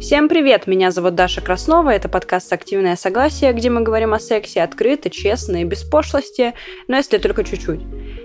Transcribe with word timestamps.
Всем 0.00 0.28
привет! 0.28 0.68
Меня 0.68 0.92
зовут 0.92 1.16
Даша 1.16 1.40
Краснова, 1.40 1.90
это 1.90 2.08
подкаст 2.08 2.52
«Активное 2.52 2.94
согласие», 2.94 3.52
где 3.52 3.68
мы 3.68 3.80
говорим 3.80 4.14
о 4.14 4.20
сексе 4.20 4.62
открыто, 4.62 5.10
честно 5.10 5.60
и 5.60 5.64
без 5.64 5.82
пошлости, 5.82 6.54
но 6.86 6.96
если 6.96 7.18
только 7.18 7.42
чуть-чуть. 7.42 7.80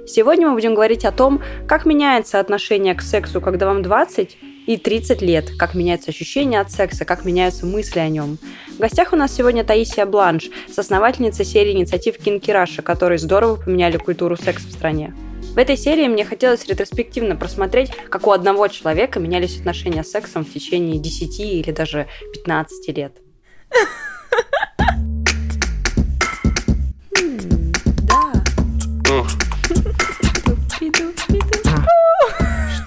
Сегодня 0.06 0.48
мы 0.48 0.54
будем 0.54 0.76
говорить 0.76 1.04
о 1.04 1.12
том, 1.12 1.42
как 1.68 1.88
меняется 1.88 2.40
отношение 2.40 2.94
к 2.94 3.02
сексу, 3.02 3.42
когда 3.42 3.66
вам 3.66 3.82
20 3.82 4.38
и 4.68 4.78
30 4.78 5.22
лет, 5.24 5.50
как 5.58 5.74
меняется 5.74 6.12
ощущение 6.12 6.62
от 6.62 6.70
секса, 6.70 7.06
как 7.06 7.26
меняются 7.26 7.66
мысли 7.66 8.00
о 8.00 8.08
нем. 8.08 8.38
В 8.76 8.78
гостях 8.78 9.12
у 9.12 9.16
нас 9.16 9.34
сегодня 9.36 9.64
Таисия 9.64 10.06
Бланш, 10.06 10.50
соосновательница 10.72 11.44
серии 11.44 11.72
инициатив 11.72 12.20
Кинки 12.20 12.52
Раша, 12.52 12.84
которые 12.84 13.18
здорово 13.18 13.56
поменяли 13.56 13.98
культуру 13.98 14.38
секса 14.38 14.68
в 14.68 14.72
стране. 14.72 15.12
В 15.54 15.58
этой 15.60 15.78
серии 15.78 16.08
мне 16.08 16.26
хотелось 16.26 16.66
ретроспективно 16.66 17.36
просмотреть, 17.36 17.92
как 18.10 18.26
у 18.26 18.32
одного 18.32 18.68
человека 18.70 19.20
менялись 19.20 19.60
отношения 19.60 20.04
с 20.04 20.10
сексом 20.10 20.44
в 20.44 20.52
течение 20.52 20.98
10 20.98 21.40
или 21.40 21.72
даже 21.72 22.08
15 22.34 22.98
лет. 22.98 23.18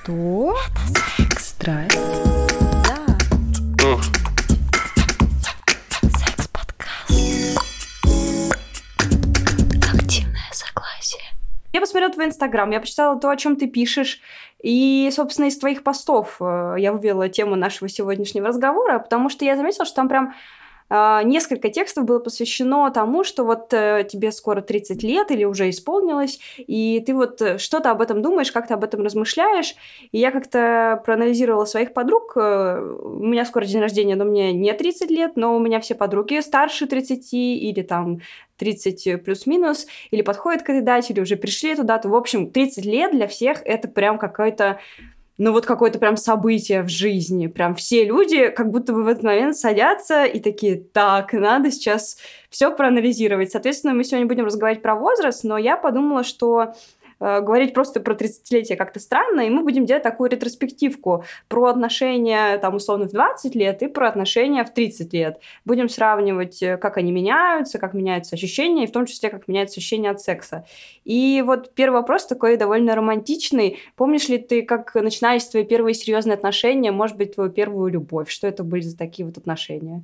Что? 0.03 0.57
Это 0.67 0.81
секс. 1.17 1.49
Страсть. 1.51 1.99
Я 11.77 11.81
посмотрела 11.81 12.11
твой 12.11 12.25
инстаграм, 12.25 12.71
я 12.71 12.81
почитала 12.81 13.21
то, 13.21 13.29
о 13.29 13.37
чем 13.37 13.55
ты 13.55 13.67
пишешь, 13.67 14.23
и, 14.63 15.11
собственно, 15.13 15.49
из 15.49 15.59
твоих 15.59 15.83
постов 15.83 16.39
э, 16.41 16.77
я 16.79 16.91
вывела 16.91 17.29
тему 17.29 17.55
нашего 17.55 17.91
сегодняшнего 17.91 18.49
разговора, 18.49 18.99
потому 18.99 19.29
что 19.29 19.45
я 19.45 19.57
заметила, 19.57 19.85
что 19.85 19.97
там 19.97 20.09
прям 20.09 20.33
несколько 20.89 21.69
текстов 21.69 22.05
было 22.05 22.21
посвящено 22.21 22.91
тому, 22.91 23.25
что 23.25 23.45
вот 23.45 23.73
э, 23.73 24.07
тебе 24.09 24.31
скоро 24.31 24.61
30 24.61 25.03
лет 25.03 25.31
или 25.31 25.45
уже 25.45 25.69
исполнилось, 25.69 26.39
и 26.59 27.03
ты 27.05 27.15
вот 27.15 27.43
э, 27.43 27.59
что-то 27.59 27.91
об 27.91 28.01
этом 28.01 28.23
думаешь, 28.23 28.53
как-то 28.53 28.75
об 28.75 28.85
этом 28.85 29.03
размышляешь. 29.03 29.75
И 30.13 30.19
я 30.19 30.31
как-то 30.31 31.03
проанализировала 31.05 31.65
своих 31.65 31.93
подруг. 31.93 32.37
Э, 32.37 32.81
у 33.03 33.25
меня 33.25 33.45
скоро 33.45 33.65
день 33.65 33.81
рождения, 33.81 34.17
но 34.17 34.25
мне 34.25 34.53
не 34.53 34.73
30 34.73 35.11
лет, 35.11 35.33
но 35.37 35.57
у 35.57 35.59
меня 35.59 35.81
все 35.81 35.95
подруги 35.95 36.41
старше 36.41 36.87
30 36.87 37.33
или 37.33 37.83
там 37.83 38.21
30 38.59 39.25
плюс-минус, 39.25 39.87
или 40.11 40.23
подходят 40.23 40.63
к 40.63 40.71
этой 40.71 40.83
дате, 40.83 41.13
или 41.13 41.21
уже 41.21 41.37
пришли 41.37 41.73
эту 41.73 41.85
дату. 41.85 42.09
В 42.09 42.15
общем, 42.15 42.51
30 42.51 42.85
лет 42.85 43.13
для 43.13 43.27
всех 43.27 43.61
это 43.65 43.89
прям 43.89 44.19
какой-то 44.19 44.79
ну 45.39 45.53
вот 45.53 45.67
какое-то 45.67 45.99
прям 45.99 46.17
событие 46.17 46.83
в 46.83 46.89
жизни. 46.89 47.47
Прям 47.47 47.75
все 47.75 48.05
люди 48.05 48.49
как 48.49 48.71
будто 48.71 48.93
бы 48.93 49.03
в 49.03 49.07
этот 49.09 49.23
момент 49.23 49.57
садятся 49.57 50.25
и 50.25 50.41
такие, 50.41 50.77
так, 50.77 51.33
надо 51.33 51.71
сейчас 51.71 52.17
все 52.49 52.75
проанализировать. 52.75 53.51
Соответственно, 53.51 53.95
мы 53.95 54.05
сегодня 54.05 54.27
будем 54.27 54.47
разговаривать 54.47 54.83
про 54.83 54.95
возраст, 54.95 55.45
но 55.45 55.59
я 55.59 55.77
подумала, 55.77 56.25
что 56.25 56.75
говорить 57.21 57.75
просто 57.75 58.01
про 58.01 58.15
30-летие 58.15 58.77
как-то 58.77 59.01
странно, 59.01 59.41
и 59.41 59.51
мы 59.51 59.63
будем 59.63 59.87
делать 59.87 60.03
такую 60.03 60.31
ретроспективку 60.31 61.25
про 61.49 61.67
отношения, 61.67 62.59
там, 62.59 62.77
условно, 62.77 63.09
в 63.09 63.13
20 63.13 63.55
лет 63.55 63.83
и 63.83 63.87
про 63.87 64.09
отношения 64.09 64.65
в 64.65 64.73
30 64.73 65.13
лет. 65.13 65.41
Будем 65.65 65.89
сравнивать, 65.89 66.63
э, 66.63 66.77
как 66.77 66.97
они 66.97 67.13
меняются, 67.13 67.79
как 67.79 67.95
меняются 67.95 68.37
ощущения, 68.37 68.85
и 68.85 68.87
в 68.87 68.93
том 68.93 69.07
числе, 69.07 69.31
как 69.31 69.49
меняются 69.49 69.81
ощущения 69.81 70.11
от 70.11 70.21
секса. 70.21 70.67
И 71.05 71.43
вот 71.47 71.75
первый 71.75 71.97
вопрос 71.97 72.27
такой 72.27 72.57
довольно 72.57 72.95
романтичный. 72.95 73.79
Помнишь 73.97 74.29
ли 74.29 74.39
ты, 74.39 74.63
как 74.63 74.95
начинались 74.95 75.47
твои 75.47 75.65
первые 75.65 75.95
серьезные 75.95 76.35
отношения, 76.35 76.93
может 76.93 77.17
быть, 77.17 77.35
твою 77.35 77.51
первую 77.51 77.91
любовь? 77.91 78.29
Что 78.31 78.47
это 78.47 78.65
были 78.65 78.83
за 78.83 78.97
такие 78.97 79.27
вот 79.27 79.39
отношения? 79.39 80.03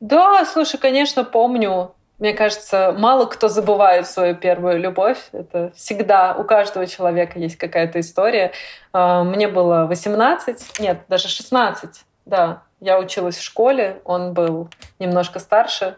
Да, 0.00 0.44
слушай, 0.44 0.78
конечно, 0.78 1.24
помню. 1.24 1.92
Мне 2.18 2.32
кажется, 2.32 2.92
мало 2.98 3.26
кто 3.26 3.48
забывает 3.48 4.08
свою 4.08 4.34
первую 4.34 4.80
любовь. 4.80 5.28
Это 5.32 5.70
всегда 5.76 6.34
у 6.34 6.42
каждого 6.42 6.86
человека 6.86 7.38
есть 7.38 7.56
какая-то 7.56 8.00
история. 8.00 8.52
А, 8.92 9.22
мне 9.22 9.46
было 9.46 9.86
18, 9.86 10.80
нет, 10.80 11.02
даже 11.08 11.28
16, 11.28 11.90
да. 12.26 12.62
Я 12.80 12.98
училась 12.98 13.36
в 13.36 13.42
школе, 13.42 14.00
он 14.04 14.32
был 14.34 14.68
немножко 14.98 15.38
старше. 15.38 15.96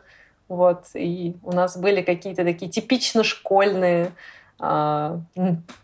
Вот, 0.49 0.87
и 0.95 1.37
у 1.43 1.53
нас 1.53 1.77
были 1.77 2.03
какие-то 2.03 2.45
такие 2.45 2.71
типично 2.71 3.25
школьные 3.25 4.13
а, 4.59 5.21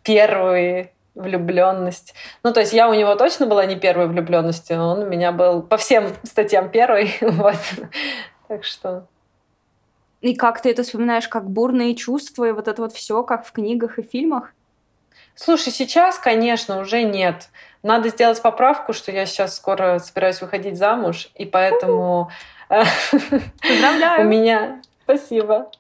первые 0.03 0.93
влюбленность. 1.15 2.15
Ну, 2.43 2.53
то 2.53 2.61
есть 2.61 2.75
я 2.75 2.91
у 2.91 2.95
него 2.95 3.15
точно 3.15 3.47
была 3.47 3.65
не 3.65 3.77
первой 3.77 4.07
влюбленностью, 4.07 4.83
он 4.83 5.03
у 5.05 5.07
меня 5.07 5.33
был 5.33 5.63
по 5.63 5.79
всем 5.79 6.13
статьям 6.25 6.69
первый. 6.69 7.17
вот. 7.23 7.57
Так 8.49 8.65
что 8.65 9.07
и 10.31 10.35
как 10.35 10.61
ты 10.61 10.71
это 10.71 10.83
вспоминаешь, 10.83 11.29
как 11.29 11.49
бурные 11.49 11.95
чувства 11.95 12.45
и 12.45 12.53
вот 12.53 12.69
это 12.69 12.83
вот 12.83 12.93
все, 12.93 13.23
как 13.23 13.47
в 13.47 13.53
книгах 13.53 13.99
и 13.99 14.03
фильмах? 14.03 14.53
Слушай, 15.35 15.73
сейчас, 15.73 16.19
конечно, 16.19 16.81
уже 16.81 17.03
нет. 17.03 17.49
Надо 17.83 18.09
сделать 18.09 18.41
поправку, 18.41 18.93
что 18.93 19.13
я 19.13 19.27
сейчас 19.27 19.57
скоро 19.57 19.99
собираюсь 19.99 20.41
выходить 20.41 20.79
замуж, 20.79 21.29
и 21.35 21.45
поэтому... 21.45 22.31
Поздравляю! 22.69 24.21
У 24.27 24.29
меня... 24.29 24.83
Спасибо. 25.05 25.71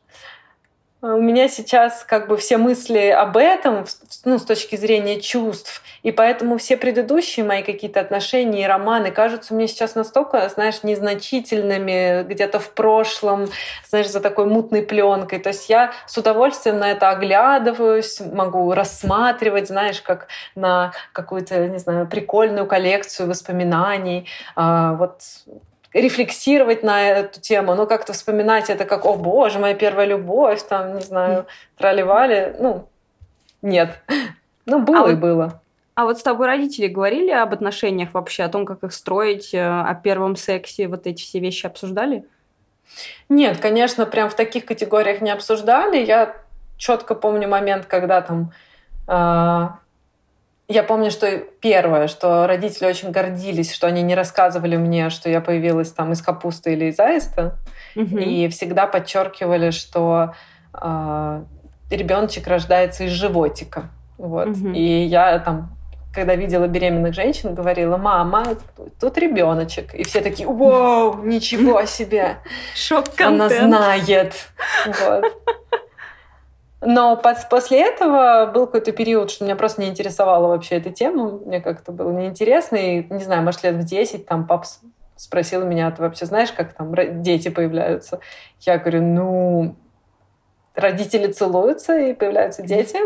У 1.02 1.20
меня 1.20 1.46
сейчас 1.48 2.04
как 2.04 2.26
бы 2.26 2.38
все 2.38 2.56
мысли 2.56 3.08
об 3.08 3.36
этом, 3.36 3.84
ну, 4.24 4.38
с 4.38 4.44
точки 4.44 4.76
зрения 4.76 5.20
чувств, 5.20 5.82
и 6.02 6.10
поэтому 6.10 6.56
все 6.56 6.78
предыдущие 6.78 7.44
мои 7.44 7.62
какие-то 7.62 8.00
отношения 8.00 8.62
и 8.62 8.66
романы 8.66 9.10
кажутся 9.10 9.52
мне 9.52 9.68
сейчас 9.68 9.94
настолько, 9.94 10.48
знаешь, 10.48 10.82
незначительными, 10.82 12.22
где-то 12.22 12.58
в 12.60 12.70
прошлом, 12.70 13.48
знаешь, 13.86 14.08
за 14.08 14.20
такой 14.20 14.46
мутной 14.46 14.82
пленкой. 14.82 15.38
То 15.38 15.50
есть 15.50 15.68
я 15.68 15.92
с 16.06 16.16
удовольствием 16.16 16.78
на 16.78 16.90
это 16.90 17.10
оглядываюсь, 17.10 18.18
могу 18.20 18.72
рассматривать, 18.72 19.68
знаешь, 19.68 20.00
как 20.00 20.28
на 20.54 20.92
какую-то, 21.12 21.66
не 21.66 21.78
знаю, 21.78 22.06
прикольную 22.06 22.66
коллекцию 22.66 23.28
воспоминаний. 23.28 24.26
А, 24.54 24.94
вот 24.94 25.20
рефлексировать 25.96 26.82
на 26.82 27.08
эту 27.08 27.40
тему, 27.40 27.74
но 27.74 27.86
как-то 27.86 28.12
вспоминать 28.12 28.68
это 28.68 28.84
как, 28.84 29.06
о 29.06 29.14
боже, 29.14 29.58
моя 29.58 29.74
первая 29.74 30.06
любовь, 30.06 30.62
там, 30.62 30.96
не 30.96 31.00
знаю, 31.00 31.46
траливали. 31.78 32.54
Ну, 32.58 32.88
нет. 33.62 33.98
Ну, 34.66 34.80
было 34.80 35.06
а 35.06 35.10
и 35.10 35.14
вот, 35.14 35.20
было. 35.20 35.62
А 35.94 36.04
вот 36.04 36.18
с 36.18 36.22
тобой 36.22 36.48
родители 36.48 36.86
говорили 36.86 37.30
об 37.30 37.54
отношениях 37.54 38.12
вообще, 38.12 38.42
о 38.42 38.48
том, 38.48 38.66
как 38.66 38.84
их 38.84 38.92
строить, 38.92 39.54
э, 39.54 39.64
о 39.64 39.94
первом 39.94 40.36
сексе, 40.36 40.88
вот 40.88 41.06
эти 41.06 41.22
все 41.22 41.40
вещи 41.40 41.66
обсуждали? 41.66 42.24
Нет, 43.30 43.58
конечно, 43.58 44.04
прям 44.04 44.28
в 44.28 44.34
таких 44.34 44.66
категориях 44.66 45.22
не 45.22 45.30
обсуждали. 45.30 46.04
Я 46.04 46.36
четко 46.76 47.14
помню 47.14 47.48
момент, 47.48 47.86
когда 47.86 48.20
там 48.20 48.52
э, 49.08 49.68
я 50.68 50.82
помню, 50.82 51.10
что 51.10 51.38
первое, 51.60 52.08
что 52.08 52.46
родители 52.46 52.86
очень 52.86 53.10
гордились, 53.10 53.72
что 53.72 53.86
они 53.86 54.02
не 54.02 54.14
рассказывали 54.14 54.76
мне, 54.76 55.10
что 55.10 55.28
я 55.30 55.40
появилась 55.40 55.92
там 55.92 56.12
из 56.12 56.22
капусты 56.22 56.72
или 56.72 56.86
из 56.86 56.98
аиста, 56.98 57.56
угу. 57.94 58.18
и 58.18 58.48
всегда 58.48 58.86
подчеркивали, 58.86 59.70
что 59.70 60.34
э, 60.74 61.42
ребеночек 61.90 62.48
рождается 62.48 63.04
из 63.04 63.12
животика. 63.12 63.90
Вот. 64.18 64.48
Угу. 64.48 64.70
И 64.70 65.04
я 65.04 65.38
там, 65.38 65.76
когда 66.12 66.34
видела 66.34 66.66
беременных 66.66 67.14
женщин, 67.14 67.54
говорила, 67.54 67.96
мама, 67.96 68.56
тут 69.00 69.18
ребеночек. 69.18 69.94
И 69.94 70.02
все 70.02 70.20
такие, 70.20 70.48
вау, 70.48 71.22
ничего 71.22 71.84
себе. 71.84 72.38
Шок-контент. 72.74 73.52
Она 73.52 73.68
знает. 73.68 74.34
Вот. 74.86 75.24
Но 76.88 77.20
после 77.50 77.82
этого 77.82 78.46
был 78.46 78.66
какой-то 78.66 78.92
период, 78.92 79.32
что 79.32 79.44
меня 79.44 79.56
просто 79.56 79.80
не 79.80 79.88
интересовала 79.88 80.46
вообще 80.46 80.76
эта 80.76 80.90
тема. 80.90 81.32
Мне 81.44 81.60
как-то 81.60 81.90
было 81.90 82.12
неинтересно. 82.12 82.76
И, 82.76 83.12
не 83.12 83.24
знаю, 83.24 83.42
может, 83.42 83.64
лет 83.64 83.74
в 83.74 83.82
10 83.82 84.24
там 84.24 84.46
пап 84.46 84.66
спросил 85.16 85.64
меня, 85.64 85.90
ты 85.90 86.00
вообще 86.00 86.26
знаешь, 86.26 86.52
как 86.52 86.74
там 86.74 86.94
дети 87.22 87.48
появляются? 87.48 88.20
Я 88.60 88.78
говорю, 88.78 89.02
ну, 89.02 89.74
родители 90.76 91.26
целуются 91.32 91.98
и 91.98 92.14
появляются 92.14 92.62
дети. 92.62 92.98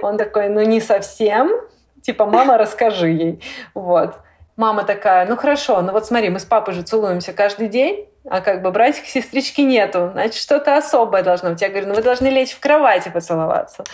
Он 0.00 0.16
такой, 0.16 0.48
ну, 0.48 0.60
не 0.60 0.80
совсем. 0.80 1.50
Типа, 2.00 2.26
мама, 2.26 2.58
расскажи 2.58 3.08
ей. 3.08 3.42
Вот. 3.74 4.20
Мама 4.56 4.84
такая, 4.84 5.26
ну 5.26 5.36
хорошо, 5.36 5.82
ну 5.82 5.92
вот 5.92 6.06
смотри, 6.06 6.30
мы 6.30 6.38
с 6.38 6.44
папой 6.44 6.74
же 6.74 6.82
целуемся 6.82 7.32
каждый 7.32 7.68
день, 7.68 8.06
а 8.28 8.40
как 8.40 8.62
бы 8.62 8.70
братик, 8.70 9.04
сестрички 9.06 9.62
нету, 9.62 10.10
значит, 10.12 10.40
что-то 10.40 10.76
особое 10.76 11.22
должно 11.22 11.50
быть. 11.50 11.60
Я 11.60 11.68
говорю, 11.70 11.88
ну 11.88 11.94
вы 11.94 12.02
должны 12.02 12.28
лечь 12.28 12.52
в 12.52 12.60
кровати 12.60 13.10
поцеловаться. 13.10 13.84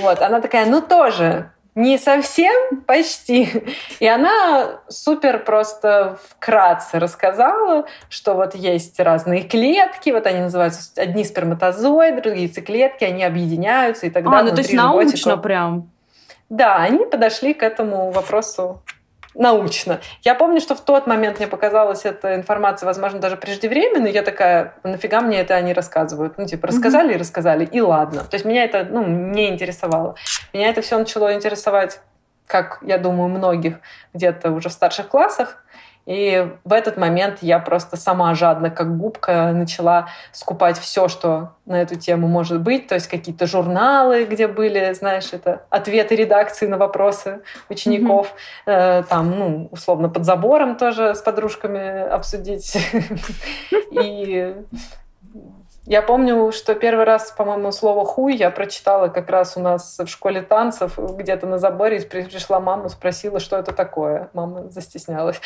Вот, 0.00 0.20
она 0.20 0.40
такая, 0.40 0.66
ну 0.66 0.80
тоже, 0.80 1.50
не 1.78 1.96
совсем, 1.96 2.80
почти. 2.86 3.48
И 4.00 4.06
она 4.08 4.80
супер 4.88 5.44
просто 5.44 6.18
вкратце 6.28 6.98
рассказала, 6.98 7.86
что 8.08 8.34
вот 8.34 8.56
есть 8.56 8.98
разные 8.98 9.42
клетки, 9.42 10.10
вот 10.10 10.26
они 10.26 10.40
называются 10.40 10.90
одни 11.00 11.22
сперматозоиды, 11.22 12.20
другие 12.20 12.46
яйцеклетки, 12.46 13.04
они 13.04 13.22
объединяются 13.22 14.06
и 14.06 14.10
тогда 14.10 14.38
А, 14.38 14.42
ну 14.42 14.50
то 14.50 14.58
есть 14.58 14.72
научно 14.72 15.36
прям. 15.36 15.90
Да, 16.48 16.76
они 16.76 17.04
подошли 17.04 17.54
к 17.54 17.62
этому 17.62 18.10
вопросу 18.10 18.82
научно. 19.38 20.00
Я 20.22 20.34
помню, 20.34 20.60
что 20.60 20.74
в 20.74 20.80
тот 20.80 21.06
момент 21.06 21.38
мне 21.38 21.46
показалась 21.46 22.04
эта 22.04 22.34
информация, 22.34 22.86
возможно, 22.86 23.20
даже 23.20 23.36
преждевременной. 23.36 24.10
Я 24.10 24.22
такая, 24.22 24.74
нафига 24.82 25.20
мне 25.20 25.40
это 25.40 25.54
они 25.54 25.72
рассказывают? 25.72 26.36
Ну, 26.36 26.46
типа, 26.46 26.66
рассказали 26.66 27.12
mm-hmm. 27.12 27.16
и 27.16 27.18
рассказали, 27.18 27.64
и 27.64 27.80
ладно. 27.80 28.24
То 28.24 28.34
есть 28.34 28.44
меня 28.44 28.64
это, 28.64 28.84
ну, 28.84 29.06
не 29.06 29.48
интересовало. 29.48 30.16
Меня 30.52 30.68
это 30.68 30.82
все 30.82 30.98
начало 30.98 31.32
интересовать, 31.32 32.00
как, 32.46 32.78
я 32.82 32.98
думаю, 32.98 33.28
многих 33.28 33.76
где-то 34.12 34.50
уже 34.50 34.68
в 34.68 34.72
старших 34.72 35.08
классах. 35.08 35.64
И 36.08 36.56
в 36.64 36.72
этот 36.72 36.96
момент 36.96 37.40
я 37.42 37.58
просто 37.58 37.98
сама 37.98 38.34
жадно, 38.34 38.70
как 38.70 38.96
губка, 38.96 39.52
начала 39.52 40.08
скупать 40.32 40.78
все, 40.78 41.06
что 41.06 41.50
на 41.66 41.82
эту 41.82 41.96
тему 41.96 42.28
может 42.28 42.62
быть. 42.62 42.86
То 42.86 42.94
есть 42.94 43.08
какие-то 43.08 43.46
журналы, 43.46 44.24
где 44.24 44.48
были, 44.48 44.90
знаешь, 44.94 45.34
это 45.34 45.66
ответы 45.68 46.16
редакции 46.16 46.66
на 46.66 46.78
вопросы 46.78 47.42
учеников. 47.68 48.32
Mm-hmm. 48.64 49.04
Там, 49.10 49.38
ну, 49.38 49.68
условно, 49.70 50.08
под 50.08 50.24
забором 50.24 50.78
тоже 50.78 51.14
с 51.14 51.20
подружками 51.20 52.08
обсудить. 52.08 52.74
И 53.90 54.56
я 55.84 56.00
помню, 56.00 56.52
что 56.52 56.74
первый 56.74 57.04
раз, 57.04 57.32
по-моему, 57.32 57.70
слово 57.70 58.06
«хуй» 58.06 58.34
я 58.34 58.50
прочитала 58.50 59.08
как 59.08 59.28
раз 59.28 59.58
у 59.58 59.60
нас 59.60 59.98
в 59.98 60.06
школе 60.06 60.40
танцев, 60.40 60.98
где-то 60.98 61.46
на 61.46 61.58
заборе, 61.58 62.00
пришла 62.00 62.60
мама, 62.60 62.88
спросила, 62.88 63.40
что 63.40 63.58
это 63.58 63.72
такое. 63.72 64.30
Мама 64.32 64.70
застеснялась. 64.70 65.38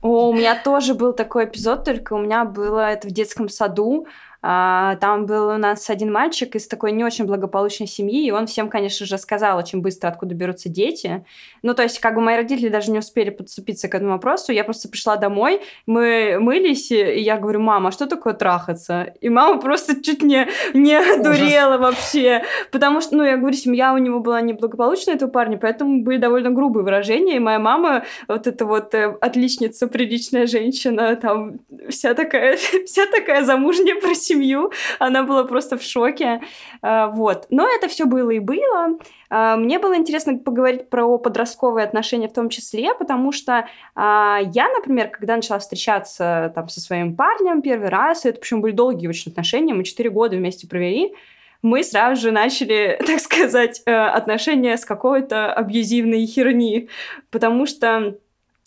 О, 0.00 0.28
у 0.28 0.32
меня 0.32 0.54
тоже 0.54 0.94
был 0.94 1.12
такой 1.12 1.46
эпизод, 1.46 1.84
только 1.84 2.12
у 2.12 2.18
меня 2.18 2.44
было 2.44 2.90
это 2.90 3.08
в 3.08 3.10
детском 3.10 3.48
саду. 3.48 4.06
А, 4.40 4.96
там 4.96 5.26
был 5.26 5.48
у 5.48 5.56
нас 5.56 5.90
один 5.90 6.12
мальчик 6.12 6.54
из 6.54 6.68
такой 6.68 6.92
не 6.92 7.04
очень 7.04 7.24
благополучной 7.24 7.88
семьи, 7.88 8.26
и 8.26 8.30
он 8.30 8.46
всем, 8.46 8.68
конечно 8.68 9.04
же, 9.04 9.18
сказал 9.18 9.58
очень 9.58 9.80
быстро, 9.80 10.08
откуда 10.08 10.34
берутся 10.34 10.68
дети. 10.68 11.24
Ну, 11.62 11.74
то 11.74 11.82
есть, 11.82 11.98
как 11.98 12.14
бы 12.14 12.20
мои 12.20 12.36
родители 12.36 12.68
даже 12.68 12.90
не 12.90 13.00
успели 13.00 13.30
подступиться 13.30 13.88
к 13.88 13.94
этому 13.94 14.12
вопросу. 14.12 14.52
Я 14.52 14.64
просто 14.64 14.88
пришла 14.88 15.16
домой, 15.16 15.62
мы 15.86 16.38
мылись, 16.38 16.90
и 16.92 17.20
я 17.20 17.36
говорю, 17.36 17.60
мама, 17.60 17.88
а 17.88 17.92
что 17.92 18.06
такое 18.06 18.34
трахаться? 18.34 19.14
И 19.20 19.28
мама 19.28 19.60
просто 19.60 20.00
чуть 20.02 20.22
не, 20.22 20.48
не 20.72 20.94
одурела 20.94 21.78
вообще. 21.78 22.44
Потому 22.70 23.00
что, 23.00 23.16
ну, 23.16 23.24
я 23.24 23.36
говорю, 23.36 23.56
семья 23.56 23.92
у 23.92 23.98
него 23.98 24.20
была 24.20 24.40
неблагополучная, 24.40 25.16
этого 25.16 25.30
парня, 25.30 25.58
поэтому 25.58 26.02
были 26.02 26.18
довольно 26.18 26.50
грубые 26.50 26.84
выражения. 26.84 27.36
И 27.36 27.40
моя 27.40 27.58
мама, 27.58 28.04
вот 28.28 28.46
эта 28.46 28.64
вот 28.64 28.94
э, 28.94 29.16
отличница, 29.20 29.88
приличная 29.88 30.46
женщина, 30.46 31.16
там 31.16 31.58
вся 31.88 32.14
такая, 32.14 32.56
вся 32.86 33.06
такая 33.06 33.44
замужняя 33.44 33.96
про 34.00 34.14
семью. 34.28 34.72
Она 34.98 35.22
была 35.22 35.44
просто 35.44 35.76
в 35.76 35.82
шоке. 35.82 36.40
А, 36.82 37.08
вот. 37.08 37.46
Но 37.50 37.68
это 37.68 37.88
все 37.88 38.04
было 38.04 38.30
и 38.30 38.38
было. 38.38 38.98
А, 39.30 39.56
мне 39.56 39.78
было 39.78 39.96
интересно 39.96 40.38
поговорить 40.38 40.88
про 40.88 41.18
подростковые 41.18 41.84
отношения 41.84 42.28
в 42.28 42.32
том 42.32 42.48
числе, 42.48 42.94
потому 42.94 43.32
что 43.32 43.68
а, 43.94 44.38
я, 44.52 44.68
например, 44.68 45.08
когда 45.08 45.36
начала 45.36 45.58
встречаться 45.58 46.52
там 46.54 46.68
со 46.68 46.80
своим 46.80 47.16
парнем 47.16 47.62
первый 47.62 47.88
раз, 47.88 48.24
это 48.24 48.40
причем 48.40 48.60
были 48.60 48.72
долгие 48.72 49.08
очень 49.08 49.32
отношения, 49.32 49.74
мы 49.74 49.84
четыре 49.84 50.10
года 50.10 50.36
вместе 50.36 50.66
провели, 50.68 51.14
мы 51.62 51.82
сразу 51.82 52.20
же 52.20 52.30
начали, 52.30 52.98
так 53.06 53.20
сказать, 53.20 53.82
э, 53.84 53.92
отношения 53.92 54.76
с 54.76 54.84
какой-то 54.84 55.52
абьюзивной 55.52 56.24
херни, 56.26 56.88
потому 57.30 57.66
что 57.66 58.16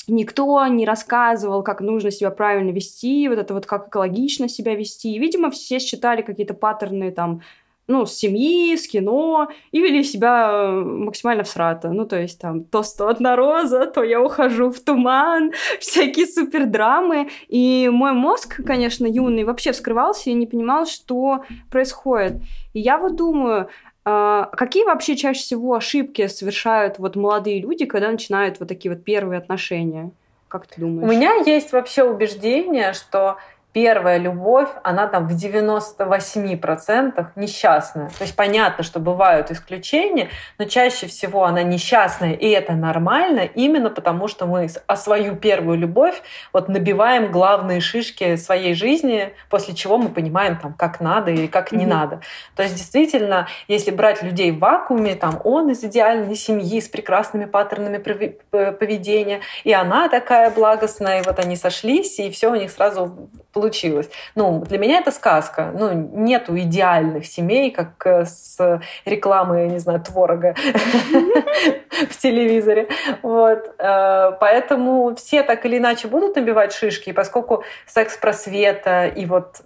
никто 0.07 0.65
не 0.68 0.86
рассказывал, 0.86 1.63
как 1.63 1.81
нужно 1.81 2.12
себя 2.12 2.31
правильно 2.31 2.71
вести, 2.71 3.27
вот 3.27 3.38
это 3.38 3.53
вот 3.53 3.65
как 3.65 3.88
экологично 3.88 4.50
себя 4.50 4.75
вести. 4.75 5.13
И, 5.13 5.19
видимо, 5.19 5.51
все 5.51 5.80
считали 5.80 6.21
какие-то 6.21 6.53
паттерны 6.53 7.12
там 7.12 7.42
ну, 7.88 8.06
с 8.06 8.13
семьи, 8.13 8.75
с 8.75 8.88
кино, 8.88 9.50
и 9.71 9.81
вели 9.81 10.03
себя 10.03 10.50
э, 10.51 10.71
максимально 10.83 11.44
всрато. 11.44 11.89
Ну, 11.89 12.06
то 12.06 12.19
есть 12.19 12.39
там 12.39 12.63
то 12.63 12.83
сто 12.83 13.09
одна 13.09 13.36
роза, 13.36 13.86
то 13.86 14.03
я 14.03 14.21
ухожу 14.21 14.71
в 14.71 14.80
туман, 14.80 15.51
всякие 15.80 16.25
супер 16.25 16.65
драмы. 16.65 17.30
И 17.50 17.89
мой 17.92 18.13
мозг, 18.13 18.62
конечно, 18.65 19.06
юный, 19.06 19.44
вообще 19.44 19.71
вскрывался 19.71 20.30
и 20.30 20.33
не 20.33 20.47
понимал, 20.47 20.86
что 20.86 21.44
происходит. 21.69 22.42
И 22.74 22.80
я 22.80 22.97
вот 22.97 23.15
думаю, 23.15 23.68
а, 24.03 24.45
какие 24.57 24.83
вообще 24.83 25.15
чаще 25.15 25.42
всего 25.42 25.75
ошибки 25.75 26.25
совершают 26.27 26.98
вот 26.98 27.15
молодые 27.15 27.62
люди, 27.62 27.86
когда 27.86 28.12
начинают 28.12 28.59
вот 28.59 28.68
такие 28.68 28.94
вот 28.94 29.03
первые 29.03 29.38
отношения? 29.38 30.12
Как 30.48 30.68
ты 30.68 30.81
думаешь? 30.81 31.07
У 31.07 31.12
меня 31.12 31.36
есть 31.45 31.71
вообще 31.71 32.03
убеждение, 32.03 32.94
что 32.94 33.38
первая 33.73 34.18
любовь, 34.18 34.69
она 34.83 35.07
там 35.07 35.27
в 35.27 35.31
98% 35.31 37.27
несчастная. 37.35 38.09
То 38.09 38.23
есть 38.23 38.35
понятно, 38.35 38.83
что 38.83 39.00
бывают 39.00 39.50
исключения, 39.51 40.29
но 40.57 40.65
чаще 40.65 41.07
всего 41.07 41.45
она 41.45 41.63
несчастная, 41.63 42.33
и 42.33 42.50
это 42.50 42.73
нормально, 42.73 43.41
именно 43.41 43.89
потому 43.89 44.27
что 44.27 44.45
мы 44.45 44.68
о 44.88 44.95
свою 44.95 45.35
первую 45.35 45.77
любовь 45.77 46.21
вот 46.51 46.68
набиваем 46.68 47.31
главные 47.31 47.79
шишки 47.79 48.35
своей 48.35 48.73
жизни, 48.73 49.33
после 49.50 49.73
чего 49.73 49.97
мы 49.97 50.09
понимаем, 50.09 50.57
там, 50.57 50.73
как 50.73 51.00
надо 51.00 51.31
и 51.31 51.47
как 51.47 51.71
не 51.71 51.85
mm-hmm. 51.85 51.88
надо. 51.88 52.21
То 52.56 52.63
есть 52.63 52.75
действительно, 52.75 53.47
если 53.68 53.91
брать 53.91 54.21
людей 54.21 54.51
в 54.51 54.59
вакууме, 54.59 55.15
там, 55.15 55.39
он 55.44 55.69
из 55.69 55.83
идеальной 55.83 56.35
семьи 56.35 56.81
с 56.81 56.89
прекрасными 56.89 57.45
паттернами 57.45 57.97
поведения, 58.00 59.41
и 59.63 59.71
она 59.71 60.09
такая 60.09 60.51
благостная, 60.51 61.21
и 61.21 61.25
вот 61.25 61.39
они 61.39 61.56
сошлись, 61.56 62.19
и 62.19 62.29
все 62.31 62.51
у 62.51 62.56
них 62.56 62.71
сразу 62.71 63.29
получилось. 63.62 64.10
Ну, 64.36 64.63
для 64.66 64.80
меня 64.80 65.00
это 65.00 65.12
сказка. 65.12 65.72
Ну, 65.78 65.94
нету 65.94 66.58
идеальных 66.58 67.28
семей, 67.28 67.69
как 67.69 68.06
э, 68.06 68.25
с 68.25 68.81
рекламой, 69.06 69.63
я 69.63 69.68
не 69.68 69.80
знаю, 69.80 70.02
творога 70.02 70.56
в 72.10 72.18
телевизоре. 72.18 72.88
Вот. 73.22 73.75
Э, 73.78 74.31
поэтому 74.40 75.16
все 75.16 75.44
так 75.44 75.66
или 75.66 75.78
иначе 75.78 76.08
будут 76.08 76.36
набивать 76.36 76.74
шишки, 76.74 77.12
поскольку 77.12 77.63
секс-просвета 77.86 79.06
и 79.06 79.25
вот 79.28 79.62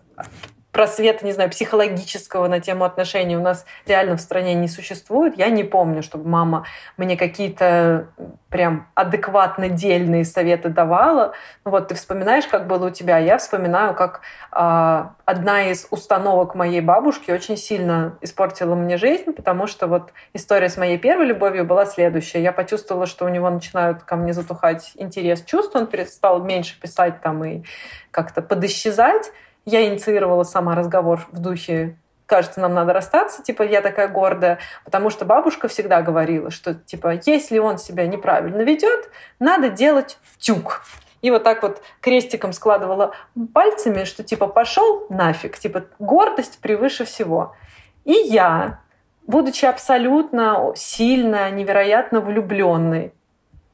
просвета, 0.76 1.26
не 1.26 1.32
знаю, 1.32 1.50
психологического 1.50 2.50
на 2.50 2.60
тему 2.60 2.84
отношений 2.84 3.38
у 3.38 3.42
нас 3.42 3.66
реально 3.88 4.18
в 4.18 4.20
стране 4.20 4.56
не 4.56 4.68
существует. 4.68 5.38
Я 5.38 5.48
не 5.48 5.64
помню, 5.64 6.04
чтобы 6.04 6.28
мама 6.28 6.66
мне 6.98 7.16
какие-то 7.16 8.10
прям 8.50 8.86
адекватно 8.94 9.70
дельные 9.70 10.26
советы 10.26 10.68
давала. 10.68 11.34
Ну 11.64 11.72
вот 11.72 11.88
ты 11.88 11.96
вспоминаешь, 11.96 12.46
как 12.46 12.68
было 12.68 12.88
у 12.88 12.90
тебя. 12.90 13.20
Я 13.20 13.38
вспоминаю, 13.38 13.96
как 13.96 14.20
э, 14.52 15.06
одна 15.24 15.72
из 15.72 15.88
установок 15.92 16.56
моей 16.56 16.82
бабушки 16.82 17.32
очень 17.32 17.56
сильно 17.56 18.18
испортила 18.20 18.76
мне 18.76 18.98
жизнь, 18.98 19.32
потому 19.32 19.68
что 19.68 19.88
вот 19.88 20.12
история 20.34 20.68
с 20.68 20.76
моей 20.76 20.98
первой 20.98 21.28
любовью 21.28 21.64
была 21.64 21.86
следующая. 21.86 22.44
Я 22.44 22.52
почувствовала, 22.52 23.06
что 23.06 23.24
у 23.24 23.30
него 23.30 23.50
начинают 23.50 24.04
ко 24.04 24.18
мне 24.18 24.34
затухать 24.34 24.92
интерес, 24.96 25.42
чувств. 25.42 25.74
Он 25.74 25.88
перестал 25.88 26.44
меньше 26.44 26.78
писать 26.78 27.22
там 27.22 27.46
и 27.46 27.64
как-то 28.12 28.42
подисчезать. 28.42 29.32
Я 29.66 29.88
инициировала 29.88 30.44
сама 30.44 30.76
разговор 30.76 31.28
в 31.32 31.40
духе 31.40 31.98
кажется, 32.26 32.60
нам 32.60 32.74
надо 32.74 32.94
расстаться, 32.94 33.44
типа, 33.44 33.64
я 33.64 33.82
такая 33.82 34.08
гордая, 34.08 34.60
потому 34.84 35.10
что 35.10 35.26
бабушка 35.26 35.68
всегда 35.68 36.02
говорила, 36.02 36.50
что, 36.50 36.74
типа, 36.74 37.20
если 37.26 37.60
он 37.60 37.78
себя 37.78 38.08
неправильно 38.08 38.62
ведет, 38.62 39.10
надо 39.40 39.70
делать 39.70 40.18
втюк. 40.24 40.82
И 41.22 41.32
вот 41.32 41.44
так 41.44 41.64
вот 41.64 41.82
крестиком 42.02 42.54
складывала 42.54 43.14
пальцами, 43.54 44.04
что, 44.04 44.24
типа, 44.24 44.48
пошел 44.48 45.08
нафиг, 45.10 45.58
типа, 45.58 45.86
гордость 46.00 46.60
превыше 46.60 47.06
всего. 47.06 47.56
И 48.04 48.14
я, 48.14 48.80
будучи 49.26 49.66
абсолютно 49.66 50.74
сильно, 50.76 51.50
невероятно 51.50 52.22
влюбленной, 52.22 53.14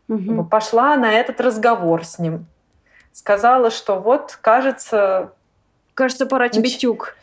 угу. 0.07 0.45
пошла 0.45 0.95
на 0.95 1.11
этот 1.11 1.41
разговор 1.41 2.05
с 2.05 2.19
ним. 2.19 2.45
Сказала, 3.11 3.69
что 3.71 3.99
вот, 3.99 4.37
кажется, 4.41 5.33
Кажется, 6.01 6.25
пора 6.25 6.49
тебе 6.49 6.63
Нач... 6.63 6.79
тюк. 6.79 7.15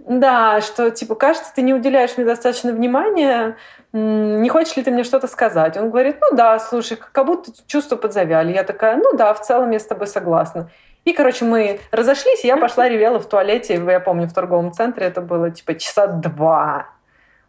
Да, 0.00 0.60
что, 0.60 0.90
типа, 0.90 1.14
кажется, 1.14 1.52
ты 1.54 1.62
не 1.62 1.72
уделяешь 1.72 2.16
мне 2.16 2.26
достаточно 2.26 2.72
внимания, 2.72 3.56
не 3.92 4.48
хочешь 4.48 4.76
ли 4.76 4.82
ты 4.82 4.90
мне 4.90 5.04
что-то 5.04 5.28
сказать? 5.28 5.76
Он 5.76 5.90
говорит, 5.90 6.16
ну 6.20 6.36
да, 6.36 6.58
слушай, 6.58 6.98
как 7.12 7.26
будто 7.26 7.52
чувства 7.68 7.94
подзавяли. 7.94 8.52
Я 8.52 8.64
такая, 8.64 8.96
ну 8.96 9.16
да, 9.16 9.32
в 9.34 9.40
целом 9.40 9.70
я 9.70 9.78
с 9.78 9.86
тобой 9.86 10.08
согласна. 10.08 10.68
И, 11.04 11.12
короче, 11.12 11.44
мы 11.44 11.78
разошлись, 11.92 12.42
и 12.42 12.48
я 12.48 12.56
пошла 12.56 12.88
ревела 12.88 13.20
в 13.20 13.28
туалете, 13.28 13.74
я 13.74 14.00
помню, 14.00 14.26
в 14.26 14.32
торговом 14.32 14.72
центре 14.72 15.06
это 15.06 15.20
было, 15.20 15.52
типа, 15.52 15.76
часа 15.76 16.08
два. 16.08 16.88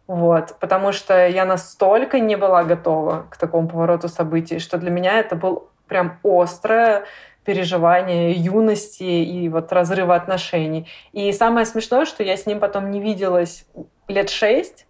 Вот, 0.06 0.54
потому 0.60 0.92
что 0.92 1.26
я 1.26 1.44
настолько 1.44 2.20
не 2.20 2.36
была 2.36 2.62
готова 2.62 3.26
к 3.28 3.36
такому 3.38 3.66
повороту 3.66 4.06
событий, 4.06 4.60
что 4.60 4.78
для 4.78 4.92
меня 4.92 5.18
это 5.18 5.34
был 5.34 5.68
прям 5.88 6.20
острое 6.22 7.06
переживания 7.46 8.30
юности 8.32 9.04
и 9.04 9.48
вот 9.48 9.72
разрыва 9.72 10.16
отношений. 10.16 10.88
И 11.12 11.32
самое 11.32 11.64
смешное, 11.64 12.04
что 12.04 12.22
я 12.22 12.36
с 12.36 12.44
ним 12.44 12.58
потом 12.60 12.90
не 12.90 13.00
виделась 13.00 13.66
лет 14.08 14.28
шесть, 14.28 14.86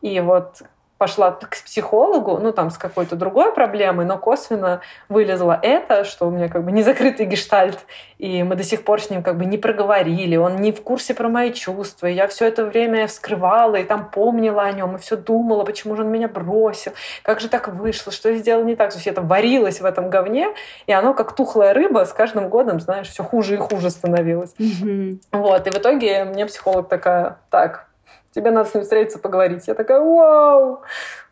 и 0.00 0.18
вот 0.20 0.62
пошла 0.98 1.30
к 1.30 1.56
психологу, 1.64 2.38
ну, 2.38 2.52
там, 2.52 2.70
с 2.70 2.76
какой-то 2.76 3.14
другой 3.14 3.52
проблемой, 3.52 4.04
но 4.04 4.18
косвенно 4.18 4.80
вылезло 5.08 5.58
это, 5.62 6.04
что 6.04 6.26
у 6.26 6.30
меня 6.30 6.48
как 6.48 6.64
бы 6.64 6.72
не 6.72 6.82
закрытый 6.82 7.24
гештальт, 7.24 7.78
и 8.18 8.42
мы 8.42 8.56
до 8.56 8.64
сих 8.64 8.84
пор 8.84 9.00
с 9.00 9.08
ним 9.08 9.22
как 9.22 9.38
бы 9.38 9.46
не 9.46 9.58
проговорили, 9.58 10.36
он 10.36 10.56
не 10.56 10.72
в 10.72 10.82
курсе 10.82 11.14
про 11.14 11.28
мои 11.28 11.52
чувства, 11.52 12.08
и 12.08 12.14
я 12.14 12.26
все 12.26 12.48
это 12.48 12.64
время 12.64 13.06
вскрывала, 13.06 13.76
и 13.76 13.84
там 13.84 14.10
помнила 14.10 14.62
о 14.62 14.72
нем, 14.72 14.96
и 14.96 14.98
все 14.98 15.16
думала, 15.16 15.64
почему 15.64 15.94
же 15.94 16.02
он 16.02 16.10
меня 16.10 16.28
бросил, 16.28 16.92
как 17.22 17.40
же 17.40 17.48
так 17.48 17.68
вышло, 17.68 18.12
что 18.12 18.30
я 18.30 18.36
сделала 18.36 18.64
не 18.64 18.74
так, 18.74 18.90
то 18.90 18.96
есть 18.96 19.06
я 19.06 19.12
там 19.12 19.28
варилась 19.28 19.80
в 19.80 19.84
этом 19.84 20.10
говне, 20.10 20.48
и 20.86 20.92
оно 20.92 21.14
как 21.14 21.34
тухлая 21.36 21.74
рыба 21.74 22.04
с 22.04 22.12
каждым 22.12 22.48
годом, 22.48 22.80
знаешь, 22.80 23.08
все 23.08 23.22
хуже 23.22 23.54
и 23.54 23.58
хуже 23.58 23.90
становилось. 23.90 24.54
Mm-hmm. 24.58 25.20
Вот, 25.32 25.66
и 25.66 25.70
в 25.70 25.78
итоге 25.78 26.24
мне 26.24 26.44
психолог 26.46 26.88
такая, 26.88 27.38
так, 27.50 27.87
тебе 28.34 28.50
надо 28.50 28.68
с 28.68 28.74
ним 28.74 28.82
встретиться, 28.82 29.18
поговорить. 29.18 29.68
Я 29.68 29.74
такая, 29.74 30.00
вау, 30.00 30.82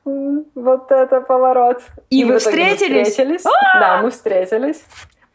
вот 0.04 0.92
это 0.92 1.20
поворот. 1.20 1.82
И, 2.10 2.20
и 2.20 2.24
вы 2.24 2.38
встретились? 2.38 3.08
встретились. 3.08 3.44
А! 3.46 3.80
Да, 3.80 4.02
мы 4.02 4.10
встретились. 4.10 4.84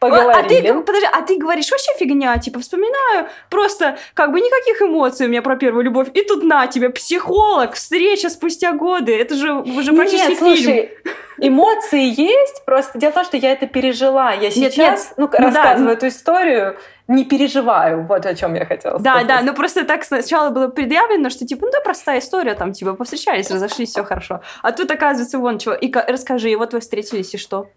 Поговорили. 0.02 0.68
А 0.68 0.74
ты, 0.74 0.80
подожди, 0.82 1.06
а 1.12 1.22
ты 1.22 1.38
говоришь 1.38 1.70
вообще 1.70 1.92
фигня, 1.98 2.36
типа, 2.38 2.60
вспоминаю, 2.60 3.28
просто 3.50 3.96
как 4.14 4.32
бы 4.32 4.40
никаких 4.40 4.82
эмоций 4.82 5.26
у 5.26 5.28
меня 5.28 5.42
про 5.42 5.56
первую 5.56 5.84
любовь, 5.84 6.08
и 6.14 6.22
тут 6.22 6.42
на 6.42 6.66
тебе 6.66 6.90
психолог, 6.90 7.74
встреча 7.74 8.28
спустя 8.30 8.72
годы, 8.72 9.16
это 9.16 9.34
же 9.34 9.52
уже 9.52 9.92
практически 9.92 10.30
Нет, 10.30 10.38
слушай, 10.38 10.90
эмоции 11.38 12.20
есть, 12.20 12.64
просто 12.64 12.98
дело 12.98 13.12
в 13.12 13.14
том, 13.14 13.24
что 13.24 13.36
я 13.36 13.52
это 13.52 13.66
пережила, 13.66 14.32
я 14.32 14.50
сейчас, 14.50 14.76
нет, 14.76 14.76
нет. 14.76 15.14
ну, 15.16 15.30
ну 15.32 15.44
рассказываю 15.44 15.86
да. 15.88 15.92
эту 15.92 16.08
историю, 16.08 16.76
не 17.08 17.24
переживаю. 17.24 18.06
Вот 18.06 18.26
о 18.26 18.34
чем 18.34 18.54
я 18.54 18.64
хотела 18.64 18.98
сказать. 18.98 19.26
Да, 19.26 19.36
да, 19.36 19.42
ну 19.42 19.54
просто 19.54 19.84
так 19.84 20.04
сначала 20.04 20.50
было 20.50 20.68
предъявлено, 20.68 21.30
что 21.30 21.46
типа, 21.46 21.66
ну 21.66 21.72
да, 21.72 21.80
простая 21.80 22.20
история, 22.20 22.54
там, 22.54 22.72
типа, 22.72 22.94
повстречались, 22.94 23.50
разошлись, 23.50 23.90
все 23.90 24.04
хорошо. 24.04 24.40
А 24.62 24.72
тут, 24.72 24.90
оказывается, 24.90 25.38
вон 25.38 25.58
чего. 25.58 25.74
И 25.74 25.92
расскажи, 25.92 26.50
и 26.50 26.56
вот 26.56 26.72
вы 26.72 26.80
встретились, 26.80 27.34
и 27.34 27.38
что? 27.38 27.68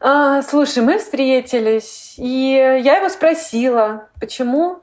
А, 0.00 0.42
слушай, 0.42 0.82
мы 0.82 0.98
встретились, 0.98 2.14
и 2.18 2.80
я 2.82 2.96
его 2.96 3.08
спросила, 3.08 4.08
почему 4.20 4.80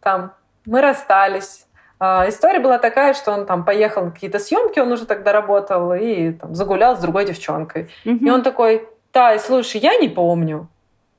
там 0.00 0.34
мы 0.66 0.80
расстались. 0.80 1.66
А, 1.98 2.28
история 2.28 2.58
была 2.58 2.78
такая, 2.78 3.14
что 3.14 3.32
он 3.32 3.46
там 3.46 3.64
поехал 3.64 4.04
на 4.04 4.10
какие-то 4.10 4.38
съемки, 4.38 4.80
он 4.80 4.92
уже 4.92 5.06
тогда 5.06 5.32
работал, 5.32 5.94
и 5.94 6.32
там, 6.32 6.54
загулял 6.54 6.96
с 6.96 7.00
другой 7.00 7.24
девчонкой. 7.24 7.90
Mm-hmm. 8.04 8.18
И 8.18 8.30
он 8.30 8.42
такой, 8.42 8.88
Тай, 9.12 9.38
слушай, 9.38 9.80
я 9.80 9.96
не 9.96 10.08
помню. 10.08 10.68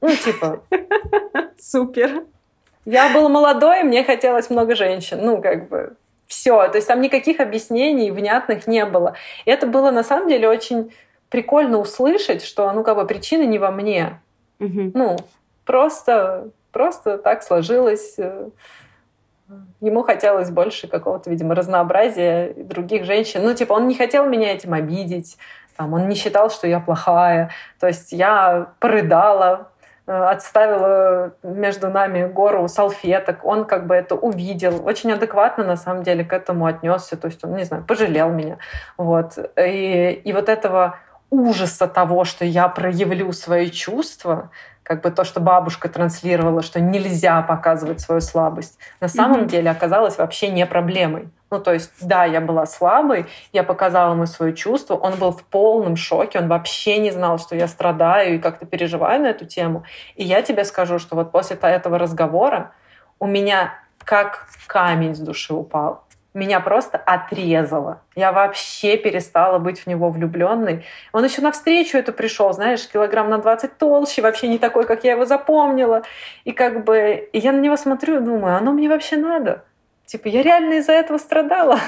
Ну, 0.02 0.10
типа... 0.10 0.64
Супер. 1.60 2.26
Я 2.86 3.14
был 3.14 3.30
молодой, 3.30 3.84
мне 3.84 4.04
хотелось 4.04 4.50
много 4.50 4.76
женщин. 4.76 5.20
Ну, 5.22 5.42
как 5.42 5.70
бы 5.70 5.96
все. 6.28 6.68
То 6.68 6.78
есть 6.78 6.88
там 6.88 7.00
никаких 7.02 7.40
объяснений 7.40 8.12
внятных 8.12 8.68
не 8.68 8.86
было. 8.86 9.16
И 9.46 9.52
это 9.52 9.68
было 9.68 9.92
на 9.92 10.04
самом 10.04 10.28
деле 10.28 10.50
очень 10.50 10.92
прикольно 11.34 11.80
услышать, 11.80 12.44
что, 12.44 12.72
ну, 12.74 12.84
как 12.84 12.96
бы 12.96 13.08
причина 13.08 13.42
не 13.42 13.58
во 13.58 13.72
мне. 13.72 14.22
Угу. 14.60 14.92
Ну, 14.94 15.18
просто, 15.66 16.50
просто 16.72 17.18
так 17.18 17.42
сложилось. 17.42 18.20
Ему 19.82 20.04
хотелось 20.04 20.52
больше 20.52 20.88
какого-то, 20.88 21.32
видимо, 21.32 21.56
разнообразия 21.56 22.54
других 22.54 23.06
женщин. 23.06 23.42
Ну, 23.44 23.56
типа, 23.56 23.74
он 23.74 23.88
не 23.88 23.96
хотел 23.96 24.30
меня 24.30 24.54
этим 24.54 24.76
обидеть. 24.76 25.40
Там, 25.76 25.94
он 25.94 26.08
не 26.08 26.14
считал, 26.14 26.52
что 26.52 26.68
я 26.68 26.80
плохая. 26.80 27.50
То 27.80 27.88
есть 27.88 28.12
я 28.12 28.68
порыдала, 28.80 29.72
Э, 30.06 30.26
отставила 30.26 31.34
между 31.44 31.90
нами 31.90 32.28
гору 32.28 32.68
салфеток, 32.68 33.46
он 33.46 33.64
как 33.64 33.88
бы 33.88 33.96
это 33.96 34.16
увидел, 34.16 34.86
очень 34.86 35.14
адекватно 35.14 35.64
на 35.64 35.78
самом 35.78 36.04
деле 36.04 36.26
к 36.26 36.34
этому 36.34 36.66
отнесся, 36.66 37.16
то 37.16 37.28
есть 37.28 37.42
он, 37.46 37.56
не 37.56 37.64
знаю, 37.64 37.86
пожалел 37.88 38.30
меня. 38.30 38.58
Вот. 38.98 39.38
И, 39.58 40.22
и 40.26 40.34
вот 40.34 40.50
этого 40.50 41.00
ужаса 41.34 41.88
того, 41.88 42.26
что 42.26 42.46
я 42.46 42.68
проявлю 42.68 43.32
свои 43.32 43.72
чувства, 43.72 44.52
как 44.84 45.02
бы 45.02 45.10
то, 45.10 45.24
что 45.24 45.40
бабушка 45.40 45.90
транслировала, 45.90 46.62
что 46.62 46.80
нельзя 46.80 47.42
показывать 47.42 48.02
свою 48.02 48.22
слабость, 48.22 48.78
на 49.00 49.08
самом 49.08 49.42
mm-hmm. 49.42 49.50
деле 49.50 49.72
оказалось 49.72 50.18
вообще 50.18 50.50
не 50.50 50.66
проблемой. 50.68 51.30
Ну, 51.50 51.60
то 51.60 51.74
есть, 51.74 51.92
да, 52.02 52.26
я 52.26 52.42
была 52.42 52.66
слабой, 52.66 53.26
я 53.52 53.64
показала 53.64 54.14
ему 54.14 54.26
свое 54.26 54.54
чувство, 54.54 54.96
он 54.96 55.16
был 55.16 55.32
в 55.32 55.44
полном 55.44 55.96
шоке, 55.96 56.40
он 56.40 56.48
вообще 56.48 57.00
не 57.00 57.12
знал, 57.12 57.40
что 57.40 57.56
я 57.56 57.68
страдаю 57.68 58.36
и 58.36 58.40
как-то 58.40 58.66
переживаю 58.66 59.22
на 59.22 59.28
эту 59.28 59.46
тему. 59.46 59.84
И 60.16 60.24
я 60.24 60.42
тебе 60.42 60.66
скажу, 60.66 61.00
что 61.00 61.16
вот 61.16 61.32
после 61.32 61.56
этого 61.56 61.98
разговора 61.98 62.72
у 63.20 63.26
меня 63.26 63.74
как 64.04 64.48
камень 64.68 65.16
с 65.16 65.20
души 65.20 65.54
упал 65.54 66.04
меня 66.34 66.60
просто 66.60 66.98
отрезало. 66.98 68.02
Я 68.16 68.32
вообще 68.32 68.98
перестала 68.98 69.60
быть 69.60 69.80
в 69.80 69.88
него 69.88 70.10
влюбленной. 70.10 70.86
Он 71.12 71.24
еще 71.24 71.42
навстречу 71.42 71.98
это 71.98 72.12
пришел, 72.12 72.52
знаешь, 72.54 72.88
килограмм 72.88 73.30
на 73.30 73.38
20 73.38 73.78
толще, 73.78 74.22
вообще 74.22 74.48
не 74.48 74.58
такой, 74.58 74.86
как 74.86 75.04
я 75.04 75.12
его 75.12 75.26
запомнила. 75.26 76.04
И 76.44 76.52
как 76.52 76.84
бы 76.84 77.30
и 77.32 77.40
я 77.40 77.52
на 77.52 77.60
него 77.60 77.78
смотрю 77.78 78.18
и 78.18 78.24
думаю, 78.24 78.58
оно 78.58 78.72
мне 78.72 78.90
вообще 78.90 79.18
надо? 79.18 79.64
Типа, 80.06 80.28
я 80.28 80.44
реально 80.44 80.76
из-за 80.76 80.94
этого 80.94 81.18
страдала. 81.18 81.80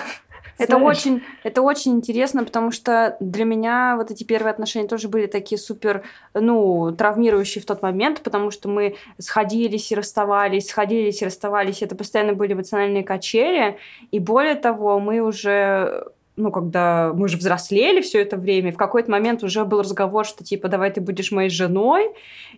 Это 0.57 0.77
очень, 0.77 1.21
это 1.43 1.61
очень 1.61 1.93
интересно, 1.93 2.43
потому 2.43 2.71
что 2.71 3.17
для 3.19 3.43
меня 3.45 3.95
вот 3.97 4.11
эти 4.11 4.23
первые 4.23 4.51
отношения 4.51 4.87
тоже 4.87 5.09
были 5.09 5.25
такие 5.25 5.57
супер, 5.59 6.03
ну, 6.33 6.93
травмирующие 6.97 7.61
в 7.61 7.65
тот 7.65 7.81
момент, 7.81 8.21
потому 8.21 8.51
что 8.51 8.69
мы 8.69 8.95
сходились 9.17 9.91
и 9.91 9.95
расставались, 9.95 10.69
сходились 10.69 11.21
и 11.21 11.25
расставались. 11.25 11.81
Это 11.81 11.95
постоянно 11.95 12.33
были 12.33 12.53
эмоциональные 12.53 13.03
качели. 13.03 13.77
И 14.11 14.19
более 14.19 14.55
того, 14.55 14.99
мы 14.99 15.19
уже 15.19 16.05
ну, 16.37 16.51
когда 16.51 17.13
мы 17.13 17.27
же 17.27 17.37
взрослели 17.37 18.01
все 18.01 18.21
это 18.21 18.37
время, 18.37 18.71
в 18.71 18.77
какой-то 18.77 19.09
момент 19.09 19.43
уже 19.43 19.63
был 19.63 19.81
разговор, 19.81 20.25
что 20.25 20.43
типа, 20.43 20.67
давай 20.67 20.91
ты 20.91 20.99
будешь 20.99 21.31
моей 21.31 21.49
женой. 21.49 22.09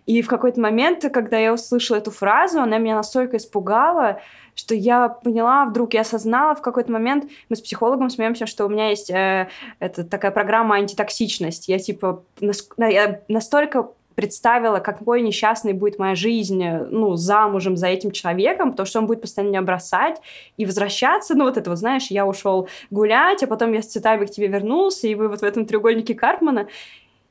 И 0.06 0.22
в 0.22 0.26
какой-то 0.26 0.60
момент, 0.60 1.04
когда 1.12 1.38
я 1.38 1.52
услышала 1.52 1.98
эту 1.98 2.10
фразу, 2.10 2.60
она 2.60 2.78
меня 2.78 2.96
настолько 2.96 3.36
испугала, 3.36 4.20
что 4.58 4.74
я 4.74 5.08
поняла, 5.08 5.66
вдруг 5.66 5.94
я 5.94 6.00
осознала 6.00 6.56
в 6.56 6.62
какой-то 6.62 6.90
момент, 6.90 7.30
мы 7.48 7.54
с 7.54 7.60
психологом 7.60 8.10
смеемся, 8.10 8.46
что 8.46 8.66
у 8.66 8.68
меня 8.68 8.90
есть 8.90 9.08
э, 9.08 9.48
это 9.78 10.02
такая 10.02 10.32
программа 10.32 10.74
антитоксичность. 10.74 11.68
Я 11.68 11.78
типа 11.78 12.24
нас, 12.40 12.68
я 12.76 13.20
настолько 13.28 13.90
представила, 14.16 14.80
какой 14.80 15.22
несчастной 15.22 15.74
будет 15.74 16.00
моя 16.00 16.16
жизнь, 16.16 16.60
ну, 16.90 17.14
замужем 17.14 17.76
за 17.76 17.86
этим 17.86 18.10
человеком, 18.10 18.72
потому 18.72 18.84
что 18.84 18.98
он 18.98 19.06
будет 19.06 19.20
постоянно 19.20 19.50
меня 19.50 19.62
бросать 19.62 20.16
и 20.56 20.66
возвращаться. 20.66 21.36
Ну, 21.36 21.44
вот 21.44 21.56
это 21.56 21.70
вот, 21.70 21.78
знаешь, 21.78 22.08
я 22.10 22.26
ушел 22.26 22.68
гулять, 22.90 23.44
а 23.44 23.46
потом 23.46 23.72
я 23.72 23.80
с 23.80 23.86
цветами 23.86 24.26
к 24.26 24.30
тебе 24.30 24.48
вернулся, 24.48 25.06
и 25.06 25.14
вы 25.14 25.28
вот 25.28 25.38
в 25.38 25.44
этом 25.44 25.66
треугольнике 25.66 26.16
Карпмана. 26.16 26.66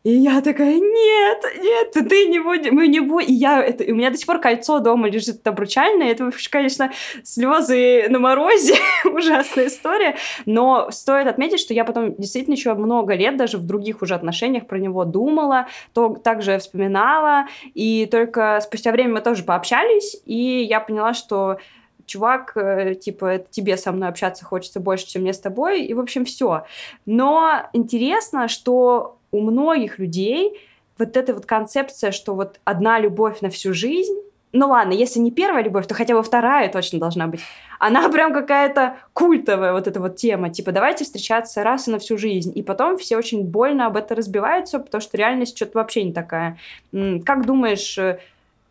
И 0.08 0.20
я 0.20 0.40
такая, 0.40 0.76
нет, 0.80 1.44
нет, 1.62 1.92
ты 1.92 2.28
не 2.28 2.40
будешь, 2.40 2.72
мы 2.72 2.88
не 2.88 3.02
будем. 3.02 3.28
И 3.28 3.34
я, 3.34 3.62
это, 3.62 3.84
у 3.92 3.94
меня 3.94 4.10
до 4.10 4.16
сих 4.16 4.26
пор 4.26 4.40
кольцо 4.40 4.80
дома 4.80 5.10
лежит 5.10 5.46
обручальное. 5.46 6.12
Это, 6.12 6.32
конечно, 6.50 6.94
слезы 7.26 8.06
на 8.08 8.18
морозе, 8.18 8.76
ужасная 9.04 9.68
история. 9.68 10.16
Но 10.46 10.92
стоит 10.92 11.28
отметить, 11.28 11.60
что 11.60 11.74
я 11.74 11.84
потом 11.84 12.16
действительно 12.16 12.54
еще 12.54 12.74
много 12.74 13.16
лет 13.16 13.36
даже 13.36 13.58
в 13.58 13.66
других 13.66 14.02
уже 14.02 14.16
отношениях 14.16 14.66
про 14.66 14.80
него 14.80 15.04
думала, 15.04 15.68
то 15.94 16.16
также 16.16 16.58
вспоминала. 16.60 17.48
И 17.74 18.08
только 18.10 18.62
спустя 18.64 18.94
время 18.94 19.16
мы 19.16 19.20
тоже 19.20 19.44
пообщались, 19.44 20.16
и 20.24 20.64
я 20.64 20.80
поняла, 20.80 21.14
что 21.14 21.58
чувак, 22.06 22.54
э, 22.56 22.96
типа, 22.96 23.26
это 23.26 23.52
тебе 23.52 23.76
со 23.76 23.92
мной 23.92 24.08
общаться 24.08 24.46
хочется 24.46 24.80
больше, 24.80 25.06
чем 25.06 25.24
мне 25.24 25.34
с 25.34 25.40
тобой, 25.42 25.82
и, 25.82 25.94
в 25.94 26.00
общем, 26.00 26.24
все. 26.24 26.66
Но 27.06 27.52
интересно, 27.74 28.48
что 28.48 29.17
у 29.31 29.41
многих 29.41 30.00
людей 30.00 30.60
вот 30.98 31.15
эта 31.15 31.34
вот 31.34 31.46
концепция, 31.46 32.12
что 32.12 32.34
вот 32.34 32.60
одна 32.63 33.00
любовь 33.00 33.41
на 33.41 33.50
всю 33.50 33.74
жизнь, 33.74 34.15
ну 34.53 34.69
ладно, 34.69 34.93
если 34.93 35.19
не 35.19 35.31
первая 35.31 35.63
любовь, 35.63 35.88
то 35.88 35.93
хотя 35.93 36.15
бы 36.15 36.24
вторая 36.24 36.69
точно 36.69 37.00
должна 37.00 37.27
быть. 37.27 37.41
Она 37.79 38.10
прям 38.12 38.34
какая-то 38.34 38.98
культовая 39.13 39.74
вот 39.74 39.88
эта 39.88 40.00
вот 40.00 40.15
тема. 40.15 40.50
Типа, 40.50 40.72
давайте 40.72 41.03
встречаться 41.03 41.63
раз 41.63 41.88
и 41.88 41.91
на 41.91 42.00
всю 42.00 42.17
жизнь. 42.17 42.51
И 42.55 42.63
потом 42.63 42.98
все 42.98 43.17
очень 43.17 43.43
больно 43.43 43.88
об 43.88 43.98
этом 43.98 44.17
разбиваются, 44.17 44.79
потому 44.79 45.01
что 45.01 45.17
реальность 45.17 45.55
что-то 45.55 45.77
вообще 45.77 46.03
не 46.03 46.13
такая. 46.13 46.57
Как 46.91 47.46
думаешь, 47.46 47.98
э, 47.98 48.19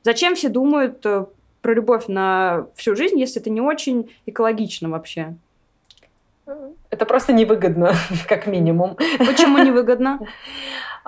зачем 0.03 0.35
все 0.35 0.49
думают 0.49 1.05
э, 1.05 1.27
про 1.61 1.75
любовь 1.75 2.09
на 2.09 2.67
всю 2.75 2.97
жизнь, 2.97 3.19
если 3.19 3.41
это 3.41 3.51
не 3.51 3.61
очень 3.61 4.11
экологично 4.25 4.89
вообще? 4.89 5.37
Это 6.91 7.07
просто 7.07 7.33
невыгодно, 7.33 7.93
как 8.29 8.47
минимум. 8.47 8.97
Почему 9.19 9.59
невыгодно? 9.59 10.21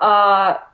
А, 0.01 0.69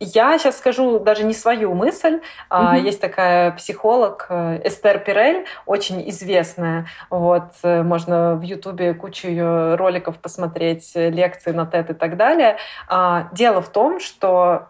я 0.00 0.36
сейчас 0.38 0.58
скажу 0.58 0.98
даже 0.98 1.22
не 1.22 1.32
свою 1.32 1.74
мысль. 1.74 2.20
Угу. 2.50 2.72
Есть 2.82 3.00
такая 3.00 3.52
психолог 3.52 4.26
э, 4.28 4.60
Эстер 4.64 4.98
Пирель, 4.98 5.46
очень 5.66 6.08
известная. 6.10 6.86
Вот, 7.10 7.52
э, 7.62 7.82
можно 7.82 8.34
в 8.34 8.42
Ютубе 8.42 8.94
кучу 8.94 9.28
ее 9.28 9.76
роликов 9.76 10.18
посмотреть, 10.18 10.92
э, 10.96 11.10
лекции 11.10 11.52
на 11.52 11.62
TED 11.62 11.92
и 11.92 11.94
так 11.94 12.16
далее. 12.16 12.56
А, 12.88 13.28
дело 13.32 13.62
в 13.62 13.68
том, 13.68 14.00
что 14.00 14.66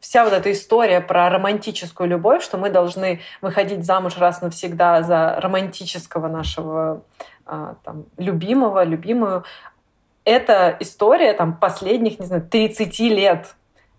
вся 0.00 0.24
вот 0.24 0.32
эта 0.32 0.52
история 0.52 1.00
про 1.00 1.30
романтическую 1.30 2.08
любовь, 2.08 2.42
что 2.42 2.58
мы 2.58 2.70
должны 2.70 3.20
выходить 3.40 3.84
замуж 3.84 4.18
раз 4.18 4.42
навсегда 4.42 5.02
за 5.02 5.36
романтического 5.40 6.28
нашего 6.28 7.02
там, 7.46 8.06
любимого, 8.18 8.84
любимую, 8.84 9.44
это 10.24 10.76
история 10.80 11.32
там 11.32 11.56
последних, 11.56 12.18
не 12.18 12.26
знаю, 12.26 12.42
30 12.42 12.98
лет. 13.00 13.54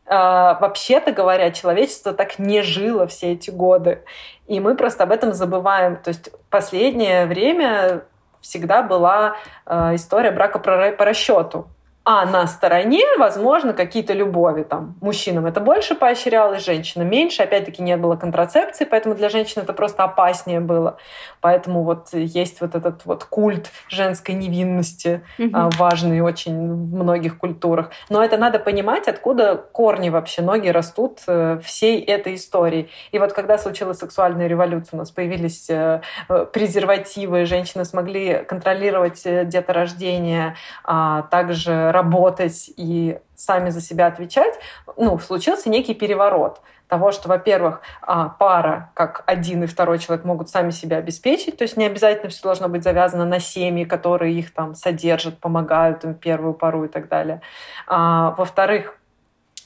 А, 0.06 0.58
вообще-то 0.60 1.12
говоря, 1.12 1.52
человечество 1.52 2.14
так 2.14 2.40
не 2.40 2.62
жило 2.62 3.08
все 3.08 3.34
эти 3.34 3.50
годы. 3.50 4.04
И 4.48 4.60
мы 4.60 4.76
просто 4.76 5.04
об 5.04 5.12
этом 5.12 5.34
забываем. 5.34 5.98
То 5.98 6.10
есть 6.10 6.30
последнее 6.50 7.26
время 7.26 8.04
всегда 8.42 8.84
была 8.84 9.36
э, 9.66 9.96
история 9.96 10.32
брака 10.32 10.60
по 10.60 11.06
расчету 11.06 11.68
а 12.10 12.26
на 12.26 12.48
стороне, 12.48 13.04
возможно, 13.20 13.74
какие-то 13.74 14.14
любови. 14.14 14.64
Там, 14.64 14.96
мужчинам 15.02 15.46
это 15.46 15.60
больше 15.60 15.94
поощрялось, 15.94 16.64
женщинам 16.64 17.10
меньше. 17.10 17.44
Опять-таки 17.44 17.84
не 17.84 17.98
было 17.98 18.16
контрацепции, 18.16 18.86
поэтому 18.86 19.14
для 19.14 19.28
женщин 19.28 19.64
это 19.64 19.74
просто 19.74 20.06
опаснее 20.06 20.62
было. 20.62 21.00
Поэтому 21.42 21.84
вот 21.84 22.14
есть 22.14 22.62
вот 22.62 22.76
этот 22.76 23.04
вот 23.04 23.26
культ 23.26 23.70
женской 23.90 24.36
невинности, 24.36 25.22
угу. 25.38 25.70
важный 25.78 26.22
очень 26.22 26.56
в 26.72 26.96
многих 26.96 27.38
культурах. 27.38 27.92
Но 28.08 28.24
это 28.24 28.38
надо 28.38 28.60
понимать, 28.60 29.10
откуда 29.10 29.58
корни 29.58 30.10
вообще, 30.10 30.42
ноги 30.42 30.70
растут 30.70 31.20
э, 31.28 31.60
всей 31.62 32.00
этой 32.02 32.36
истории. 32.36 32.90
И 33.12 33.20
вот 33.20 33.34
когда 33.34 33.58
случилась 33.58 33.98
сексуальная 33.98 34.48
революция, 34.48 34.96
у 34.96 35.00
нас 35.00 35.12
появились 35.12 35.70
э, 35.70 36.00
э, 36.30 36.46
презервативы, 36.54 37.44
женщины 37.44 37.84
смогли 37.84 38.46
контролировать 38.48 39.24
деторождение, 39.26 40.56
а 40.86 41.24
также 41.24 41.92
работать 41.98 42.72
и 42.78 43.20
сами 43.36 43.70
за 43.70 43.82
себя 43.82 44.08
отвечать, 44.08 44.56
ну, 44.98 45.20
случился 45.20 45.70
некий 45.70 45.94
переворот 45.94 46.62
того, 46.88 47.12
что, 47.12 47.28
во-первых, 47.30 47.82
а, 48.02 48.30
пара, 48.30 48.92
как 48.94 49.24
один 49.26 49.64
и 49.64 49.68
второй 49.68 50.00
человек, 50.00 50.26
могут 50.26 50.50
сами 50.50 50.72
себя 50.72 50.98
обеспечить, 50.98 51.58
то 51.58 51.64
есть 51.64 51.78
не 51.78 51.86
обязательно 51.86 52.30
все 52.30 52.42
должно 52.44 52.70
быть 52.70 52.84
завязано 52.84 53.26
на 53.26 53.40
семьи, 53.40 53.84
которые 53.84 54.34
их 54.40 54.54
там 54.54 54.74
содержат, 54.74 55.40
помогают 55.40 56.04
им 56.06 56.14
первую 56.14 56.54
пару 56.54 56.86
и 56.86 56.88
так 56.88 57.10
далее. 57.10 57.42
А, 57.88 58.34
во-вторых, 58.38 58.98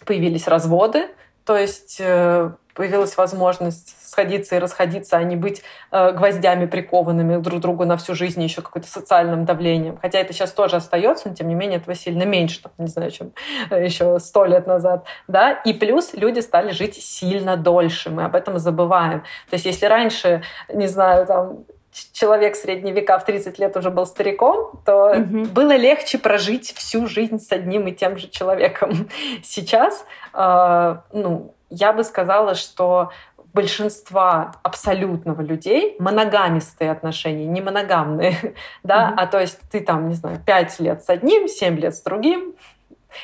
появились 0.05 0.47
разводы, 0.47 1.09
то 1.45 1.57
есть 1.57 1.97
э, 1.99 2.51
появилась 2.73 3.17
возможность 3.17 3.95
сходиться 4.07 4.55
и 4.55 4.59
расходиться, 4.59 5.17
а 5.17 5.23
не 5.23 5.35
быть 5.35 5.63
э, 5.91 6.11
гвоздями 6.11 6.65
прикованными 6.65 7.37
друг 7.37 7.59
к 7.59 7.61
другу 7.61 7.85
на 7.85 7.97
всю 7.97 8.13
жизнь, 8.13 8.41
еще 8.43 8.61
какой-то 8.61 8.87
социальным 8.87 9.45
давлением. 9.45 9.97
Хотя 10.01 10.19
это 10.19 10.33
сейчас 10.33 10.51
тоже 10.51 10.75
остается, 10.75 11.29
но 11.29 11.35
тем 11.35 11.47
не 11.47 11.55
менее 11.55 11.77
этого 11.79 11.95
сильно 11.95 12.23
меньше, 12.23 12.61
там, 12.61 12.71
не 12.77 12.87
знаю, 12.87 13.11
чем 13.11 13.31
э, 13.69 13.83
еще 13.83 14.19
сто 14.19 14.45
лет 14.45 14.67
назад. 14.67 15.05
Да? 15.27 15.51
И 15.51 15.73
плюс 15.73 16.13
люди 16.13 16.39
стали 16.39 16.71
жить 16.71 16.95
сильно 16.95 17.55
дольше, 17.55 18.09
мы 18.09 18.23
об 18.23 18.35
этом 18.35 18.59
забываем. 18.59 19.21
То 19.49 19.53
есть 19.53 19.65
если 19.65 19.85
раньше, 19.85 20.43
не 20.73 20.87
знаю, 20.87 21.25
там, 21.25 21.65
человек 22.13 22.55
средние 22.55 22.93
века 22.93 23.19
в 23.19 23.25
30 23.25 23.59
лет 23.59 23.75
уже 23.75 23.89
был 23.89 24.05
стариком, 24.05 24.79
то 24.85 25.11
угу. 25.11 25.45
было 25.45 25.75
легче 25.75 26.17
прожить 26.17 26.73
всю 26.73 27.07
жизнь 27.07 27.39
с 27.39 27.51
одним 27.51 27.87
и 27.87 27.91
тем 27.91 28.17
же 28.17 28.29
человеком. 28.29 29.09
Сейчас, 29.43 30.05
э, 30.33 30.95
ну, 31.11 31.53
я 31.69 31.93
бы 31.93 32.03
сказала, 32.03 32.55
что 32.55 33.11
большинства 33.53 34.53
абсолютного 34.63 35.41
людей 35.41 35.95
моногамистые 35.99 36.91
отношения, 36.91 37.45
не 37.45 37.61
моногамные, 37.61 38.55
да, 38.83 39.09
mm-hmm. 39.09 39.13
а 39.17 39.27
то 39.27 39.39
есть 39.39 39.59
ты 39.71 39.81
там, 39.81 40.07
не 40.07 40.15
знаю, 40.15 40.39
пять 40.45 40.79
лет 40.79 41.03
с 41.03 41.09
одним, 41.09 41.47
семь 41.47 41.77
лет 41.77 41.95
с 41.95 42.01
другим. 42.01 42.53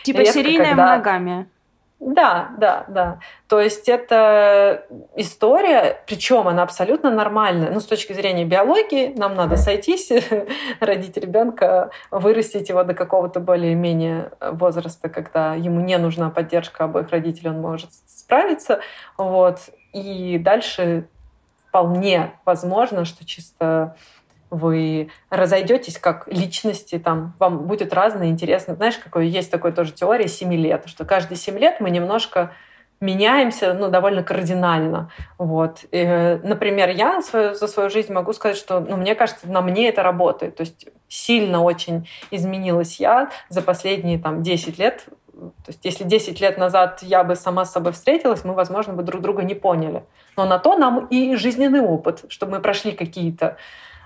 Типа 0.04 0.18
Редко, 0.18 0.34
серийная 0.34 0.70
когда... 0.70 0.86
моногамия. 0.88 1.48
Да, 2.00 2.52
да, 2.60 2.86
да. 2.88 3.20
То 3.48 3.60
есть 3.60 3.90
это 3.90 4.86
история, 5.16 6.04
причем 6.06 6.48
она 6.48 6.62
абсолютно 6.62 7.10
нормальная. 7.10 7.72
Ну, 7.72 7.80
с 7.80 7.86
точки 7.86 8.14
зрения 8.14 8.46
биологии, 8.46 9.14
нам 9.18 9.34
надо 9.34 9.58
сойтись, 9.58 10.12
родить 10.80 11.18
ребенка, 11.18 11.90
вырастить 12.12 12.70
его 12.70 12.84
до 12.84 12.94
какого-то 12.94 13.40
более-менее 13.40 14.32
возраста, 14.40 15.10
когда 15.10 15.56
ему 15.56 15.82
не 15.82 15.98
нужна 15.98 16.30
поддержка 16.30 16.84
обоих 16.84 17.10
родителей, 17.10 17.50
он 17.50 17.62
может 17.62 17.90
справиться. 18.06 18.80
Вот. 19.18 19.58
И 19.92 20.38
дальше 20.38 21.08
вполне 21.68 22.34
возможно, 22.46 23.06
что 23.06 23.26
чисто 23.26 23.96
вы 24.50 25.10
разойдетесь 25.30 25.98
как 25.98 26.28
личности, 26.28 27.00
там 27.00 27.34
вам 27.40 27.68
будет 27.68 27.94
разное 27.94 28.28
интересно. 28.28 28.76
Знаешь, 28.76 28.98
какой 28.98 29.28
есть 29.28 29.52
такой 29.52 29.72
тоже 29.72 29.92
теория 29.92 30.28
7 30.28 30.54
лет, 30.54 30.84
что 30.88 31.06
каждые 31.06 31.38
7 31.38 31.58
лет 31.58 31.80
мы 31.80 31.90
немножко 31.90 32.52
меняемся 33.00 33.74
ну, 33.74 33.90
довольно 33.90 34.24
кардинально. 34.24 35.12
Вот. 35.38 35.86
И, 35.92 36.40
например, 36.44 36.90
я 36.90 37.22
свою, 37.22 37.54
за 37.54 37.68
свою 37.68 37.90
жизнь 37.90 38.12
могу 38.12 38.34
сказать, 38.34 38.58
что 38.58 38.80
ну, 38.80 38.98
мне 38.98 39.16
кажется, 39.16 39.48
на 39.48 39.62
мне 39.62 39.90
это 39.90 40.02
работает. 40.04 40.56
То 40.56 40.62
есть 40.62 40.88
сильно 41.08 41.64
очень 41.64 42.08
изменилась 42.32 43.00
я 43.00 43.30
за 43.50 43.62
последние 43.62 44.18
там, 44.18 44.42
10 44.42 44.80
лет. 44.80 45.06
То 45.32 45.68
есть 45.68 45.86
если 45.86 46.04
10 46.04 46.42
лет 46.42 46.58
назад 46.58 47.00
я 47.04 47.24
бы 47.24 47.36
сама 47.36 47.66
с 47.66 47.72
собой 47.72 47.92
встретилась, 47.92 48.44
мы, 48.44 48.56
возможно, 48.56 48.94
бы 48.94 49.04
друг 49.04 49.22
друга 49.22 49.44
не 49.44 49.54
поняли. 49.54 50.04
Но 50.36 50.46
на 50.46 50.58
то 50.58 50.76
нам 50.76 51.06
и 51.08 51.36
жизненный 51.36 51.82
опыт, 51.82 52.26
чтобы 52.30 52.54
мы 52.54 52.62
прошли 52.62 52.92
какие-то 52.94 53.58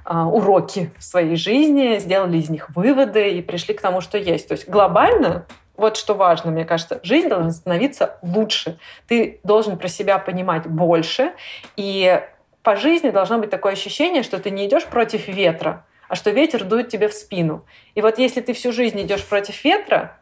уроки 0.05 0.91
в 0.97 1.03
своей 1.03 1.35
жизни, 1.35 1.97
сделали 1.99 2.37
из 2.37 2.49
них 2.49 2.69
выводы 2.75 3.31
и 3.31 3.41
пришли 3.41 3.73
к 3.73 3.81
тому, 3.81 4.01
что 4.01 4.17
есть. 4.17 4.47
То 4.47 4.53
есть 4.53 4.67
глобально 4.67 5.45
вот 5.81 5.97
что 5.97 6.13
важно, 6.13 6.51
мне 6.51 6.63
кажется, 6.63 6.99
жизнь 7.01 7.27
должна 7.27 7.51
становиться 7.51 8.19
лучше. 8.21 8.77
Ты 9.07 9.39
должен 9.43 9.77
про 9.77 9.87
себя 9.87 10.19
понимать 10.19 10.67
больше, 10.67 11.33
и 11.75 12.21
по 12.61 12.75
жизни 12.75 13.09
должно 13.09 13.39
быть 13.39 13.49
такое 13.49 13.73
ощущение, 13.73 14.21
что 14.23 14.37
ты 14.37 14.51
не 14.51 14.67
идешь 14.67 14.85
против 14.85 15.27
ветра, 15.27 15.85
а 16.07 16.15
что 16.15 16.29
ветер 16.29 16.63
дует 16.65 16.89
тебе 16.89 17.07
в 17.07 17.13
спину. 17.13 17.65
И 17.95 18.01
вот 18.01 18.19
если 18.19 18.41
ты 18.41 18.53
всю 18.53 18.71
жизнь 18.71 19.01
идешь 19.01 19.25
против 19.25 19.63
ветра, 19.63 20.17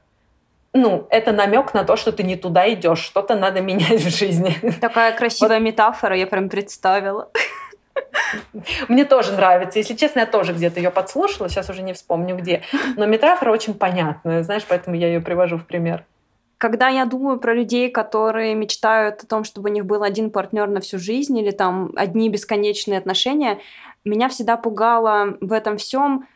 ну, 0.71 1.07
это 1.09 1.31
намек 1.31 1.73
на 1.73 1.83
то, 1.83 1.95
что 1.95 2.11
ты 2.11 2.23
не 2.23 2.35
туда 2.35 2.71
идешь, 2.71 2.99
что-то 2.99 3.35
надо 3.35 3.59
менять 3.69 4.01
в 4.01 4.09
жизни. 4.09 4.55
Такая 4.79 5.11
красивая 5.11 5.59
вот. 5.59 5.65
метафора, 5.65 6.15
я 6.15 6.27
прям 6.27 6.47
представила. 6.47 7.29
Мне 8.87 9.05
тоже 9.05 9.33
нравится. 9.33 9.79
Если 9.79 9.95
честно, 9.95 10.19
я 10.19 10.25
тоже 10.25 10.53
где-то 10.53 10.79
ее 10.79 10.91
подслушала, 10.91 11.49
сейчас 11.49 11.69
уже 11.69 11.81
не 11.81 11.93
вспомню 11.93 12.35
где. 12.35 12.61
Но 12.95 13.05
метафора 13.05 13.51
очень 13.51 13.73
понятная, 13.73 14.43
знаешь, 14.43 14.65
поэтому 14.67 14.95
я 14.95 15.07
ее 15.07 15.21
привожу 15.21 15.57
в 15.57 15.65
пример. 15.65 16.05
Когда 16.57 16.89
я 16.89 17.05
думаю 17.05 17.39
про 17.39 17.53
людей, 17.53 17.89
которые 17.89 18.53
мечтают 18.53 19.23
о 19.23 19.27
том, 19.27 19.45
чтобы 19.45 19.69
у 19.69 19.73
них 19.73 19.85
был 19.85 20.03
один 20.03 20.29
партнер 20.29 20.67
на 20.67 20.81
всю 20.81 20.99
жизнь 20.99 21.37
или 21.37 21.51
там 21.51 21.91
одни 21.95 22.29
бесконечные 22.29 22.99
отношения, 22.99 23.59
меня 24.03 24.27
всегда 24.27 24.57
пугало 24.57 25.37
в 25.39 25.53
этом 25.53 25.77
всем 25.77 26.27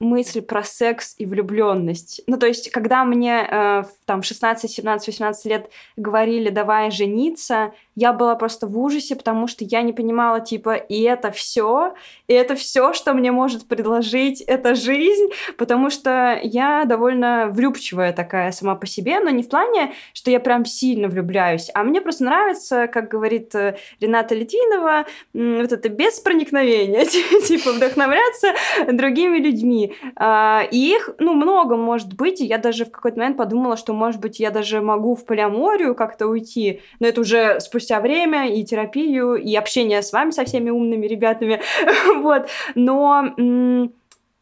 мысль 0.00 0.42
про 0.42 0.62
секс 0.62 1.14
и 1.18 1.26
влюбленность. 1.26 2.22
Ну, 2.26 2.38
то 2.38 2.46
есть, 2.46 2.70
когда 2.70 3.04
мне 3.04 3.46
э, 3.50 3.84
там 4.04 4.22
16, 4.22 4.70
17, 4.70 5.08
18 5.08 5.44
лет 5.46 5.70
говорили, 5.96 6.50
давай 6.50 6.90
жениться, 6.90 7.72
я 7.96 8.12
была 8.12 8.36
просто 8.36 8.68
в 8.68 8.78
ужасе, 8.78 9.16
потому 9.16 9.48
что 9.48 9.64
я 9.64 9.82
не 9.82 9.92
понимала, 9.92 10.40
типа, 10.40 10.74
и 10.74 11.02
это 11.02 11.32
все, 11.32 11.94
и 12.28 12.32
это 12.32 12.54
все, 12.54 12.92
что 12.92 13.12
мне 13.12 13.32
может 13.32 13.66
предложить 13.66 14.40
эта 14.42 14.76
жизнь, 14.76 15.30
потому 15.56 15.90
что 15.90 16.38
я 16.44 16.84
довольно 16.84 17.48
влюбчивая 17.50 18.12
такая 18.12 18.52
сама 18.52 18.76
по 18.76 18.86
себе, 18.86 19.18
но 19.18 19.30
не 19.30 19.42
в 19.42 19.48
плане, 19.48 19.94
что 20.12 20.30
я 20.30 20.38
прям 20.38 20.64
сильно 20.64 21.08
влюбляюсь, 21.08 21.70
а 21.74 21.82
мне 21.82 22.00
просто 22.00 22.22
нравится, 22.22 22.86
как 22.86 23.08
говорит 23.08 23.52
э, 23.56 23.76
Рената 24.00 24.36
Литвинова, 24.36 25.06
вот 25.32 25.72
это 25.72 25.88
без 25.88 26.20
проникновения, 26.20 27.04
типа 27.46 27.72
вдохновляться 27.72 28.54
другими 28.92 29.38
людьми. 29.38 29.87
А, 30.16 30.62
и 30.70 30.94
их, 30.94 31.10
ну, 31.18 31.34
много 31.34 31.76
может 31.76 32.14
быть, 32.14 32.40
я 32.40 32.58
даже 32.58 32.84
в 32.84 32.90
какой-то 32.90 33.18
момент 33.18 33.36
подумала, 33.36 33.76
что, 33.76 33.92
может 33.92 34.20
быть, 34.20 34.40
я 34.40 34.50
даже 34.50 34.80
могу 34.80 35.14
в 35.14 35.24
полиаморию 35.24 35.94
как-то 35.94 36.26
уйти, 36.28 36.80
но 37.00 37.08
это 37.08 37.20
уже 37.20 37.60
спустя 37.60 37.88
спустя 37.88 38.00
время, 38.00 38.54
и 38.54 38.64
терапию, 38.64 39.36
и 39.36 39.54
общение 39.56 40.02
с 40.02 40.12
вами, 40.12 40.30
со 40.30 40.44
всеми 40.44 40.70
умными 40.70 41.06
ребятами, 41.06 41.60
вот, 42.22 42.48
но 42.74 43.34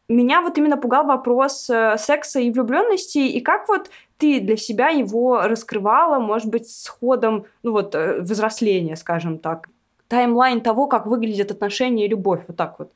меня 0.09 0.41
вот 0.41 0.57
именно 0.57 0.77
пугал 0.77 1.05
вопрос 1.05 1.69
э, 1.69 1.97
секса 1.97 2.39
и 2.39 2.51
влюбленности, 2.51 3.19
и 3.19 3.41
как 3.41 3.67
вот 3.67 3.89
ты 4.17 4.39
для 4.39 4.57
себя 4.57 4.89
его 4.89 5.41
раскрывала, 5.41 6.19
может 6.19 6.49
быть, 6.49 6.69
с 6.69 6.87
ходом, 6.87 7.45
ну 7.63 7.71
вот, 7.71 7.95
э, 7.95 8.19
взросления, 8.21 8.95
скажем 8.95 9.37
так, 9.37 9.69
таймлайн 10.07 10.61
того, 10.61 10.87
как 10.87 11.07
выглядят 11.07 11.51
отношения 11.51 12.05
и 12.05 12.09
любовь, 12.09 12.43
вот 12.47 12.57
так 12.57 12.79
вот. 12.79 12.91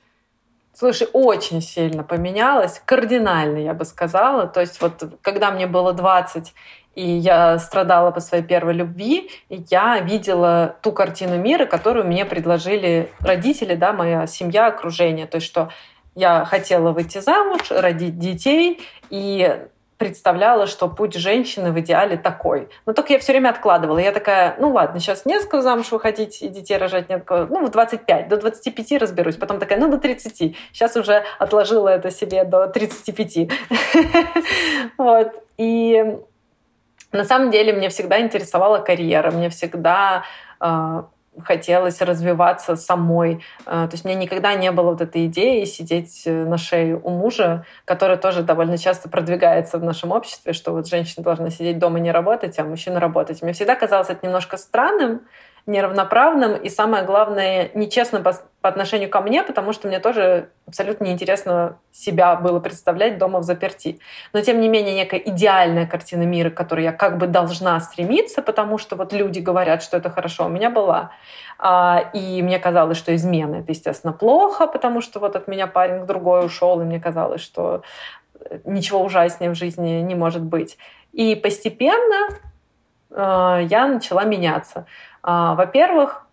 Слушай, 0.73 1.07
очень 1.12 1.62
сильно 1.62 2.03
поменялось, 2.03 2.81
кардинально, 2.86 3.57
я 3.57 3.73
бы 3.73 3.86
сказала. 3.86 4.47
То 4.47 4.62
есть 4.62 4.81
вот 4.81 5.03
когда 5.21 5.51
мне 5.51 5.67
было 5.67 5.93
20, 5.93 6.53
и 6.95 7.10
я 7.10 7.57
страдала 7.60 8.12
по 8.12 8.19
своей 8.19 8.43
первой 8.43 8.73
любви, 8.73 9.29
и 9.49 9.63
я 9.69 9.99
видела 9.99 10.75
ту 10.81 10.91
картину 10.91 11.38
мира, 11.38 11.65
которую 11.65 12.05
мне 12.05 12.25
предложили 12.25 13.12
родители, 13.19 13.75
да, 13.75 13.93
моя 13.93 14.27
семья, 14.27 14.67
окружение. 14.67 15.25
То 15.25 15.36
есть, 15.36 15.47
что 15.47 15.69
я 16.15 16.43
хотела 16.43 16.91
выйти 16.91 17.19
замуж, 17.19 17.69
родить 17.69 18.19
детей, 18.19 18.81
и 19.10 19.62
представляла, 20.01 20.65
что 20.65 20.87
путь 20.87 21.13
женщины 21.13 21.71
в 21.71 21.79
идеале 21.79 22.17
такой. 22.17 22.69
Но 22.87 22.93
только 22.93 23.13
я 23.13 23.19
все 23.19 23.33
время 23.33 23.49
откладывала. 23.49 23.99
Я 23.99 24.11
такая, 24.11 24.55
ну 24.57 24.71
ладно, 24.71 24.99
сейчас 24.99 25.25
не 25.25 25.39
с 25.39 25.47
замуж 25.61 25.91
выходить 25.91 26.41
и 26.41 26.47
детей 26.47 26.77
рожать 26.77 27.07
нет. 27.07 27.23
Ну, 27.29 27.67
в 27.67 27.69
25, 27.69 28.27
до 28.27 28.37
25 28.37 28.93
разберусь. 28.99 29.35
Потом 29.35 29.59
такая, 29.59 29.77
ну, 29.77 29.91
до 29.91 29.99
30. 29.99 30.57
Сейчас 30.73 30.95
уже 30.95 31.23
отложила 31.37 31.87
это 31.87 32.09
себе 32.09 32.45
до 32.45 32.65
35. 32.65 33.51
Вот. 34.97 35.43
И 35.57 36.17
на 37.11 37.23
самом 37.23 37.51
деле 37.51 37.71
мне 37.71 37.89
всегда 37.89 38.19
интересовала 38.21 38.79
карьера, 38.79 39.29
мне 39.29 39.51
всегда 39.51 40.23
а, 40.59 41.09
хотелось 41.39 42.01
развиваться 42.01 42.75
самой. 42.75 43.43
Э, 43.65 43.87
то 43.87 43.89
есть 43.91 44.05
меня 44.05 44.15
никогда 44.15 44.53
не 44.53 44.71
было 44.71 44.91
вот 44.91 45.01
этой 45.01 45.27
идеи 45.27 45.63
сидеть 45.65 46.23
э, 46.25 46.45
на 46.45 46.57
шее 46.57 46.99
у 47.01 47.09
мужа, 47.09 47.65
которая 47.85 48.17
тоже 48.17 48.43
довольно 48.43 48.77
часто 48.77 49.09
продвигается 49.09 49.77
в 49.77 49.83
нашем 49.83 50.11
обществе, 50.11 50.53
что 50.53 50.71
вот 50.71 50.87
женщина 50.87 51.23
должна 51.23 51.49
сидеть 51.49 51.79
дома 51.79 51.99
не 51.99 52.11
работать, 52.11 52.57
а 52.59 52.63
мужчина 52.63 52.99
работать. 52.99 53.41
Мне 53.41 53.53
всегда 53.53 53.75
казалось 53.75 54.09
это 54.09 54.25
немножко 54.25 54.57
странным, 54.57 55.21
неравноправным 55.65 56.55
и, 56.55 56.69
самое 56.69 57.03
главное, 57.03 57.69
нечестным 57.73 58.23
по, 58.23 58.33
по 58.62 58.69
отношению 58.69 59.10
ко 59.10 59.21
мне, 59.21 59.43
потому 59.43 59.74
что 59.74 59.88
мне 59.88 60.00
тоже 60.00 60.50
абсолютно 60.67 61.06
неинтересно 61.06 61.78
себя 61.91 62.36
было 62.36 62.60
представлять 62.60 63.17
дома 63.17 63.39
в 63.39 63.43
заперти. 63.43 64.00
Но, 64.34 64.41
тем 64.41 64.62
не 64.62 64.69
менее, 64.69 64.93
некая 64.93 65.19
идеальная 65.19 65.88
картина 65.88 66.24
мира, 66.24 66.52
к 66.52 66.54
которой 66.54 66.84
я 66.84 66.91
как 66.91 67.17
бы 67.17 67.26
должна 67.26 67.80
стремиться, 67.80 68.43
потому 68.43 68.78
что 68.78 68.95
вот 68.95 69.13
люди 69.13 69.39
говорят, 69.39 69.82
что 69.82 69.97
это 69.97 70.12
хорошо, 70.12 70.45
у 70.45 70.50
меня 70.50 70.69
была. 70.69 71.12
А, 71.58 72.12
и 72.13 72.43
мне 72.43 72.60
казалось, 72.60 72.97
что 72.97 73.15
измена— 73.15 73.56
это, 73.58 73.71
естественно, 73.71 74.13
плохо, 74.13 74.67
потому 74.67 75.02
что 75.02 75.19
вот 75.19 75.36
от 75.36 75.47
меня 75.47 75.65
парень 75.65 76.04
к 76.04 76.06
другой 76.06 76.45
ушел, 76.45 76.80
и 76.82 76.84
мне 76.84 77.00
казалось, 77.00 77.41
что 77.41 77.82
ничего 78.63 79.04
ужаснее 79.04 79.52
в 79.52 79.56
жизни 79.56 80.02
не 80.02 80.15
может 80.15 80.43
быть. 80.43 80.78
И 81.13 81.36
постепенно 81.36 82.30
э, 83.10 83.65
я 83.69 83.88
начала 83.88 84.24
меняться. 84.24 84.86
А, 85.24 85.56
во-первых, 85.56 86.28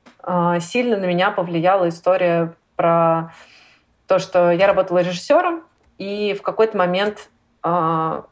сильно 0.61 0.97
на 0.97 1.07
меня 1.07 1.31
повлияла 1.31 1.89
история 1.89 2.55
про 2.77 3.33
то, 4.07 4.19
что 4.19 4.51
я 4.51 4.67
работала 4.67 5.01
режиссером, 5.01 5.65
и 5.99 6.35
в 6.35 6.43
какой-то 6.43 6.77
момент 6.77 7.31
а, 7.63 8.27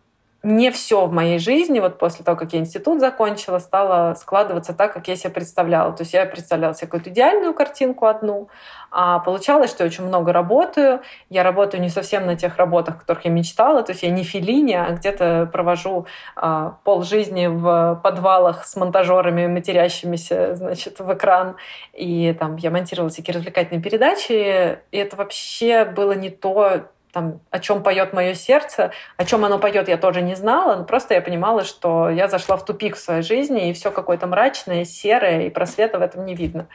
не 0.46 0.70
все 0.70 1.06
в 1.06 1.12
моей 1.12 1.40
жизни, 1.40 1.80
вот 1.80 1.98
после 1.98 2.24
того, 2.24 2.38
как 2.38 2.52
я 2.52 2.60
институт 2.60 3.00
закончила, 3.00 3.58
стало 3.58 4.14
складываться 4.14 4.72
так, 4.74 4.92
как 4.92 5.08
я 5.08 5.16
себе 5.16 5.30
представляла. 5.30 5.92
То 5.92 6.04
есть 6.04 6.14
я 6.14 6.24
представляла 6.24 6.72
себе 6.72 6.86
какую-то 6.86 7.10
идеальную 7.10 7.52
картинку 7.52 8.06
одну, 8.06 8.48
а 8.92 9.18
получалось, 9.18 9.70
что 9.70 9.82
я 9.82 9.88
очень 9.88 10.04
много 10.04 10.32
работаю. 10.32 11.00
Я 11.30 11.42
работаю 11.42 11.82
не 11.82 11.88
совсем 11.88 12.26
на 12.26 12.36
тех 12.36 12.58
работах, 12.58 13.00
которых 13.00 13.24
я 13.24 13.32
мечтала. 13.32 13.82
То 13.82 13.90
есть 13.90 14.04
я 14.04 14.10
не 14.10 14.22
филини, 14.22 14.74
а 14.74 14.92
где-то 14.92 15.50
провожу 15.52 16.06
а, 16.36 16.78
пол 16.84 17.02
жизни 17.02 17.48
в 17.48 18.00
подвалах 18.04 18.64
с 18.64 18.76
монтажерами, 18.76 19.48
матерящимися, 19.48 20.54
значит, 20.54 21.00
в 21.00 21.12
экран. 21.12 21.56
И 21.92 22.32
там 22.38 22.54
я 22.54 22.70
монтировала 22.70 23.10
всякие 23.10 23.34
развлекательные 23.34 23.82
передачи. 23.82 24.78
И 24.92 24.96
это 24.96 25.16
вообще 25.16 25.84
было 25.84 26.12
не 26.12 26.30
то, 26.30 26.86
там, 27.16 27.40
о 27.50 27.60
чем 27.60 27.82
поет 27.82 28.12
мое 28.12 28.34
сердце, 28.34 28.92
о 29.16 29.24
чем 29.24 29.42
оно 29.46 29.58
поет, 29.58 29.88
я 29.88 29.96
тоже 29.96 30.20
не 30.20 30.34
знала, 30.34 30.76
но 30.76 30.84
просто 30.84 31.14
я 31.14 31.22
понимала, 31.22 31.64
что 31.64 32.10
я 32.10 32.28
зашла 32.28 32.58
в 32.58 32.64
тупик 32.66 32.94
в 32.94 32.98
своей 32.98 33.22
жизни, 33.22 33.70
и 33.70 33.72
все 33.72 33.90
какое-то 33.90 34.26
мрачное, 34.26 34.84
серое, 34.84 35.46
и 35.46 35.48
просвета 35.48 35.98
в 35.98 36.02
этом 36.02 36.26
не 36.26 36.34
видно. 36.34 36.66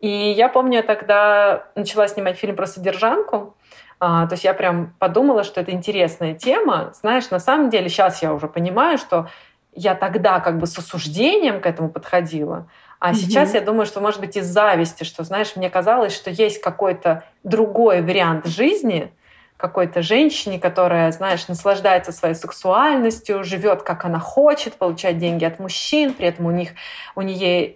И 0.00 0.10
я 0.10 0.50
помню, 0.50 0.76
я 0.76 0.82
тогда 0.82 1.64
начала 1.74 2.06
снимать 2.06 2.36
фильм 2.36 2.54
про 2.54 2.66
содержанку, 2.66 3.56
а, 3.98 4.26
то 4.26 4.34
есть 4.34 4.44
я 4.44 4.52
прям 4.52 4.94
подумала, 4.98 5.42
что 5.42 5.58
это 5.62 5.72
интересная 5.72 6.34
тема. 6.34 6.92
Знаешь, 6.92 7.30
на 7.30 7.38
самом 7.38 7.70
деле 7.70 7.88
сейчас 7.88 8.22
я 8.22 8.34
уже 8.34 8.46
понимаю, 8.46 8.98
что 8.98 9.30
я 9.72 9.94
тогда 9.94 10.40
как 10.40 10.58
бы 10.58 10.66
с 10.66 10.76
осуждением 10.76 11.62
к 11.62 11.66
этому 11.66 11.88
подходила, 11.88 12.68
а 13.00 13.12
mm-hmm. 13.12 13.14
сейчас 13.14 13.54
я 13.54 13.62
думаю, 13.62 13.86
что, 13.86 14.00
может 14.00 14.20
быть, 14.20 14.36
из 14.36 14.44
зависти, 14.44 15.04
что, 15.04 15.24
знаешь, 15.24 15.56
мне 15.56 15.70
казалось, 15.70 16.14
что 16.14 16.28
есть 16.28 16.60
какой-то 16.60 17.24
другой 17.42 18.02
вариант 18.02 18.44
жизни, 18.46 19.14
какой-то 19.58 20.02
женщине, 20.02 20.58
которая, 20.58 21.10
знаешь, 21.12 21.48
наслаждается 21.48 22.12
своей 22.12 22.34
сексуальностью, 22.34 23.44
живет 23.44 23.82
как 23.82 24.04
она 24.04 24.20
хочет, 24.20 24.74
получает 24.74 25.18
деньги 25.18 25.44
от 25.44 25.58
мужчин, 25.58 26.14
при 26.14 26.28
этом 26.28 26.46
у 26.46 26.52
них, 26.52 26.70
у 27.16 27.22
нее, 27.22 27.74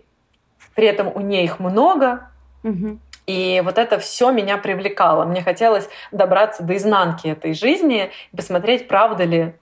при 0.74 0.86
этом 0.86 1.12
у 1.14 1.20
нее 1.20 1.44
их 1.44 1.58
много. 1.58 2.30
Угу. 2.62 2.98
И 3.26 3.62
вот 3.64 3.78
это 3.78 3.98
все 3.98 4.30
меня 4.30 4.58
привлекало. 4.58 5.24
Мне 5.24 5.42
хотелось 5.42 5.88
добраться 6.12 6.62
до 6.62 6.76
изнанки 6.76 7.26
этой 7.26 7.52
жизни 7.52 8.10
и 8.32 8.36
посмотреть, 8.36 8.86
правда 8.86 9.24
ли 9.24 9.52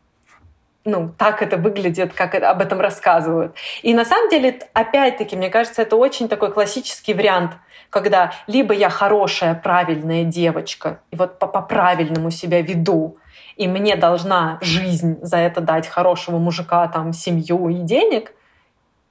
ну, 0.85 1.13
так 1.19 1.43
это 1.43 1.57
выглядит, 1.57 2.13
как 2.15 2.35
об 2.35 2.61
этом 2.61 2.81
рассказывают. 2.81 3.55
И 3.83 3.93
на 3.93 4.05
самом 4.05 4.31
деле, 4.31 4.61
опять-таки, 4.73 5.37
мне 5.37 5.51
кажется, 5.51 5.83
это 5.83 5.97
очень 5.97 6.29
такой 6.29 6.53
классический 6.53 7.15
вариант, 7.15 7.53
когда 7.91 8.33
либо 8.47 8.73
я 8.73 8.89
хорошая, 8.89 9.55
правильная 9.55 10.25
девочка, 10.25 11.01
и 11.11 11.17
вот 11.17 11.39
по-правильному 11.39 12.31
себя 12.31 12.63
веду, 12.63 13.19
и 13.57 13.69
мне 13.69 13.97
должна 13.97 14.59
жизнь 14.63 15.19
за 15.21 15.37
это 15.37 15.61
дать 15.61 15.87
хорошего 15.87 16.39
мужика, 16.39 16.89
там, 16.89 17.13
семью 17.13 17.69
и 17.69 17.75
денег, 17.75 18.33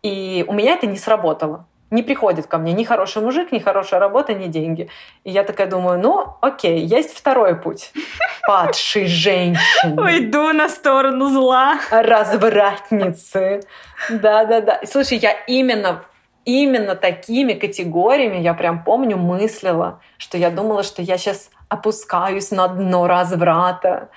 и 0.01 0.45
у 0.47 0.53
меня 0.53 0.73
это 0.73 0.87
не 0.87 0.97
сработало 0.97 1.67
не 1.91 2.03
приходит 2.03 2.47
ко 2.47 2.57
мне 2.57 2.73
ни 2.73 2.83
хороший 2.83 3.21
мужик, 3.21 3.51
ни 3.51 3.59
хорошая 3.59 3.99
работа, 3.99 4.33
ни 4.33 4.47
деньги. 4.47 4.89
И 5.23 5.31
я 5.31 5.43
такая 5.43 5.67
думаю, 5.67 5.99
ну, 5.99 6.35
окей, 6.41 6.79
есть 6.79 7.15
второй 7.15 7.55
путь. 7.55 7.91
Падшей 8.47 9.07
женщины. 9.07 10.01
Уйду 10.01 10.53
на 10.53 10.69
сторону 10.69 11.29
зла. 11.29 11.79
Развратницы. 11.91 13.61
Да-да-да. 14.09 14.81
Слушай, 14.85 15.17
я 15.17 15.31
именно 15.47 16.03
именно 16.45 16.95
такими 16.95 17.53
категориями 17.53 18.37
я 18.37 18.53
прям 18.53 18.83
помню 18.83 19.17
мыслила, 19.17 19.99
что 20.17 20.37
я 20.37 20.49
думала, 20.49 20.83
что 20.83 21.01
я 21.01 21.17
сейчас 21.17 21.51
опускаюсь 21.67 22.49
на 22.51 22.67
дно 22.67 23.07
разврата. 23.07 24.09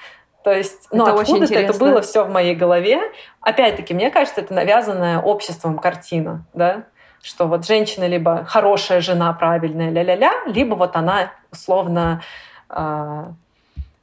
То 0.42 0.52
есть, 0.52 0.88
ну, 0.90 1.04
это 1.04 1.20
откуда-то 1.20 1.54
это 1.54 1.78
было 1.78 2.00
все 2.00 2.24
в 2.24 2.30
моей 2.30 2.54
голове. 2.54 3.00
Опять-таки, 3.40 3.94
мне 3.94 4.10
кажется, 4.10 4.40
это 4.40 4.54
навязанная 4.54 5.20
обществом 5.20 5.78
картина, 5.78 6.44
да? 6.52 6.84
Что 7.22 7.46
вот 7.46 7.64
женщина 7.66 8.06
либо 8.06 8.44
хорошая 8.44 9.00
жена, 9.00 9.32
правильная, 9.32 9.90
ля-ля-ля, 9.90 10.32
либо 10.46 10.74
вот 10.74 10.96
она 10.96 11.32
условно 11.52 12.22
э, 12.68 13.24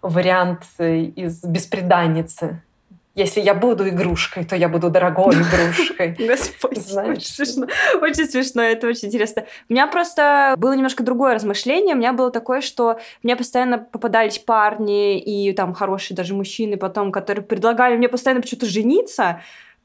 вариант 0.01 0.63
из 0.79 1.43
беспреданницы. 1.43 2.61
Если 3.15 3.41
я 3.41 3.53
буду 3.53 3.89
игрушкой, 3.89 4.45
то 4.45 4.55
я 4.55 4.69
буду 4.69 4.89
дорогой 4.89 5.35
игрушкой. 5.35 6.15
Господи, 6.17 6.79
очень 7.09 7.27
смешно. 7.27 7.67
Очень 8.01 8.25
смешно, 8.25 8.61
это 8.61 8.87
очень 8.87 9.09
интересно. 9.09 9.43
У 9.67 9.73
меня 9.73 9.87
просто 9.87 10.55
было 10.57 10.73
немножко 10.73 11.03
другое 11.03 11.33
размышление. 11.33 11.95
У 11.95 11.97
меня 11.97 12.13
было 12.13 12.31
такое, 12.31 12.61
что 12.61 12.99
мне 13.21 13.35
постоянно 13.35 13.79
попадались 13.79 14.39
парни 14.39 15.19
и 15.19 15.51
там 15.51 15.73
хорошие 15.73 16.15
даже 16.15 16.33
мужчины 16.33 16.77
потом, 16.77 17.11
которые 17.11 17.43
предлагали 17.43 17.97
мне 17.97 18.07
постоянно 18.07 18.41
почему-то 18.41 18.67
жениться, 18.67 19.41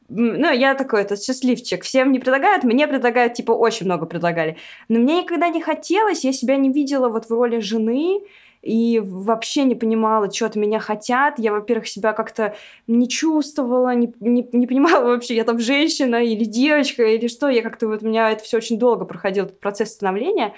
ну, 0.08 0.52
я 0.52 0.74
такой, 0.74 1.02
это 1.02 1.16
счастливчик. 1.16 1.82
Всем 1.82 2.12
не 2.12 2.18
предлагают, 2.18 2.64
мне 2.64 2.86
предлагают, 2.86 3.34
типа, 3.34 3.52
очень 3.52 3.86
много 3.86 4.06
предлагали. 4.06 4.56
Но 4.88 4.98
мне 4.98 5.22
никогда 5.22 5.48
не 5.48 5.62
хотелось, 5.62 6.24
я 6.24 6.32
себя 6.32 6.56
не 6.56 6.70
видела 6.70 7.08
вот 7.08 7.26
в 7.26 7.30
роли 7.30 7.60
жены, 7.60 8.20
и 8.64 8.98
вообще 9.04 9.64
не 9.64 9.74
понимала, 9.74 10.32
что 10.32 10.46
от 10.46 10.56
меня 10.56 10.78
хотят. 10.78 11.38
Я, 11.38 11.52
во-первых, 11.52 11.86
себя 11.86 12.14
как-то 12.14 12.56
не 12.86 13.08
чувствовала, 13.08 13.94
не, 13.94 14.12
не, 14.20 14.48
не 14.52 14.66
понимала 14.66 15.04
вообще, 15.04 15.36
я 15.36 15.44
там 15.44 15.58
женщина 15.58 16.24
или 16.24 16.44
девочка 16.44 17.04
или 17.04 17.28
что. 17.28 17.48
Я 17.48 17.60
как-то 17.60 17.88
вот 17.88 18.02
у 18.02 18.06
меня 18.06 18.30
это 18.30 18.42
все 18.42 18.56
очень 18.56 18.78
долго 18.78 19.04
проходил, 19.04 19.44
этот 19.44 19.60
процесс 19.60 19.92
становления. 19.92 20.54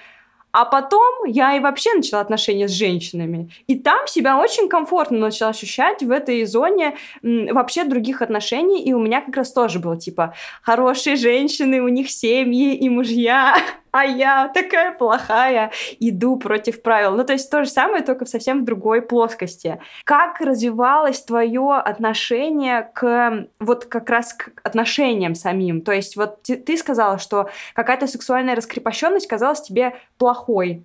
А 0.52 0.64
потом 0.64 1.24
я 1.26 1.54
и 1.54 1.60
вообще 1.60 1.92
начала 1.94 2.22
отношения 2.22 2.66
с 2.66 2.72
женщинами. 2.72 3.50
И 3.66 3.78
там 3.78 4.06
себя 4.06 4.38
очень 4.38 4.68
комфортно 4.68 5.18
начала 5.18 5.50
ощущать 5.50 6.02
в 6.02 6.10
этой 6.10 6.44
зоне 6.44 6.96
вообще 7.22 7.84
других 7.84 8.22
отношений. 8.22 8.82
И 8.82 8.94
у 8.94 8.98
меня 8.98 9.20
как 9.20 9.36
раз 9.36 9.52
тоже 9.52 9.78
было 9.78 9.98
типа 9.98 10.34
хорошие 10.62 11.16
женщины, 11.16 11.80
у 11.82 11.88
них 11.88 12.10
семьи 12.10 12.74
и 12.74 12.88
мужья 12.88 13.54
а 13.96 14.04
я 14.04 14.48
такая 14.48 14.92
плохая, 14.92 15.70
иду 15.98 16.36
против 16.36 16.82
правил. 16.82 17.12
Ну, 17.12 17.24
то 17.24 17.32
есть 17.32 17.50
то 17.50 17.64
же 17.64 17.70
самое, 17.70 18.04
только 18.04 18.26
в 18.26 18.28
совсем 18.28 18.66
другой 18.66 19.00
плоскости. 19.00 19.80
Как 20.04 20.38
развивалось 20.42 21.22
твое 21.22 21.76
отношение 21.76 22.90
к 22.92 23.46
вот 23.58 23.86
как 23.86 24.10
раз 24.10 24.34
к 24.34 24.50
отношениям 24.62 25.34
самим? 25.34 25.80
То 25.80 25.92
есть 25.92 26.14
вот 26.16 26.42
ты 26.42 26.76
сказала, 26.76 27.16
что 27.18 27.48
какая-то 27.72 28.06
сексуальная 28.06 28.54
раскрепощенность 28.54 29.28
казалась 29.28 29.62
тебе 29.62 29.94
плохой. 30.18 30.84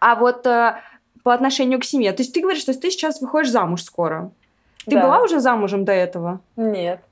А 0.00 0.14
вот 0.14 0.46
э, 0.46 0.76
по 1.22 1.34
отношению 1.34 1.78
к 1.78 1.84
семье. 1.84 2.12
То 2.12 2.22
есть 2.22 2.32
ты 2.32 2.40
говоришь, 2.40 2.62
что 2.62 2.72
ты 2.72 2.90
сейчас 2.90 3.20
выходишь 3.20 3.50
замуж 3.50 3.82
скоро. 3.82 4.30
Ты 4.86 4.92
да. 4.92 5.02
была 5.02 5.20
уже 5.20 5.40
замужем 5.40 5.84
до 5.84 5.92
этого? 5.92 6.40
Нет. 6.56 7.02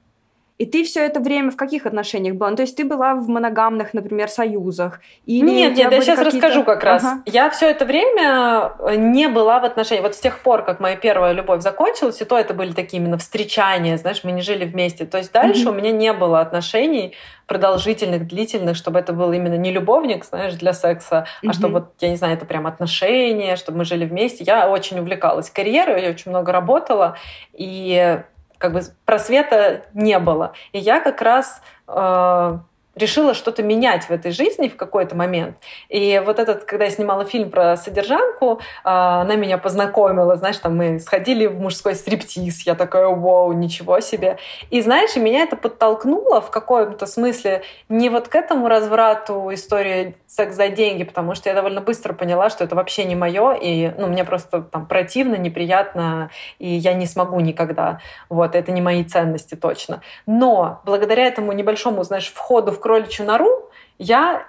И 0.59 0.67
ты 0.67 0.83
все 0.83 1.07
это 1.07 1.21
время 1.21 1.53
в 1.53 1.57
каких 1.57 1.87
отношениях 1.87 2.35
была? 2.35 2.51
Ну, 2.51 2.57
то 2.57 2.63
есть 2.63 2.77
ты 2.77 2.85
была 2.85 3.15
в 3.15 3.29
моногамных, 3.29 3.95
например, 3.95 4.29
союзах? 4.29 5.01
Или 5.25 5.49
нет, 5.49 5.77
нет, 5.77 5.93
я 5.93 6.01
сейчас 6.01 6.19
расскажу 6.19 6.65
как 6.65 6.83
раз. 6.83 7.05
Ага. 7.05 7.23
Я 7.27 7.49
все 7.51 7.71
это 7.71 7.85
время 7.85 8.73
э, 8.81 8.97
не 8.97 9.29
была 9.29 9.61
в 9.61 9.65
отношениях. 9.65 10.05
Вот 10.05 10.17
с 10.17 10.21
тех 10.21 10.41
пор, 10.41 10.65
как 10.65 10.81
моя 10.81 10.97
первая 10.97 11.33
любовь 11.33 11.63
закончилась, 11.63 12.21
и 12.21 12.25
то 12.25 12.37
это 12.37 12.55
были 12.55 12.73
такие 12.73 13.01
именно 13.01 13.19
встречания, 13.19 13.97
знаешь, 13.99 14.25
мы 14.25 14.33
не 14.33 14.43
жили 14.43 14.65
вместе. 14.65 15.07
То 15.07 15.19
есть 15.19 15.31
дальше 15.31 15.67
mm-hmm. 15.67 15.71
у 15.71 15.75
меня 15.75 15.93
не 15.93 16.13
было 16.13 16.41
отношений 16.41 17.15
продолжительных, 17.47 18.27
длительных, 18.27 18.77
чтобы 18.77 18.99
это 18.99 19.13
был 19.13 19.33
именно 19.33 19.57
не 19.57 19.71
любовник, 19.71 20.25
знаешь, 20.25 20.55
для 20.55 20.73
секса, 20.73 21.27
mm-hmm. 21.43 21.51
а 21.51 21.53
чтобы 21.53 21.75
вот, 21.75 21.93
я 22.01 22.11
не 22.11 22.17
знаю, 22.17 22.35
это 22.35 22.47
прям 22.47 22.67
отношения, 22.67 23.55
чтобы 23.55 23.79
мы 23.79 23.85
жили 23.85 24.05
вместе. 24.05 24.43
Я 24.43 24.69
очень 24.69 24.99
увлекалась 24.99 25.51
карьерой, 25.51 26.03
я 26.03 26.11
очень 26.11 26.33
много 26.33 26.51
работала, 26.51 27.17
и 27.53 28.23
как 28.59 28.73
бы 28.73 28.81
просвета 29.05 29.87
не 29.95 30.19
было. 30.19 30.53
И 30.73 30.79
я 30.79 31.01
как 31.01 31.23
раз 31.23 31.63
э, 31.87 32.59
решила 32.99 33.35
что-то 33.35 33.63
менять 33.63 34.05
в 34.05 34.11
этой 34.11 34.33
жизни 34.33 34.69
в 34.69 34.77
какой-то 34.77 35.17
момент. 35.17 35.57
И 35.89 36.23
вот 36.25 36.39
этот, 36.39 36.65
когда 36.65 36.85
я 36.85 36.91
снимала 36.91 37.25
фильм 37.25 37.51
про 37.51 37.77
содержанку, 37.77 38.61
а, 38.85 39.23
она 39.23 39.37
меня 39.37 39.59
познакомила, 39.59 40.37
знаешь, 40.37 40.59
там 40.59 40.77
мы 40.77 41.01
сходили 41.01 41.47
в 41.47 41.61
мужской 41.61 41.95
стриптиз, 41.95 42.63
я 42.67 42.75
такая, 42.75 43.07
вау, 43.07 43.53
ничего 43.53 44.01
себе. 44.01 44.39
И 44.71 44.81
знаешь, 44.81 45.17
меня 45.17 45.43
это 45.43 45.57
подтолкнуло 45.57 46.41
в 46.41 46.51
каком-то 46.51 47.07
смысле 47.07 47.63
не 47.89 48.11
вот 48.11 48.29
к 48.29 48.35
этому 48.35 48.69
разврату 48.69 49.51
истории 49.53 50.15
секс 50.27 50.57
за 50.57 50.69
деньги, 50.69 51.05
потому 51.05 51.35
что 51.35 51.49
я 51.49 51.55
довольно 51.55 51.81
быстро 51.81 52.13
поняла, 52.13 52.51
что 52.51 52.65
это 52.65 52.77
вообще 52.77 53.05
не 53.05 53.15
мое, 53.15 53.55
и 53.55 53.93
ну, 53.97 54.07
мне 54.09 54.25
просто 54.25 54.63
там 54.63 54.87
противно, 54.87 55.37
неприятно, 55.37 56.31
и 56.59 56.69
я 56.69 56.93
не 56.95 57.07
смогу 57.07 57.41
никогда. 57.41 58.01
Вот, 58.29 58.55
это 58.55 58.73
не 58.73 58.81
мои 58.81 59.05
ценности 59.05 59.55
точно. 59.55 60.03
Но 60.27 60.81
благодаря 60.85 61.27
этому 61.27 61.53
небольшому, 61.53 62.03
знаешь, 62.05 62.31
входу 62.33 62.73
в 62.73 62.81
кроличью 62.89 63.27
нору, 63.27 63.71
я 63.99 64.47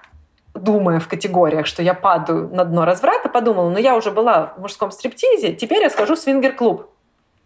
думая 0.54 0.98
в 0.98 1.08
категориях, 1.08 1.66
что 1.66 1.82
я 1.82 1.92
падаю 1.92 2.48
на 2.48 2.64
дно 2.64 2.86
разврата, 2.86 3.28
подумала, 3.28 3.68
ну 3.68 3.78
я 3.78 3.94
уже 3.96 4.10
была 4.10 4.54
в 4.56 4.60
мужском 4.60 4.90
стриптизе, 4.90 5.52
теперь 5.52 5.82
я 5.82 5.90
схожу 5.90 6.14
в 6.14 6.18
свингер-клуб. 6.18 6.88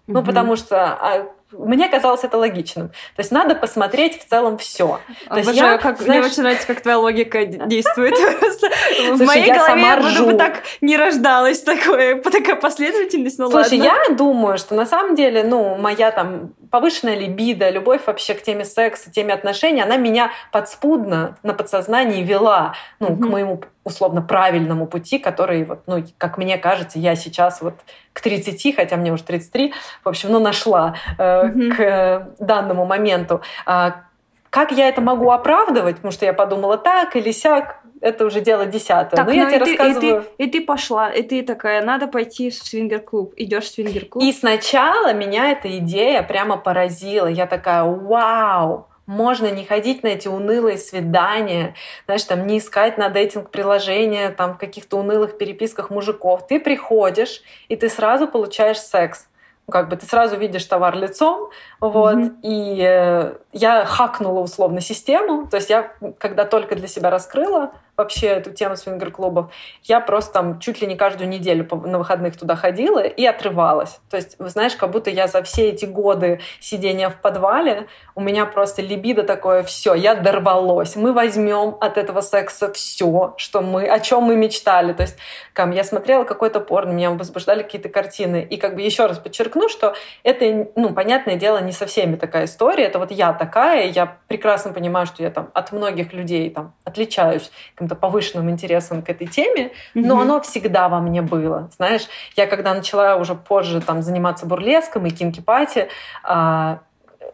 Ну, 0.07 0.21
mm-hmm. 0.21 0.27
потому 0.27 0.57
что 0.57 0.77
а, 0.77 1.27
мне 1.59 1.89
казалось 1.89 2.25
это 2.25 2.37
логичным. 2.39 2.89
То 2.89 3.21
есть 3.21 3.31
надо 3.31 3.55
посмотреть 3.55 4.21
в 4.21 4.29
целом 4.29 4.59
все. 4.59 5.01
То 5.29 5.37
есть 5.37 5.53
я, 5.55 5.79
как, 5.79 6.01
знаешь... 6.01 6.21
Мне 6.23 6.31
очень 6.31 6.43
нравится, 6.43 6.67
как 6.67 6.81
твоя 6.81 6.99
логика 6.99 7.45
действует. 7.47 8.15
В 8.15 9.25
моей 9.25 9.53
голове 9.53 9.83
я 9.83 10.23
бы 10.23 10.35
так 10.35 10.63
не 10.81 10.97
рождалась 10.97 11.63
такое, 11.63 12.21
такая 12.23 12.57
последовательность. 12.57 13.39
Ну 13.39 13.51
Слушай, 13.51 13.79
я 13.79 13.97
думаю, 14.11 14.59
что 14.59 14.75
на 14.75 14.87
самом 14.87 15.15
деле, 15.15 15.45
ну, 15.45 15.77
моя 15.77 16.11
там 16.11 16.55
повышенная 16.71 17.17
либидо, 17.17 17.71
любовь 17.71 18.03
вообще 18.07 18.35
к 18.35 18.43
теме 18.43 18.65
секса, 18.65 19.11
теме 19.11 19.33
отношений, 19.33 19.83
она 19.83 19.97
меня 19.97 20.33
подспудно 20.53 21.39
на 21.43 21.55
подсознании 21.55 22.23
вела, 22.23 22.75
ну, 22.99 23.17
к 23.17 23.21
моему 23.21 23.63
условно 23.85 24.23
правильному 24.23 24.87
пути, 24.87 25.19
который, 25.19 25.65
вот, 25.65 25.83
ну, 25.87 26.03
как 26.19 26.39
мне 26.39 26.59
кажется, 26.59 26.99
я 26.99 27.15
сейчас 27.15 27.61
вот 27.61 27.75
к 28.13 28.21
30, 28.21 28.75
хотя 28.77 28.97
мне 28.97 29.13
уже 29.13 29.23
33, 29.23 29.73
в 30.03 30.09
общем, 30.09 30.33
ну, 30.33 30.41
нашла 30.41 30.97
э, 31.19 31.23
mm-hmm. 31.23 31.75
к 31.75 32.29
данному 32.39 32.87
моменту. 32.87 33.43
А, 33.67 34.03
как 34.51 34.73
я 34.73 34.89
это 34.89 35.01
могу 35.01 35.31
оправдывать? 35.31 35.97
Потому 35.97 36.13
что 36.13 36.25
я 36.25 36.33
подумала 36.33 36.79
так 36.79 37.17
или 37.17 37.33
сяк, 37.33 37.81
это 38.01 38.27
уже 38.27 38.41
дело 38.41 38.67
десятое. 38.67 39.17
Так, 39.17 39.27
Но 39.27 39.33
ну, 39.33 39.39
я 39.39 39.47
тебе 39.47 39.65
ты, 39.65 39.71
рассказываю. 39.71 40.21
И 40.21 40.23
ты, 40.23 40.45
и 40.45 40.51
ты 40.51 40.67
пошла, 40.67 41.11
и 41.11 41.23
ты 41.23 41.43
такая, 41.43 41.83
надо 41.83 42.07
пойти 42.07 42.51
в 42.51 42.55
свингер-клуб. 42.55 43.33
Идешь 43.37 43.65
в 43.65 43.75
свингер-клуб. 43.75 44.23
И 44.23 44.33
сначала 44.33 45.13
меня 45.13 45.51
эта 45.51 45.79
идея 45.79 46.23
прямо 46.23 46.57
поразила. 46.57 47.27
Я 47.27 47.47
такая, 47.47 47.83
вау, 47.83 48.89
можно 49.07 49.51
не 49.51 49.65
ходить 49.65 50.03
на 50.03 50.09
эти 50.09 50.29
унылые 50.29 50.79
свидания, 50.79 51.75
знаешь, 52.07 52.25
там 52.25 52.47
не 52.47 52.59
искать 52.59 52.99
на 52.99 53.09
дейтинг-приложения, 53.09 54.31
там 54.31 54.55
в 54.55 54.59
каких-то 54.59 54.99
унылых 54.99 55.39
переписках 55.39 55.91
мужиков. 55.91 56.47
Ты 56.47 56.61
приходишь, 56.61 57.43
и 57.69 57.77
ты 57.77 57.89
сразу 57.89 58.27
получаешь 58.29 58.79
секс. 58.79 59.29
Как 59.71 59.89
бы 59.89 59.97
ты 59.97 60.05
сразу 60.05 60.37
видишь 60.37 60.65
товар 60.67 60.95
лицом, 60.95 61.49
вот, 61.81 62.17
mm-hmm. 62.17 62.41
и 62.43 62.83
э, 62.83 63.35
я 63.53 63.87
хакнула 63.87 64.41
условно 64.41 64.83
систему, 64.83 65.47
то 65.47 65.57
есть 65.57 65.71
я, 65.71 65.91
когда 66.19 66.45
только 66.45 66.77
для 66.77 66.87
себя 66.87 67.09
раскрыла, 67.09 67.73
вообще 67.97 68.27
эту 68.29 68.51
тему 68.51 68.77
свингер-клубов, 68.77 69.53
я 69.83 70.01
просто 70.01 70.33
там 70.33 70.61
чуть 70.61 70.81
ли 70.81 70.87
не 70.87 70.97
каждую 70.97 71.29
неделю 71.29 71.69
на 71.85 71.99
выходных 71.99 72.37
туда 72.37 72.57
ходила 72.57 73.01
и 73.01 73.25
отрывалась. 73.25 74.01
То 74.11 74.17
есть, 74.17 74.37
вы 74.39 74.49
знаешь, 74.49 74.75
как 74.75 74.91
будто 74.91 75.11
я 75.11 75.29
за 75.29 75.43
все 75.43 75.71
эти 75.71 75.85
годы 75.85 76.41
сидения 76.61 77.09
в 77.09 77.21
подвале, 77.21 77.87
у 78.15 78.21
меня 78.21 78.47
просто 78.47 78.83
либидо 78.83 79.23
такое, 79.23 79.63
все, 79.63 79.95
я 79.95 80.15
дорвалось. 80.15 80.97
Мы 80.97 81.13
возьмем 81.13 81.77
от 81.81 81.99
этого 81.99 82.21
секса 82.21 82.73
все, 82.73 83.35
что 83.37 83.61
мы, 83.61 83.87
о 83.87 83.99
чем 84.01 84.25
мы 84.25 84.37
мечтали. 84.37 84.93
То 84.93 85.03
есть, 85.03 85.17
как, 85.53 85.75
я 85.75 85.85
смотрела 85.85 86.25
какой-то 86.25 86.61
порно, 86.61 86.93
меня 86.93 87.11
возбуждали 87.11 87.63
какие-то 87.63 87.89
картины. 87.89 88.47
И 88.49 88.57
как 88.57 88.75
бы 88.75 88.83
еще 88.83 89.07
раз 89.07 89.19
подчеркну, 89.19 89.69
что 89.69 89.95
это, 90.23 90.69
ну, 90.77 90.93
понятное 90.95 91.37
дело, 91.37 91.61
не 91.61 91.73
со 91.73 91.87
всеми 91.87 92.17
такая 92.17 92.45
история. 92.45 92.85
Это 92.85 92.99
вот 92.99 93.11
я 93.11 93.33
такая, 93.33 93.89
я 93.89 94.19
прекрасно 94.29 94.73
понимаю, 94.73 95.07
что 95.07 95.23
я 95.23 95.31
там 95.31 95.51
от 95.55 95.73
многих 95.73 96.13
людей 96.13 96.51
там 96.51 96.75
отличаюсь 96.85 97.51
каким-то 97.85 97.95
повышенным 97.95 98.51
интересом 98.51 99.03
к 99.03 99.11
этой 99.11 99.27
теме, 99.27 99.73
но 99.95 100.17
mm-hmm. 100.17 100.23
оно 100.23 100.41
всегда 100.41 100.89
во 100.89 101.01
мне 101.01 101.23
было. 101.23 101.71
Знаешь, 101.77 102.07
я 102.37 102.47
когда 102.47 102.75
начала 102.75 103.17
уже 103.17 103.35
позже 103.35 103.81
там 103.81 104.03
заниматься 104.03 104.47
бурлеском 104.47 105.07
и 105.07 105.11
кинки-пати, 105.11 105.89
а, 106.23 106.81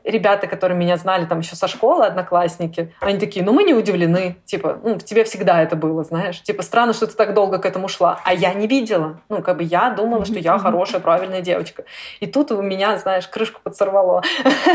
ребята, 0.04 0.46
которые 0.46 0.78
меня 0.78 0.96
знали 0.96 1.24
там 1.24 1.40
еще 1.40 1.56
со 1.56 1.68
школы, 1.68 2.06
одноклассники, 2.06 2.94
они 3.00 3.18
такие, 3.18 3.44
ну 3.44 3.52
мы 3.52 3.64
не 3.64 3.74
удивлены, 3.74 4.36
типа, 4.44 4.78
ну 4.82 4.94
в 4.94 5.04
тебе 5.04 5.24
всегда 5.24 5.62
это 5.62 5.76
было, 5.76 6.04
знаешь, 6.04 6.42
типа 6.42 6.62
странно, 6.62 6.92
что 6.92 7.06
ты 7.06 7.14
так 7.14 7.34
долго 7.34 7.58
к 7.58 7.66
этому 7.66 7.88
шла, 7.88 8.20
а 8.24 8.32
я 8.32 8.52
не 8.54 8.66
видела, 8.66 9.20
ну 9.28 9.42
как 9.42 9.58
бы 9.58 9.62
я 9.62 9.90
думала, 9.90 10.24
что 10.24 10.38
я 10.38 10.58
хорошая, 10.58 11.00
правильная 11.00 11.40
девочка, 11.40 11.84
и 12.20 12.26
тут 12.26 12.52
у 12.52 12.62
меня, 12.62 12.96
знаешь, 12.98 13.28
крышку 13.28 13.60
подсорвало, 13.62 14.22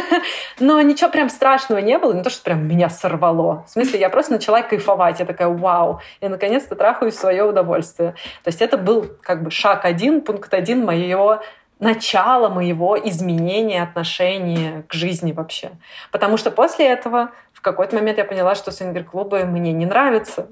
но 0.60 0.80
ничего 0.82 1.10
прям 1.10 1.30
страшного 1.30 1.80
не 1.80 1.98
было, 1.98 2.14
не 2.14 2.24
то, 2.24 2.30
что 2.30 2.44
прям 2.44 2.68
меня 2.68 2.90
сорвало, 2.90 3.64
в 3.68 3.70
смысле 3.72 4.00
я 4.00 4.10
просто 4.10 4.34
начала 4.34 4.62
кайфовать, 4.62 5.20
я 5.20 5.26
такая, 5.26 5.48
вау, 5.48 6.02
я 6.22 6.30
наконец-то 6.30 6.76
трахаюсь 6.76 7.16
в 7.16 7.20
свое 7.20 7.44
удовольствие, 7.44 8.16
то 8.44 8.50
есть 8.50 8.62
это 8.62 8.78
был 8.78 9.06
как 9.22 9.44
бы 9.44 9.52
шаг 9.52 9.86
один, 9.86 10.22
пункт 10.22 10.54
один 10.54 10.86
моего 10.86 11.42
начало 11.80 12.50
моего 12.50 12.98
изменения 12.98 13.84
отношения 13.84 14.84
к 14.88 14.94
жизни 14.94 15.32
вообще. 15.32 15.72
Потому 16.12 16.38
что 16.38 16.52
после 16.52 16.88
этого 16.88 17.32
в 17.54 17.62
какой-то 17.62 17.96
момент 17.96 18.18
я 18.18 18.26
поняла, 18.26 18.56
что 18.56 18.72
свингер-клубы 18.72 19.44
мне 19.44 19.74
не 19.74 19.86
нравятся, 19.86 20.48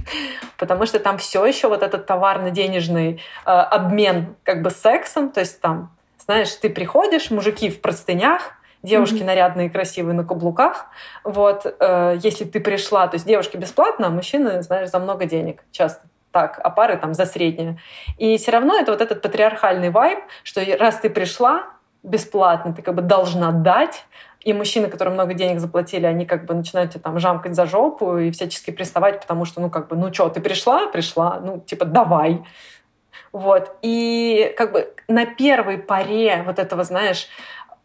потому 0.58 0.86
что 0.86 0.98
там 0.98 1.18
все 1.18 1.44
еще 1.46 1.68
вот 1.68 1.82
этот 1.82 2.06
товарно-денежный 2.06 3.14
э, 3.46 3.50
обмен 3.50 4.36
как 4.42 4.62
бы 4.62 4.70
сексом, 4.70 5.30
то 5.30 5.40
есть 5.40 5.60
там, 5.60 5.90
знаешь, 6.18 6.52
ты 6.54 6.68
приходишь, 6.68 7.30
мужики 7.30 7.70
в 7.70 7.80
простынях, 7.80 8.52
девушки 8.82 9.16
mm-hmm. 9.16 9.24
нарядные, 9.24 9.70
красивые 9.70 10.14
на 10.14 10.24
каблуках. 10.24 10.86
Вот, 11.24 11.66
э, 11.66 12.18
если 12.22 12.44
ты 12.44 12.60
пришла, 12.60 13.08
то 13.08 13.14
есть 13.14 13.26
девушки 13.26 13.56
бесплатно, 13.56 14.08
а 14.08 14.10
мужчины, 14.10 14.62
знаешь, 14.62 14.90
за 14.90 14.98
много 14.98 15.24
денег 15.24 15.62
часто 15.72 16.06
так, 16.38 16.60
а 16.62 16.70
пары 16.70 16.96
там 16.96 17.14
за 17.14 17.26
среднее. 17.26 17.78
И 18.16 18.36
все 18.36 18.52
равно 18.52 18.78
это 18.78 18.92
вот 18.92 19.00
этот 19.00 19.22
патриархальный 19.22 19.90
вайб, 19.90 20.20
что 20.44 20.64
раз 20.78 21.00
ты 21.00 21.10
пришла 21.10 21.64
бесплатно, 22.04 22.72
ты 22.72 22.82
как 22.82 22.94
бы 22.94 23.02
должна 23.02 23.50
дать, 23.50 24.04
и 24.40 24.52
мужчины, 24.52 24.88
которые 24.88 25.14
много 25.14 25.34
денег 25.34 25.58
заплатили, 25.58 26.06
они 26.06 26.26
как 26.26 26.44
бы 26.44 26.54
начинают 26.54 26.92
тебе 26.92 27.02
там 27.02 27.18
жамкать 27.18 27.56
за 27.56 27.66
жопу 27.66 28.18
и 28.18 28.30
всячески 28.30 28.70
приставать, 28.70 29.20
потому 29.20 29.44
что, 29.44 29.60
ну, 29.60 29.68
как 29.68 29.88
бы, 29.88 29.96
ну 29.96 30.14
что, 30.14 30.28
ты 30.28 30.40
пришла? 30.40 30.86
Пришла. 30.86 31.40
Ну, 31.40 31.60
типа, 31.60 31.84
давай. 31.84 32.44
Вот. 33.32 33.76
И 33.82 34.54
как 34.56 34.72
бы 34.72 34.94
на 35.08 35.26
первой 35.26 35.78
паре 35.78 36.44
вот 36.46 36.60
этого, 36.60 36.84
знаешь, 36.84 37.26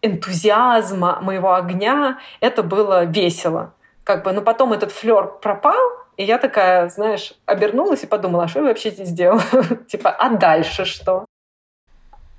энтузиазма 0.04 1.20
моего 1.22 1.56
огня 1.56 2.20
это 2.40 2.62
было 2.62 3.06
весело. 3.06 3.74
Как 4.04 4.24
бы, 4.24 4.32
но 4.32 4.42
потом 4.42 4.74
этот 4.74 4.92
флер 4.92 5.40
пропал, 5.42 6.03
и 6.18 6.24
я 6.24 6.38
такая, 6.38 6.90
знаешь, 6.90 7.34
обернулась 7.46 8.04
и 8.04 8.08
подумала, 8.08 8.44
а 8.44 8.48
что 8.48 8.60
я 8.60 8.66
вообще 8.66 8.92
здесь 8.92 9.12
делала? 9.12 9.44
типа, 9.88 10.12
а 10.12 10.30
дальше 10.30 10.86
что? 10.86 11.26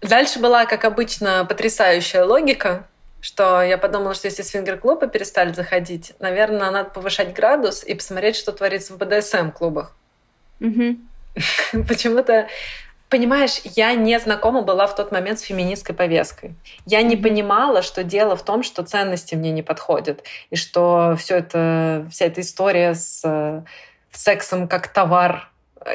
Дальше 0.01 0.39
была, 0.39 0.67
как 0.67 0.85
обычно, 0.85 1.45
потрясающая 1.49 2.25
логика, 2.25 2.87
что 3.21 3.63
я 3.63 3.79
подумала, 3.79 4.15
что 4.15 4.29
если 4.29 4.43
свингер-клубы 4.43 5.09
перестали 5.09 5.53
заходить, 5.53 6.13
наверное, 6.19 6.71
надо 6.71 6.91
повышать 6.91 7.33
градус 7.33 7.83
и 7.83 7.95
посмотреть, 7.95 8.37
что 8.37 8.53
творится 8.53 8.93
в 8.93 8.99
БДСМ-клубах. 8.99 9.97
Почему-то 11.89 12.49
Понимаешь, 13.15 13.61
я 13.63 13.95
не 13.95 14.19
знакома 14.19 14.63
была 14.63 14.89
в 14.89 14.97
тот 14.97 15.13
момент 15.13 15.39
с 15.39 15.43
феминистской 15.43 15.95
повесткой. 15.95 16.57
Я 16.85 17.01
не 17.03 17.17
понимала, 17.17 17.81
что 17.81 18.03
дело 18.03 18.35
в 18.35 18.45
том, 18.45 18.65
что 18.65 18.83
ценности 18.83 19.37
мне 19.37 19.53
не 19.53 19.63
подходят, 19.63 20.25
и 20.51 20.57
что 20.57 21.15
все 21.17 21.37
это, 21.37 22.09
вся 22.11 22.25
эта 22.27 22.41
история 22.41 22.97
с 22.97 23.21
э, 23.23 23.63
сексом 24.11 24.67
как 24.67 24.89
товар 24.89 25.49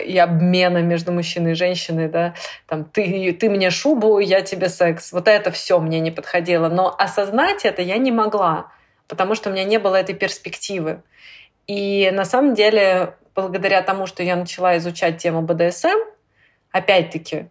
и 0.06 0.18
обмена 0.18 0.78
между 0.78 1.12
мужчиной 1.12 1.52
и 1.52 1.56
женщиной, 1.56 2.08
да, 2.08 2.36
там 2.68 2.86
ты, 2.86 3.34
ты 3.34 3.50
мне 3.50 3.70
шубу, 3.70 4.20
я 4.20 4.40
тебе 4.40 4.70
секс. 4.70 5.12
Вот 5.12 5.28
это 5.28 5.52
все 5.52 5.78
мне 5.82 6.00
не 6.00 6.12
подходило. 6.12 6.70
Но 6.70 6.96
осознать 6.98 7.66
это 7.66 7.82
я 7.82 7.98
не 7.98 8.14
могла 8.14 8.72
потому 9.10 9.36
что 9.36 9.50
у 9.50 9.52
меня 9.52 9.66
не 9.66 9.80
было 9.80 9.98
этой 9.98 10.16
перспективы. 10.16 11.02
И 11.68 12.10
на 12.14 12.24
самом 12.24 12.54
деле, 12.54 13.16
благодаря 13.36 13.82
тому, 13.82 14.06
что 14.06 14.24
я 14.24 14.38
начала 14.38 14.78
изучать 14.78 15.18
тему 15.18 15.42
БДСМ, 15.42 15.98
опять-таки, 16.72 17.50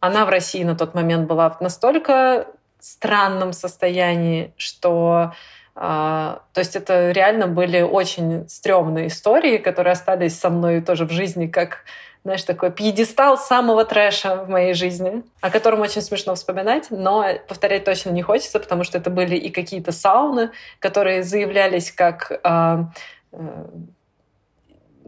она 0.00 0.24
в 0.24 0.28
России 0.28 0.62
на 0.62 0.76
тот 0.76 0.94
момент 0.94 1.26
была 1.26 1.50
в 1.50 1.60
настолько 1.60 2.46
странном 2.80 3.52
состоянии, 3.52 4.52
что 4.56 5.32
а, 5.80 6.42
то 6.54 6.60
есть 6.60 6.74
это 6.74 7.12
реально 7.12 7.46
были 7.46 7.82
очень 7.82 8.48
стрёмные 8.48 9.06
истории, 9.06 9.58
которые 9.58 9.92
остались 9.92 10.38
со 10.38 10.50
мной 10.50 10.80
тоже 10.80 11.04
в 11.04 11.10
жизни, 11.10 11.46
как, 11.46 11.84
знаешь, 12.24 12.42
такой 12.42 12.72
пьедестал 12.72 13.38
самого 13.38 13.84
трэша 13.84 14.44
в 14.44 14.48
моей 14.48 14.74
жизни, 14.74 15.22
о 15.40 15.50
котором 15.50 15.80
очень 15.80 16.02
смешно 16.02 16.34
вспоминать, 16.34 16.88
но 16.90 17.24
повторять 17.46 17.84
точно 17.84 18.10
не 18.10 18.22
хочется, 18.22 18.58
потому 18.58 18.82
что 18.82 18.98
это 18.98 19.08
были 19.08 19.36
и 19.36 19.50
какие-то 19.50 19.92
сауны, 19.92 20.50
которые 20.80 21.22
заявлялись 21.22 21.92
как 21.92 22.40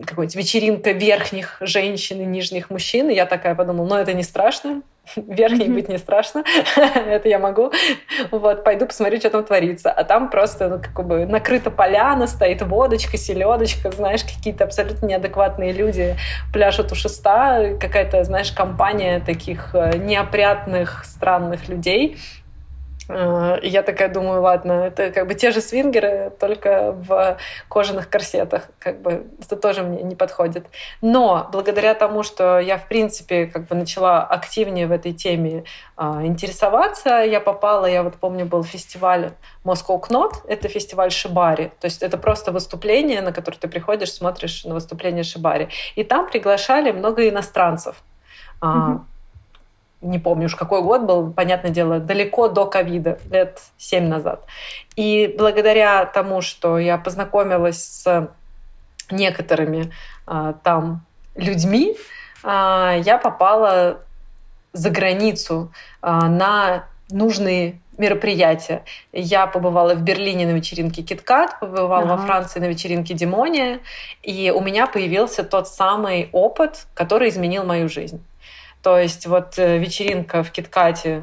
какая-нибудь 0.07 0.37
вечеринка 0.37 0.93
верхних 0.93 1.57
женщин 1.61 2.21
и 2.21 2.25
нижних 2.25 2.71
мужчин. 2.71 3.11
И 3.11 3.15
я 3.15 3.27
такая 3.27 3.55
подумала, 3.55 3.87
ну 3.87 3.95
это 3.97 4.13
не 4.13 4.23
страшно, 4.23 4.83
верхней 5.17 5.67
mm-hmm. 5.67 5.75
быть 5.75 5.89
не 5.89 5.99
страшно, 5.99 6.45
это 6.77 7.29
я 7.29 7.39
могу. 7.39 7.73
Вот, 8.31 8.65
пойду 8.65 8.87
посмотрю, 8.87 9.19
что 9.19 9.31
там 9.31 9.45
творится. 9.45 9.91
А 9.91 10.05
там 10.05 10.31
просто 10.31 10.69
ну, 10.69 10.81
как 10.81 11.07
бы 11.07 11.27
накрыта 11.27 11.71
поляна, 11.71 12.27
стоит 12.27 12.63
водочка, 12.63 13.17
селедочка, 13.17 13.91
знаешь, 13.91 14.23
какие-то 14.25 14.65
абсолютно 14.65 15.07
неадекватные 15.07 15.73
люди 15.73 16.17
пляшут 16.53 16.93
у 16.93 16.95
шеста, 16.95 17.77
какая-то, 17.81 18.25
знаешь, 18.25 18.53
компания 18.53 19.21
таких 19.21 19.75
э, 19.75 19.97
неопрятных, 19.99 21.05
странных 21.05 21.69
людей. 21.69 22.19
Э, 23.13 23.61
и 23.61 23.69
я 23.69 23.83
такая 23.83 24.09
думаю, 24.09 24.43
ладно, 24.43 24.73
это 24.73 25.11
как 25.11 25.27
бы 25.27 25.35
те 25.35 25.51
же 25.51 25.61
свингеры, 25.61 26.33
только 26.39 26.93
в 26.93 27.39
кожаных 27.69 28.09
корсетах. 28.09 28.69
Как 28.79 29.01
бы 29.01 29.27
это 29.41 29.57
тоже 29.57 29.83
мне 29.83 30.03
не 30.03 30.15
подходит. 30.15 30.67
Но 31.01 31.49
благодаря 31.53 31.95
тому, 31.95 32.23
что 32.23 32.59
я, 32.59 32.79
в 32.79 32.89
принципе, 32.89 33.47
как 33.47 33.67
бы 33.67 33.75
начала 33.75 34.23
активнее 34.23 34.87
в 34.87 34.93
этой 34.93 35.13
теме 35.13 35.65
а, 35.97 36.25
интересоваться, 36.25 37.23
я 37.23 37.41
попала, 37.41 37.87
я 37.87 38.03
вот 38.03 38.15
помню, 38.15 38.47
был 38.47 38.65
фестиваль 38.65 39.33
Moscow 39.65 40.01
Knot, 40.01 40.33
это 40.49 40.69
фестиваль 40.69 41.11
Шибари. 41.11 41.73
То 41.81 41.87
есть 41.87 42.03
это 42.03 42.19
просто 42.19 42.53
выступление, 42.53 43.23
на 43.23 43.33
которое 43.33 43.59
ты 43.59 43.69
приходишь, 43.69 44.13
смотришь 44.13 44.65
на 44.65 44.75
выступление 44.75 45.25
Шибари. 45.25 45.69
И 45.97 46.05
там 46.05 46.29
приглашали 46.29 46.93
много 46.93 47.29
иностранцев. 47.29 48.03
Mm-hmm 48.63 49.10
не 50.01 50.19
помню 50.19 50.47
уж 50.47 50.55
какой 50.55 50.83
год 50.83 51.03
был, 51.03 51.33
понятное 51.33 51.71
дело, 51.71 51.99
далеко 51.99 52.49
до 52.49 52.67
ковида, 52.67 53.19
лет 53.31 53.61
семь 53.77 54.09
назад. 54.09 54.45
И 54.97 55.35
благодаря 55.39 56.05
тому, 56.07 56.41
что 56.41 56.79
я 56.79 56.97
познакомилась 56.99 57.83
с 57.83 58.31
некоторыми 59.11 59.93
а, 60.27 60.55
там 60.63 61.03
людьми, 61.35 61.97
а, 62.43 62.97
я 63.05 63.19
попала 63.19 64.01
за 64.73 64.91
границу 64.91 65.73
а, 66.01 66.29
на 66.29 66.87
нужные 67.11 67.81
мероприятия. 67.99 68.85
Я 69.13 69.47
побывала 69.47 69.95
в 69.95 70.03
Берлине 70.03 70.47
на 70.47 70.53
вечеринке 70.53 71.03
Киткат, 71.03 71.61
побывала 71.61 72.05
ага. 72.05 72.17
во 72.17 72.27
Франции 72.27 72.59
на 72.59 72.65
вечеринке 72.65 73.13
Демония, 73.13 73.81
и 74.23 74.51
у 74.51 74.61
меня 74.61 74.87
появился 74.87 75.45
тот 75.45 75.69
самый 75.69 76.31
опыт, 76.33 76.87
который 76.95 77.29
изменил 77.29 77.65
мою 77.65 77.91
жизнь. 77.91 78.25
То 78.83 78.99
есть 78.99 79.27
вот 79.27 79.59
э, 79.59 79.79
вечеринка 79.79 80.43
в 80.43 80.51
Киткате, 80.51 81.23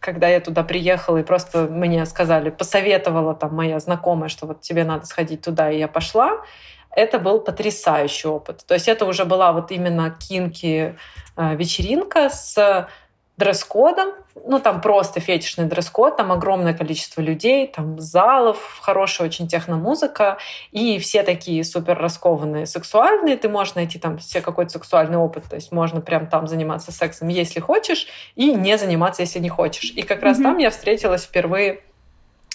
когда 0.00 0.28
я 0.28 0.40
туда 0.40 0.62
приехала, 0.62 1.18
и 1.18 1.22
просто 1.22 1.62
мне 1.62 2.04
сказали, 2.06 2.50
посоветовала 2.50 3.34
там 3.34 3.54
моя 3.54 3.78
знакомая, 3.78 4.28
что 4.28 4.46
вот 4.46 4.60
тебе 4.60 4.84
надо 4.84 5.06
сходить 5.06 5.42
туда, 5.42 5.70
и 5.70 5.78
я 5.78 5.88
пошла, 5.88 6.42
это 6.90 7.18
был 7.18 7.40
потрясающий 7.40 8.28
опыт. 8.28 8.64
То 8.66 8.74
есть 8.74 8.88
это 8.88 9.04
уже 9.04 9.24
была 9.24 9.52
вот 9.52 9.70
именно 9.70 10.10
кинки 10.10 10.96
э, 11.36 11.56
вечеринка 11.56 12.30
с 12.30 12.88
дресс-кодом, 13.38 14.10
ну, 14.46 14.58
там 14.58 14.80
просто 14.80 15.20
фетишный 15.20 15.66
дресс-код, 15.66 16.16
там 16.16 16.32
огромное 16.32 16.74
количество 16.74 17.20
людей, 17.20 17.68
там 17.68 17.98
залов, 18.00 18.78
хорошая 18.80 19.28
очень 19.28 19.46
техномузыка, 19.46 20.38
и 20.72 20.98
все 20.98 21.22
такие 21.22 21.62
супер 21.62 21.96
раскованные, 21.96 22.66
сексуальные, 22.66 23.36
ты 23.36 23.48
можешь 23.48 23.76
найти 23.76 23.98
там 23.98 24.18
все 24.18 24.40
какой-то 24.40 24.72
сексуальный 24.72 25.18
опыт, 25.18 25.44
то 25.48 25.54
есть 25.54 25.70
можно 25.70 26.00
прям 26.00 26.26
там 26.26 26.48
заниматься 26.48 26.90
сексом, 26.90 27.28
если 27.28 27.60
хочешь, 27.60 28.08
и 28.34 28.52
не 28.52 28.76
заниматься, 28.76 29.22
если 29.22 29.38
не 29.38 29.48
хочешь. 29.48 29.92
И 29.92 30.02
как 30.02 30.18
mm-hmm. 30.18 30.24
раз 30.24 30.38
там 30.38 30.58
я 30.58 30.70
встретилась 30.70 31.22
впервые 31.22 31.82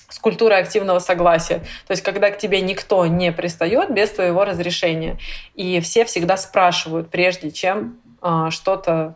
с 0.09 0.19
культурой 0.19 0.59
активного 0.59 0.99
согласия. 0.99 1.59
То 1.87 1.91
есть, 1.91 2.03
когда 2.03 2.29
к 2.29 2.37
тебе 2.37 2.61
никто 2.61 3.07
не 3.07 3.31
пристает 3.31 3.91
без 3.91 4.11
твоего 4.11 4.45
разрешения. 4.45 5.17
И 5.55 5.79
все 5.79 6.05
всегда 6.05 6.37
спрашивают, 6.37 7.09
прежде 7.09 7.49
чем 7.49 7.99
э, 8.21 8.49
что-то 8.51 9.15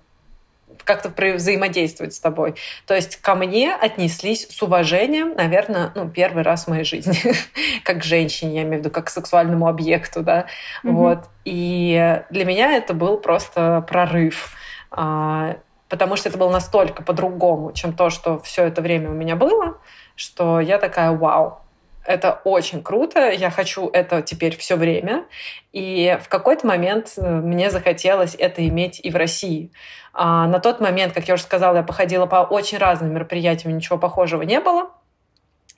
как-то 0.88 1.10
взаимодействовать 1.36 2.14
с 2.14 2.20
тобой. 2.20 2.56
То 2.88 2.96
есть 2.96 3.18
ко 3.18 3.36
мне 3.36 3.76
отнеслись 3.76 4.48
с 4.50 4.62
уважением, 4.64 5.36
наверное, 5.36 5.92
ну, 5.94 6.10
первый 6.10 6.44
раз 6.44 6.66
в 6.66 6.70
моей 6.70 6.84
жизни, 6.84 7.16
как 7.84 8.04
женщине, 8.04 8.56
я 8.56 8.62
имею 8.64 8.78
в 8.78 8.80
виду, 8.80 8.90
как 8.90 9.06
к 9.06 9.10
сексуальному 9.10 9.68
объекту, 9.68 10.24
да, 10.24 10.48
mm-hmm. 10.84 10.92
вот. 10.92 11.20
И 11.46 12.22
для 12.30 12.46
меня 12.46 12.76
это 12.76 12.94
был 12.94 13.18
просто 13.18 13.86
прорыв, 13.88 14.56
а, 14.90 15.58
потому 15.90 16.16
что 16.16 16.30
это 16.30 16.38
было 16.38 16.50
настолько 16.50 17.04
по-другому, 17.04 17.74
чем 17.74 17.94
то, 17.94 18.10
что 18.10 18.40
все 18.40 18.64
это 18.64 18.82
время 18.82 19.10
у 19.10 19.14
меня 19.14 19.36
было, 19.36 19.78
что 20.16 20.60
я 20.60 20.78
такая, 20.80 21.12
вау, 21.12 21.60
это 22.08 22.42
очень 22.46 22.82
круто, 22.82 23.30
я 23.30 23.52
хочу 23.52 23.90
это 23.90 24.22
теперь 24.22 24.58
все 24.58 24.76
время. 24.76 25.26
И 25.74 26.18
в 26.24 26.30
какой-то 26.30 26.66
момент 26.66 27.14
э, 27.18 27.22
мне 27.22 27.70
захотелось 27.70 28.34
это 28.34 28.66
иметь 28.68 29.00
и 29.04 29.12
в 29.12 29.16
России. 29.16 29.72
А 30.14 30.48
на 30.48 30.60
тот 30.60 30.80
момент, 30.80 31.14
как 31.14 31.28
я 31.28 31.36
уже 31.36 31.44
сказала, 31.44 31.76
я 31.78 31.84
походила 31.84 32.26
по 32.26 32.38
очень 32.38 32.78
разным 32.80 33.14
мероприятиям, 33.14 33.76
ничего 33.76 34.00
похожего 34.00 34.42
не 34.42 34.60
было. 34.60 34.90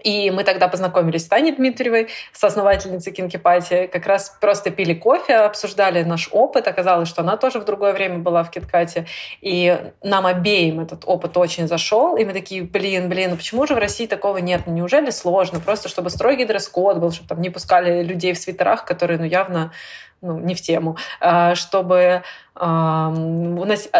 И 0.03 0.31
мы 0.31 0.43
тогда 0.43 0.67
познакомились 0.67 1.25
с 1.25 1.27
Таней 1.27 1.51
Дмитриевой, 1.51 2.07
с 2.31 2.43
основательницей 2.43 3.11
Кинкипати, 3.11 3.87
как 3.87 4.05
раз 4.05 4.35
просто 4.39 4.71
пили 4.71 4.93
кофе, 4.93 5.35
обсуждали 5.35 6.03
наш 6.03 6.29
опыт. 6.31 6.67
Оказалось, 6.67 7.09
что 7.09 7.21
она 7.21 7.35
тоже 7.35 7.59
в 7.59 7.65
другое 7.65 7.93
время 7.93 8.19
была 8.19 8.43
в 8.43 8.51
Киткате. 8.51 9.07
И 9.41 9.77
нам 10.01 10.25
обеим 10.25 10.79
этот 10.79 11.03
опыт 11.05 11.35
очень 11.35 11.67
зашел. 11.67 12.15
И 12.15 12.23
мы 12.23 12.31
такие, 12.31 12.63
блин, 12.63 13.09
блин, 13.09 13.31
ну 13.31 13.37
почему 13.37 13.67
же 13.67 13.75
в 13.75 13.77
России 13.77 14.07
такого 14.07 14.37
нет? 14.37 14.61
Ну 14.65 14.73
неужели 14.73 15.09
сложно? 15.09 15.59
Просто 15.59 15.89
чтобы 15.89 16.09
строгий 16.09 16.45
дресс-код 16.45 16.97
был, 16.97 17.11
чтобы 17.11 17.27
там 17.27 17.41
не 17.41 17.49
пускали 17.49 18.03
людей 18.03 18.33
в 18.33 18.37
свитерах, 18.37 18.85
которые, 18.85 19.19
ну, 19.19 19.25
явно 19.25 19.73
ну, 20.21 20.39
не 20.39 20.55
в 20.55 20.61
тему, 20.61 20.97
а, 21.19 21.55
чтобы 21.55 22.23
а, 22.55 23.13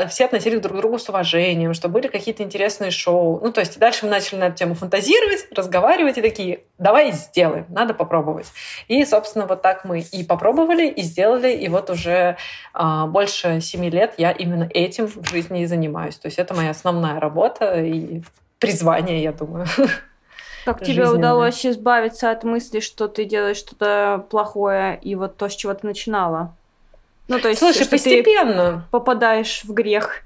все 0.09 0.25
относились 0.25 0.59
друг 0.59 0.77
к 0.77 0.79
другу 0.79 0.99
с 0.99 1.07
уважением, 1.07 1.73
чтобы 1.73 1.93
были 1.95 2.07
какие-то 2.07 2.43
интересные 2.43 2.91
шоу. 2.91 3.39
Ну, 3.41 3.51
то 3.51 3.61
есть 3.61 3.79
дальше 3.79 4.05
мы 4.05 4.11
начали 4.11 4.39
на 4.39 4.43
эту 4.45 4.57
тему 4.57 4.75
фантазировать, 4.75 5.47
разговаривать 5.51 6.17
и 6.17 6.21
такие, 6.21 6.61
давай 6.77 7.11
сделаем, 7.13 7.65
надо 7.69 7.93
попробовать. 7.93 8.47
И, 8.87 9.03
собственно, 9.05 9.45
вот 9.45 9.61
так 9.61 9.85
мы 9.85 9.99
и 10.01 10.23
попробовали, 10.23 10.87
и 10.87 11.01
сделали, 11.01 11.51
и 11.53 11.69
вот 11.69 11.89
уже 11.89 12.37
а, 12.73 13.05
больше 13.07 13.61
семи 13.61 13.89
лет 13.89 14.15
я 14.17 14.31
именно 14.31 14.69
этим 14.73 15.07
в 15.07 15.29
жизни 15.29 15.61
и 15.61 15.65
занимаюсь. 15.65 16.17
То 16.17 16.27
есть 16.27 16.37
это 16.37 16.53
моя 16.53 16.71
основная 16.71 17.19
работа 17.19 17.79
и 17.79 18.21
призвание, 18.59 19.23
я 19.23 19.31
думаю. 19.31 19.65
Как 20.73 20.85
тебе 20.85 21.09
удалось 21.09 21.65
избавиться 21.65 22.31
от 22.31 22.43
мысли, 22.43 22.79
что 22.79 23.07
ты 23.07 23.25
делаешь 23.25 23.57
что-то 23.57 24.25
плохое, 24.29 24.99
и 25.01 25.15
вот 25.15 25.37
то, 25.37 25.49
с 25.49 25.55
чего 25.55 25.73
ты 25.73 25.87
начинала? 25.87 26.55
Ну, 27.27 27.39
то 27.39 27.47
есть, 27.47 27.59
Слушай, 27.59 27.83
что 27.83 27.91
постепенно. 27.91 28.71
Ты 28.71 28.91
попадаешь 28.91 29.63
в 29.63 29.73
грех. 29.73 30.23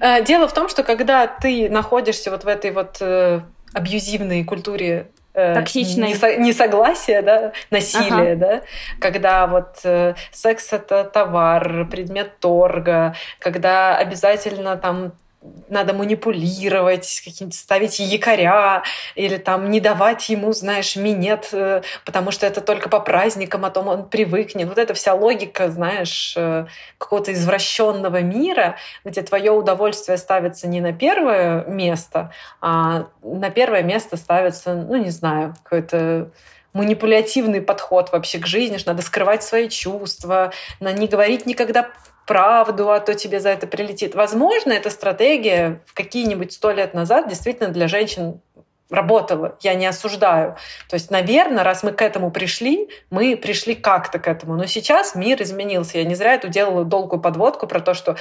Э, 0.00 0.22
дело 0.22 0.48
в 0.48 0.54
том, 0.54 0.68
что 0.68 0.82
когда 0.82 1.26
ты 1.26 1.68
находишься 1.70 2.30
вот 2.30 2.44
в 2.44 2.48
этой 2.48 2.72
вот 2.72 2.98
э, 3.00 3.40
абьюзивной 3.72 4.44
культуре 4.44 5.08
э, 5.34 5.54
Токсичной. 5.54 6.12
несогласия, 6.38 7.22
да, 7.22 7.52
насилия, 7.70 8.32
ага. 8.32 8.36
да, 8.36 8.62
когда 9.00 9.46
вот 9.46 9.78
э, 9.84 10.14
секс 10.32 10.72
это 10.72 11.04
товар, 11.04 11.86
предмет 11.88 12.38
торга, 12.40 13.14
когда 13.38 13.96
обязательно 13.96 14.76
там 14.76 15.12
надо 15.68 15.92
манипулировать, 15.92 17.22
какие-то 17.24 17.56
ставить 17.56 17.98
якоря 17.98 18.82
или 19.14 19.36
там 19.36 19.70
не 19.70 19.80
давать 19.80 20.28
ему, 20.28 20.52
знаешь, 20.52 20.96
минет, 20.96 21.48
э, 21.52 21.82
потому 22.04 22.30
что 22.30 22.46
это 22.46 22.60
только 22.60 22.88
по 22.88 23.00
праздникам, 23.00 23.64
а 23.64 23.70
то 23.70 23.80
он 23.80 24.08
привыкнет. 24.08 24.68
Вот 24.68 24.78
эта 24.78 24.94
вся 24.94 25.14
логика, 25.14 25.70
знаешь, 25.70 26.34
э, 26.36 26.66
какого-то 26.98 27.32
извращенного 27.32 28.20
мира, 28.20 28.76
где 29.04 29.22
твое 29.22 29.52
удовольствие 29.52 30.18
ставится 30.18 30.68
не 30.68 30.80
на 30.80 30.92
первое 30.92 31.64
место, 31.64 32.32
а 32.60 33.06
на 33.22 33.50
первое 33.50 33.82
место 33.82 34.16
ставится, 34.16 34.74
ну, 34.74 34.96
не 34.96 35.10
знаю, 35.10 35.54
какой-то 35.62 36.30
манипулятивный 36.76 37.62
подход 37.62 38.12
вообще 38.12 38.38
к 38.38 38.46
жизни, 38.46 38.76
что 38.76 38.90
надо 38.90 39.02
скрывать 39.02 39.42
свои 39.42 39.68
чувства, 39.68 40.52
на 40.78 40.92
не 40.92 41.08
говорить 41.08 41.46
никогда 41.46 41.90
правду, 42.26 42.90
а 42.90 43.00
то 43.00 43.14
тебе 43.14 43.40
за 43.40 43.50
это 43.50 43.66
прилетит. 43.66 44.14
Возможно, 44.14 44.72
эта 44.72 44.90
стратегия 44.90 45.80
в 45.86 45.94
какие-нибудь 45.94 46.52
сто 46.52 46.72
лет 46.72 46.92
назад 46.92 47.28
действительно 47.28 47.70
для 47.70 47.88
женщин 47.88 48.40
работало, 48.90 49.56
я 49.62 49.74
не 49.74 49.86
осуждаю. 49.86 50.56
То 50.88 50.94
есть, 50.94 51.10
наверное, 51.10 51.64
раз 51.64 51.82
мы 51.82 51.92
к 51.92 52.02
этому 52.02 52.30
пришли, 52.30 52.88
мы 53.10 53.36
пришли 53.36 53.74
как-то 53.74 54.18
к 54.18 54.28
этому. 54.28 54.54
Но 54.54 54.66
сейчас 54.66 55.14
мир 55.14 55.42
изменился. 55.42 55.98
Я 55.98 56.04
не 56.04 56.14
зря 56.14 56.34
эту 56.34 56.48
делала 56.48 56.84
долгую 56.84 57.20
подводку 57.20 57.66
про 57.66 57.80
то, 57.80 57.94
что 57.94 58.16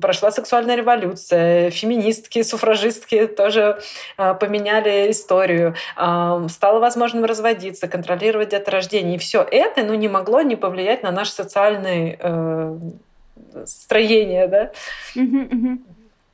прошла 0.00 0.30
сексуальная 0.30 0.76
революция, 0.76 1.70
феминистки, 1.70 2.42
суфражистки 2.42 3.26
тоже 3.26 3.80
э, 4.16 4.34
поменяли 4.34 5.10
историю, 5.10 5.74
э, 5.96 6.46
стало 6.48 6.78
возможным 6.78 7.24
разводиться, 7.24 7.88
контролировать 7.88 8.50
деторождение. 8.50 9.16
И 9.16 9.18
все 9.18 9.42
это 9.42 9.82
ну, 9.82 9.94
не 9.94 10.08
могло 10.08 10.42
не 10.42 10.54
повлиять 10.54 11.02
на 11.02 11.10
наше 11.10 11.32
социальное 11.32 12.16
э, 12.20 12.78
строение. 13.66 14.46
Да? 14.48 14.70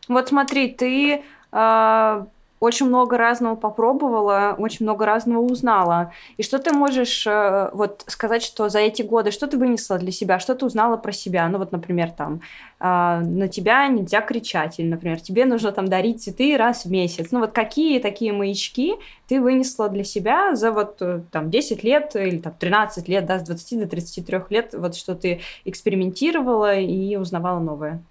Вот 0.08 0.28
смотри, 0.28 0.68
ты 0.68 1.22
э, 1.52 2.24
очень 2.64 2.86
много 2.86 3.18
разного 3.18 3.56
попробовала, 3.56 4.56
очень 4.58 4.86
много 4.86 5.06
разного 5.06 5.40
узнала. 5.42 6.12
И 6.36 6.42
что 6.42 6.58
ты 6.58 6.72
можешь 6.72 7.26
э, 7.26 7.70
вот 7.72 8.04
сказать, 8.06 8.42
что 8.42 8.68
за 8.68 8.78
эти 8.78 9.02
годы, 9.02 9.30
что 9.30 9.46
ты 9.46 9.58
вынесла 9.58 9.98
для 9.98 10.10
себя, 10.10 10.38
что 10.38 10.54
ты 10.54 10.64
узнала 10.64 10.96
про 10.96 11.12
себя? 11.12 11.48
Ну 11.48 11.58
вот, 11.58 11.72
например, 11.72 12.10
там, 12.10 12.40
э, 12.80 13.20
на 13.20 13.48
тебя 13.48 13.86
нельзя 13.88 14.20
кричать, 14.22 14.80
или, 14.80 14.88
например, 14.88 15.20
тебе 15.20 15.44
нужно 15.44 15.72
там 15.72 15.86
дарить 15.86 16.22
цветы 16.22 16.56
раз 16.56 16.86
в 16.86 16.90
месяц. 16.90 17.28
Ну 17.30 17.40
вот 17.40 17.52
какие 17.52 18.00
такие 18.00 18.32
маячки 18.32 18.94
ты 19.28 19.40
вынесла 19.40 19.88
для 19.88 20.04
себя 20.04 20.54
за 20.54 20.72
вот 20.72 21.02
э, 21.02 21.20
там 21.30 21.50
10 21.50 21.84
лет 21.84 22.16
или 22.16 22.38
там 22.38 22.54
13 22.58 23.08
лет, 23.08 23.26
да, 23.26 23.38
с 23.38 23.42
20 23.42 23.80
до 23.80 23.88
33 23.88 24.38
лет, 24.50 24.74
вот 24.74 24.96
что 24.96 25.14
ты 25.14 25.40
экспериментировала 25.64 26.74
и 26.74 27.16
узнавала 27.16 27.60
новое? 27.60 28.02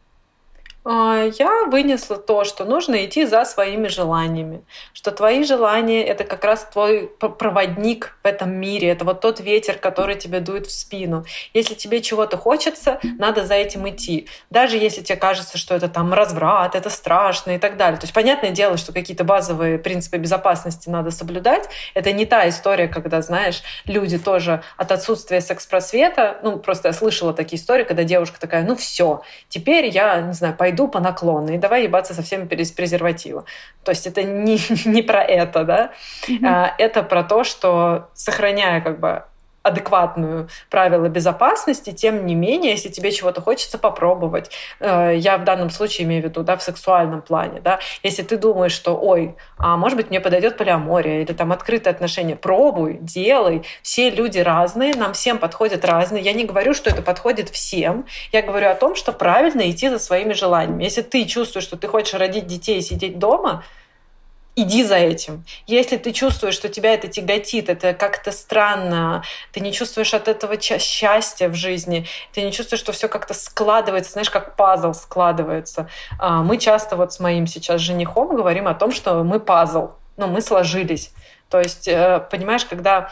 А, 0.85 1.29
я 1.39 1.65
вынесла 1.67 2.17
то, 2.17 2.43
что 2.43 2.65
нужно 2.65 3.05
идти 3.05 3.25
за 3.25 3.45
своими 3.45 3.87
желаниями, 3.87 4.65
что 4.91 5.11
твои 5.11 5.43
желания— 5.43 6.03
это 6.05 6.25
как 6.25 6.43
раз 6.43 6.67
твой 6.71 7.07
проводник 7.07 8.17
в 8.21 8.27
этом 8.27 8.53
мире, 8.53 8.89
это 8.89 9.05
вот 9.05 9.21
тот 9.21 9.39
ветер, 9.39 9.77
который 9.77 10.15
тебе 10.15 10.41
дует 10.41 10.67
в 10.67 10.71
спину. 10.71 11.25
Если 11.53 11.73
тебе 11.73 12.01
чего-то 12.01 12.37
хочется, 12.37 12.99
надо 13.17 13.45
за 13.45 13.53
этим 13.53 13.87
идти. 13.87 14.27
Даже 14.49 14.77
если 14.77 15.01
тебе 15.01 15.17
кажется, 15.17 15.57
что 15.57 15.73
это 15.73 15.87
там 15.87 16.13
разврат, 16.13 16.75
это 16.75 16.89
страшно 16.89 17.51
и 17.51 17.57
так 17.57 17.77
далее. 17.77 17.97
То 17.97 18.03
есть 18.03 18.13
понятное 18.13 18.51
дело, 18.51 18.75
что 18.75 18.91
какие-то 18.91 19.23
базовые 19.23 19.77
принципы 19.77 20.17
безопасности 20.17 20.89
надо 20.89 21.11
соблюдать. 21.11 21.69
Это 21.93 22.11
не 22.11 22.25
та 22.25 22.49
история, 22.49 22.89
когда, 22.89 23.21
знаешь, 23.21 23.63
люди 23.85 24.17
тоже 24.17 24.63
от 24.75 24.91
отсутствия 24.91 25.39
секс-просвета, 25.39 26.39
ну, 26.43 26.59
просто 26.59 26.89
я 26.89 26.93
слышала 26.93 27.33
такие 27.33 27.61
истории, 27.61 27.85
когда 27.85 28.03
девушка 28.03 28.39
такая, 28.39 28.63
ну 28.63 28.75
все, 28.75 29.21
теперь 29.47 29.87
я, 29.87 30.19
не 30.19 30.33
знаю, 30.33 30.55
пойду 30.55 30.72
пойду 30.73 30.87
по 30.87 30.99
наклонной, 30.99 31.57
давай 31.57 31.83
ебаться 31.83 32.13
со 32.13 32.21
всеми 32.23 32.45
без 32.45 32.71
презерватива. 32.71 33.45
То 33.83 33.91
есть 33.91 34.07
это 34.07 34.23
не, 34.23 34.59
не 34.85 35.03
про 35.03 35.23
это, 35.23 35.63
да? 35.63 35.91
Mm-hmm. 36.27 36.71
Это 36.79 37.03
про 37.03 37.23
то, 37.23 37.43
что 37.43 38.09
сохраняя 38.13 38.81
как 38.81 38.99
бы 38.99 39.23
адекватную 39.63 40.49
правила 40.69 41.07
безопасности, 41.07 41.91
тем 41.91 42.25
не 42.25 42.35
менее, 42.35 42.71
если 42.71 42.89
тебе 42.89 43.11
чего-то 43.11 43.41
хочется 43.41 43.77
попробовать, 43.77 44.51
э, 44.79 45.13
я 45.15 45.37
в 45.37 45.45
данном 45.45 45.69
случае 45.69 46.05
имею 46.05 46.21
в 46.21 46.25
виду, 46.25 46.43
да, 46.43 46.57
в 46.57 46.63
сексуальном 46.63 47.21
плане, 47.21 47.61
да, 47.61 47.79
если 48.03 48.23
ты 48.23 48.37
думаешь, 48.37 48.73
что, 48.73 48.95
ой, 48.95 49.35
а 49.57 49.77
может 49.77 49.95
быть, 49.95 50.09
мне 50.09 50.19
подойдет 50.19 50.57
полиамория 50.57 51.21
или 51.21 51.31
там 51.31 51.53
открытые 51.53 51.91
отношения, 51.91 52.35
пробуй, 52.35 52.97
делай, 52.99 53.63
все 53.81 54.09
люди 54.09 54.39
разные, 54.39 54.93
нам 54.95 55.13
всем 55.13 55.37
подходят 55.37 55.85
разные, 55.85 56.21
я 56.21 56.33
не 56.33 56.43
говорю, 56.43 56.73
что 56.73 56.89
это 56.89 57.01
подходит 57.01 57.49
всем, 57.49 58.05
я 58.33 58.41
говорю 58.41 58.69
о 58.69 58.75
том, 58.75 58.95
что 58.95 59.13
правильно 59.13 59.69
идти 59.71 59.87
за 59.89 59.97
своими 59.97 60.33
желаниями. 60.33 60.83
Если 60.83 61.01
ты 61.01 61.23
чувствуешь, 61.25 61.63
что 61.63 61.77
ты 61.77 61.87
хочешь 61.87 62.13
родить 62.13 62.47
детей 62.47 62.79
и 62.79 62.81
сидеть 62.81 63.17
дома, 63.17 63.63
иди 64.55 64.83
за 64.83 64.97
этим. 64.97 65.45
Если 65.65 65.97
ты 65.97 66.11
чувствуешь, 66.11 66.53
что 66.53 66.69
тебя 66.69 66.93
это 66.93 67.07
тяготит, 67.07 67.69
это 67.69 67.93
как-то 67.93 68.31
странно, 68.31 69.23
ты 69.51 69.59
не 69.59 69.73
чувствуешь 69.73 70.13
от 70.13 70.27
этого 70.27 70.59
счастья 70.59 71.49
в 71.49 71.55
жизни, 71.55 72.05
ты 72.33 72.43
не 72.43 72.51
чувствуешь, 72.51 72.79
что 72.81 72.91
все 72.91 73.07
как-то 73.07 73.33
складывается, 73.33 74.11
знаешь, 74.11 74.29
как 74.29 74.55
пазл 74.55 74.93
складывается. 74.93 75.89
А, 76.19 76.43
мы 76.43 76.57
часто 76.57 76.95
вот 76.95 77.13
с 77.13 77.19
моим 77.19 77.47
сейчас 77.47 77.81
женихом 77.81 78.35
говорим 78.35 78.67
о 78.67 78.73
том, 78.73 78.91
что 78.91 79.23
мы 79.23 79.39
пазл, 79.39 79.91
ну, 80.17 80.27
мы 80.27 80.41
сложились. 80.41 81.11
То 81.49 81.59
есть, 81.59 81.87
э, 81.87 82.25
понимаешь, 82.31 82.65
когда 82.65 83.11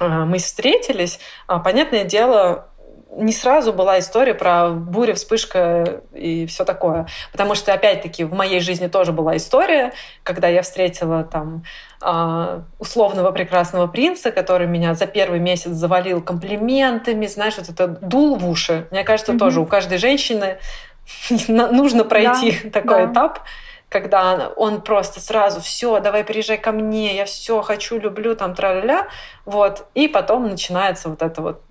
э, 0.00 0.06
мы 0.06 0.38
встретились, 0.38 1.18
а, 1.46 1.58
понятное 1.58 2.04
дело, 2.04 2.67
не 3.16 3.32
сразу 3.32 3.72
была 3.72 3.98
история 3.98 4.34
про 4.34 4.68
буря, 4.68 5.14
вспышка 5.14 6.02
и 6.12 6.46
все 6.46 6.64
такое. 6.64 7.06
Потому 7.32 7.54
что, 7.54 7.72
опять-таки, 7.72 8.24
в 8.24 8.34
моей 8.34 8.60
жизни 8.60 8.86
тоже 8.86 9.12
была 9.12 9.36
история, 9.36 9.92
когда 10.22 10.48
я 10.48 10.62
встретила 10.62 11.24
там 11.24 11.64
а, 12.00 12.62
условного 12.78 13.32
прекрасного 13.32 13.86
принца, 13.86 14.30
который 14.30 14.66
меня 14.66 14.94
за 14.94 15.06
первый 15.06 15.40
месяц 15.40 15.70
завалил 15.70 16.22
комплиментами, 16.22 17.26
знаешь, 17.26 17.56
вот 17.56 17.68
это 17.68 17.86
дул 17.88 18.36
в 18.36 18.48
уши. 18.48 18.86
Мне 18.90 19.04
кажется, 19.04 19.32
mm-hmm. 19.32 19.38
тоже 19.38 19.60
у 19.60 19.66
каждой 19.66 19.98
женщины 19.98 20.58
нужно 21.48 22.04
пройти 22.04 22.58
да, 22.64 22.70
такой 22.70 23.06
да. 23.06 23.12
этап, 23.12 23.40
когда 23.88 24.52
он 24.56 24.82
просто 24.82 25.18
сразу 25.20 25.60
все, 25.60 25.98
давай 26.00 26.24
приезжай 26.24 26.58
ко 26.58 26.72
мне, 26.72 27.16
я 27.16 27.24
все 27.24 27.62
хочу, 27.62 27.98
люблю, 27.98 28.36
там, 28.36 28.54
тра-ля-ля, 28.54 29.08
вот, 29.46 29.86
и 29.94 30.08
потом 30.08 30.48
начинается 30.48 31.08
вот 31.08 31.22
это 31.22 31.40
вот 31.40 31.62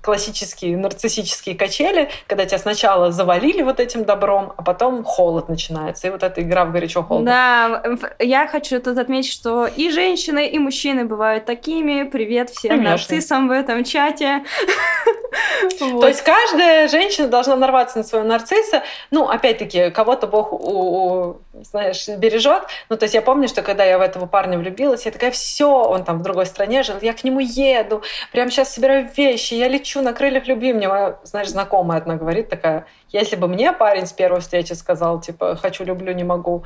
классические 0.00 0.76
нарциссические 0.76 1.54
качели, 1.54 2.08
когда 2.26 2.46
тебя 2.46 2.58
сначала 2.58 3.12
завалили 3.12 3.62
вот 3.62 3.80
этим 3.80 4.04
добром, 4.04 4.52
а 4.56 4.62
потом 4.62 5.04
холод 5.04 5.48
начинается. 5.48 6.06
И 6.06 6.10
вот 6.10 6.22
эта 6.22 6.40
игра 6.42 6.64
в 6.64 6.72
горячо-холодно. 6.72 7.26
Да, 7.30 7.98
я 8.18 8.46
хочу 8.46 8.80
тут 8.80 8.96
отметить, 8.96 9.32
что 9.32 9.66
и 9.66 9.90
женщины, 9.90 10.46
и 10.48 10.58
мужчины 10.58 11.04
бывают 11.04 11.44
такими. 11.44 12.04
Привет 12.04 12.50
всем 12.50 12.70
Конечно. 12.70 12.90
нарциссам 12.90 13.48
в 13.48 13.50
этом 13.50 13.84
чате. 13.84 14.44
То 15.78 16.08
есть 16.08 16.22
каждая 16.22 16.88
женщина 16.88 17.28
должна 17.28 17.54
нарваться 17.56 17.98
на 17.98 18.04
своего 18.04 18.26
нарцисса. 18.26 18.82
Ну, 19.10 19.28
опять-таки, 19.28 19.90
кого-то 19.90 20.26
Бог, 20.26 21.40
знаешь, 21.70 22.08
бережет. 22.08 22.64
Ну, 22.88 22.96
то 22.96 23.04
есть 23.04 23.14
я 23.14 23.22
помню, 23.22 23.48
что 23.48 23.62
когда 23.62 23.84
я 23.84 23.98
в 23.98 24.00
этого 24.00 24.26
парня 24.26 24.58
влюбилась, 24.58 25.06
я 25.06 25.12
такая, 25.12 25.30
все, 25.30 25.68
он 25.68 26.04
там 26.04 26.18
в 26.18 26.22
другой 26.22 26.46
стране 26.46 26.82
жил, 26.82 26.96
я 27.02 27.12
к 27.12 27.22
нему 27.22 27.40
еду, 27.40 28.02
прямо 28.32 28.50
сейчас 28.50 28.74
собираю 28.74 29.08
вещи, 29.16 29.54
я 29.54 29.68
лечу 29.68 29.89
лечу 29.90 30.02
на 30.02 30.12
крыльях 30.12 30.46
любви. 30.46 30.72
Мне 30.72 30.88
знаешь, 31.24 31.48
знакомая 31.48 31.98
одна 31.98 32.16
говорит 32.16 32.48
такая, 32.48 32.86
если 33.08 33.36
бы 33.36 33.48
мне 33.48 33.72
парень 33.72 34.06
с 34.06 34.12
первой 34.12 34.40
встречи 34.40 34.72
сказал, 34.74 35.20
типа, 35.20 35.56
хочу, 35.56 35.84
люблю, 35.84 36.12
не 36.12 36.24
могу, 36.24 36.64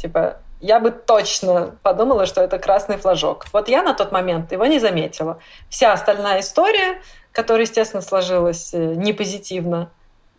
типа, 0.00 0.38
я 0.60 0.80
бы 0.80 0.90
точно 0.90 1.74
подумала, 1.82 2.26
что 2.26 2.40
это 2.40 2.58
красный 2.58 2.96
флажок. 2.96 3.46
Вот 3.52 3.68
я 3.68 3.82
на 3.82 3.94
тот 3.94 4.12
момент 4.12 4.52
его 4.52 4.66
не 4.66 4.78
заметила. 4.78 5.38
Вся 5.68 5.92
остальная 5.92 6.40
история, 6.40 7.00
которая, 7.32 7.66
естественно, 7.66 8.02
сложилась 8.02 8.72
э, 8.72 8.94
не 8.94 9.12
позитивно, 9.12 9.90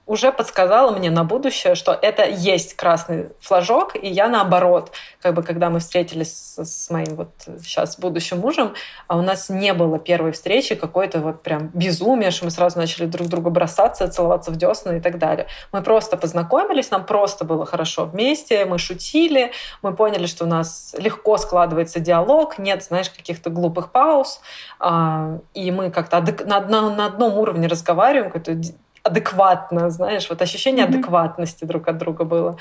уже 0.05 0.33
подсказала 0.33 0.91
мне 0.91 1.09
на 1.09 1.23
будущее, 1.23 1.75
что 1.75 1.93
это 1.93 2.27
есть 2.27 2.73
красный 2.75 3.29
флажок, 3.39 3.95
и 3.95 4.07
я 4.07 4.27
наоборот, 4.27 4.91
как 5.21 5.33
бы 5.33 5.43
когда 5.43 5.69
мы 5.69 5.79
встретились 5.79 6.55
с, 6.57 6.89
моим 6.89 7.15
вот 7.15 7.29
сейчас 7.63 7.97
будущим 7.97 8.39
мужем, 8.39 8.73
а 9.07 9.17
у 9.17 9.21
нас 9.21 9.49
не 9.49 9.73
было 9.73 9.97
первой 9.99 10.33
встречи 10.33 10.75
какой-то 10.75 11.19
вот 11.19 11.41
прям 11.41 11.69
безумия, 11.73 12.31
что 12.31 12.45
мы 12.45 12.51
сразу 12.51 12.77
начали 12.77 13.05
друг 13.05 13.29
друга 13.29 13.49
бросаться, 13.49 14.09
целоваться 14.09 14.51
в 14.51 14.57
десны 14.57 14.97
и 14.97 14.99
так 14.99 15.19
далее. 15.19 15.47
Мы 15.71 15.81
просто 15.81 16.17
познакомились, 16.17 16.91
нам 16.91 17.05
просто 17.05 17.45
было 17.45 17.65
хорошо 17.65 18.03
вместе, 18.05 18.65
мы 18.65 18.79
шутили, 18.79 19.53
мы 19.81 19.95
поняли, 19.95 20.25
что 20.25 20.43
у 20.43 20.47
нас 20.47 20.93
легко 20.97 21.37
складывается 21.37 22.01
диалог, 22.01 22.57
нет, 22.57 22.83
знаешь, 22.83 23.09
каких-то 23.09 23.49
глупых 23.49 23.91
пауз, 23.91 24.41
а, 24.79 25.39
и 25.53 25.71
мы 25.71 25.91
как-то 25.91 26.19
на, 26.45 26.59
на 26.59 27.05
одном 27.05 27.37
уровне 27.37 27.67
разговариваем, 27.67 28.29
какой-то 28.29 28.61
адекватно, 29.03 29.89
знаешь, 29.89 30.29
вот 30.29 30.41
ощущение 30.41 30.85
mm-hmm. 30.85 30.89
адекватности 30.89 31.65
друг 31.65 31.87
от 31.87 31.97
друга 31.97 32.23
было. 32.23 32.57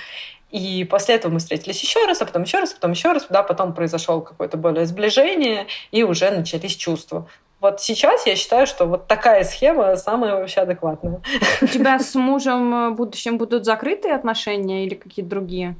И 0.50 0.84
после 0.84 1.14
этого 1.14 1.32
мы 1.32 1.38
встретились 1.38 1.82
еще 1.82 2.04
раз, 2.04 2.20
а 2.20 2.26
потом 2.26 2.42
еще 2.42 2.58
раз, 2.58 2.72
а 2.72 2.74
потом 2.74 2.90
еще 2.90 3.12
раз, 3.12 3.26
да, 3.30 3.42
потом 3.42 3.72
произошел 3.72 4.20
какое-то 4.20 4.56
более 4.56 4.84
сближение, 4.84 5.66
и 5.92 6.02
уже 6.02 6.30
начались 6.30 6.76
чувства. 6.76 7.26
Вот 7.60 7.80
сейчас 7.80 8.26
я 8.26 8.34
считаю, 8.34 8.66
что 8.66 8.86
вот 8.86 9.06
такая 9.06 9.44
схема 9.44 9.96
самая 9.96 10.34
вообще 10.34 10.62
адекватная. 10.62 11.22
У 11.62 11.66
тебя 11.66 11.98
с 12.00 12.14
мужем 12.16 12.92
в 12.92 12.96
будущем 12.96 13.38
будут 13.38 13.64
закрытые 13.64 14.14
отношения 14.14 14.84
или 14.84 14.94
какие-то 14.94 15.30
другие? 15.30 15.76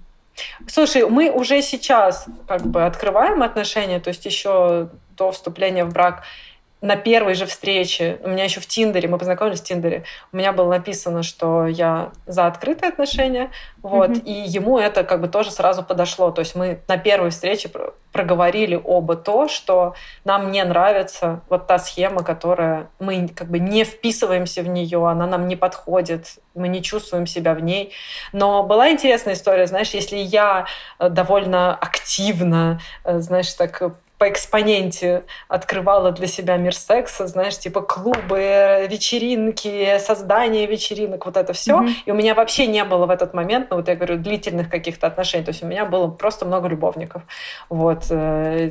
Слушай, 0.68 1.08
мы 1.08 1.30
уже 1.30 1.60
сейчас 1.60 2.26
как 2.46 2.62
бы 2.62 2.84
открываем 2.84 3.42
отношения, 3.42 4.00
то 4.00 4.08
есть 4.08 4.24
еще 4.24 4.88
до 5.16 5.32
вступления 5.32 5.84
в 5.84 5.92
брак 5.92 6.22
на 6.82 6.96
первой 6.96 7.34
же 7.34 7.46
встрече, 7.46 8.18
у 8.24 8.28
меня 8.28 8.44
еще 8.44 8.60
в 8.60 8.66
Тиндере, 8.66 9.08
мы 9.08 9.16
познакомились 9.16 9.60
в 9.60 9.64
Тиндере, 9.64 10.02
у 10.32 10.36
меня 10.36 10.52
было 10.52 10.68
написано, 10.68 11.22
что 11.22 11.66
я 11.66 12.10
за 12.26 12.46
открытые 12.46 12.90
отношения, 12.90 13.52
вот, 13.82 14.10
mm-hmm. 14.10 14.24
и 14.24 14.32
ему 14.32 14.78
это 14.78 15.04
как 15.04 15.20
бы 15.20 15.28
тоже 15.28 15.52
сразу 15.52 15.84
подошло. 15.84 16.32
То 16.32 16.40
есть 16.40 16.56
мы 16.56 16.80
на 16.88 16.98
первой 16.98 17.30
встрече 17.30 17.70
проговорили 18.10 18.80
оба 18.82 19.14
то, 19.14 19.48
что 19.48 19.94
нам 20.24 20.50
не 20.50 20.62
нравится 20.64 21.40
вот 21.48 21.68
та 21.68 21.78
схема, 21.78 22.24
которая 22.24 22.90
мы 22.98 23.28
как 23.28 23.48
бы 23.48 23.60
не 23.60 23.84
вписываемся 23.84 24.62
в 24.62 24.68
нее, 24.68 25.08
она 25.08 25.26
нам 25.26 25.46
не 25.46 25.56
подходит, 25.56 26.38
мы 26.54 26.66
не 26.66 26.82
чувствуем 26.82 27.26
себя 27.26 27.54
в 27.54 27.60
ней. 27.60 27.92
Но 28.32 28.64
была 28.64 28.90
интересная 28.90 29.34
история, 29.34 29.66
знаешь, 29.68 29.90
если 29.90 30.16
я 30.16 30.66
э, 30.98 31.08
довольно 31.08 31.74
активно, 31.74 32.80
э, 33.04 33.20
знаешь, 33.20 33.52
так 33.54 33.94
по 34.22 34.28
экспоненте 34.28 35.24
открывала 35.48 36.12
для 36.12 36.28
себя 36.28 36.56
мир 36.56 36.76
секса, 36.76 37.26
знаешь, 37.26 37.58
типа 37.58 37.80
клубы, 37.80 38.86
вечеринки, 38.88 39.98
создание 39.98 40.66
вечеринок, 40.66 41.26
вот 41.26 41.36
это 41.36 41.52
все. 41.52 41.80
Mm-hmm. 41.80 41.92
И 42.06 42.10
у 42.12 42.14
меня 42.14 42.36
вообще 42.36 42.68
не 42.68 42.84
было 42.84 43.06
в 43.06 43.10
этот 43.10 43.34
момент, 43.34 43.70
ну 43.70 43.78
вот 43.78 43.88
я 43.88 43.96
говорю, 43.96 44.18
длительных 44.18 44.70
каких-то 44.70 45.08
отношений. 45.08 45.44
То 45.44 45.50
есть 45.50 45.64
у 45.64 45.66
меня 45.66 45.86
было 45.86 46.06
просто 46.06 46.44
много 46.44 46.68
любовников. 46.68 47.22
Вот 47.68 48.04
э, 48.10 48.70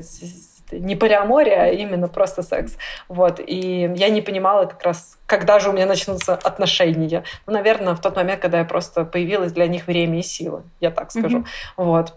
не 0.71 0.95
полиамория, 0.95 1.63
а 1.63 1.67
именно 1.67 2.07
просто 2.07 2.43
секс. 2.43 2.77
Вот. 3.09 3.41
И 3.45 3.91
я 3.93 4.07
не 4.07 4.21
понимала 4.21 4.67
как 4.67 4.81
раз, 4.83 5.19
когда 5.25 5.59
же 5.59 5.69
у 5.69 5.73
меня 5.73 5.85
начнутся 5.85 6.33
отношения. 6.33 7.25
Ну, 7.45 7.51
наверное, 7.51 7.93
в 7.93 7.99
тот 7.99 8.15
момент, 8.15 8.39
когда 8.39 8.59
я 8.59 8.63
просто 8.63 9.03
появилась 9.03 9.51
для 9.51 9.67
них 9.67 9.87
время 9.87 10.19
и 10.19 10.23
сила, 10.23 10.63
я 10.79 10.91
так 10.91 11.11
скажу. 11.11 11.39
Mm-hmm. 11.39 11.45
Вот. 11.75 12.13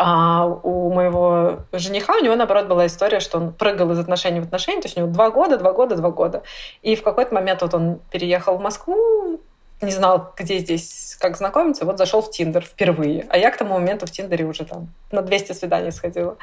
А 0.00 0.46
у 0.46 0.92
моего 0.92 1.64
жениха, 1.72 2.14
у 2.14 2.22
него, 2.22 2.36
наоборот, 2.36 2.68
была 2.68 2.86
история, 2.86 3.18
что 3.18 3.38
он 3.38 3.52
прыгал 3.52 3.90
из 3.90 3.98
отношений 3.98 4.38
в 4.38 4.44
отношения, 4.44 4.80
то 4.80 4.86
есть 4.86 4.96
у 4.96 5.00
него 5.00 5.10
два 5.10 5.30
года, 5.30 5.58
два 5.58 5.72
года, 5.72 5.96
два 5.96 6.10
года. 6.10 6.44
И 6.82 6.94
в 6.94 7.02
какой-то 7.02 7.34
момент 7.34 7.62
вот 7.62 7.74
он 7.74 7.98
переехал 8.12 8.58
в 8.58 8.60
Москву, 8.60 9.40
не 9.80 9.90
знал, 9.90 10.32
где 10.36 10.58
здесь, 10.58 11.16
как 11.18 11.36
знакомиться, 11.36 11.84
вот 11.84 11.98
зашел 11.98 12.22
в 12.22 12.30
Тиндер 12.30 12.64
впервые. 12.64 13.26
А 13.28 13.38
я 13.38 13.50
к 13.50 13.56
тому 13.56 13.74
моменту 13.74 14.06
в 14.06 14.10
Тиндере 14.12 14.44
уже 14.44 14.64
там 14.64 14.94
на 15.10 15.20
200 15.20 15.50
свиданий 15.50 15.90
сходила. 15.90 16.36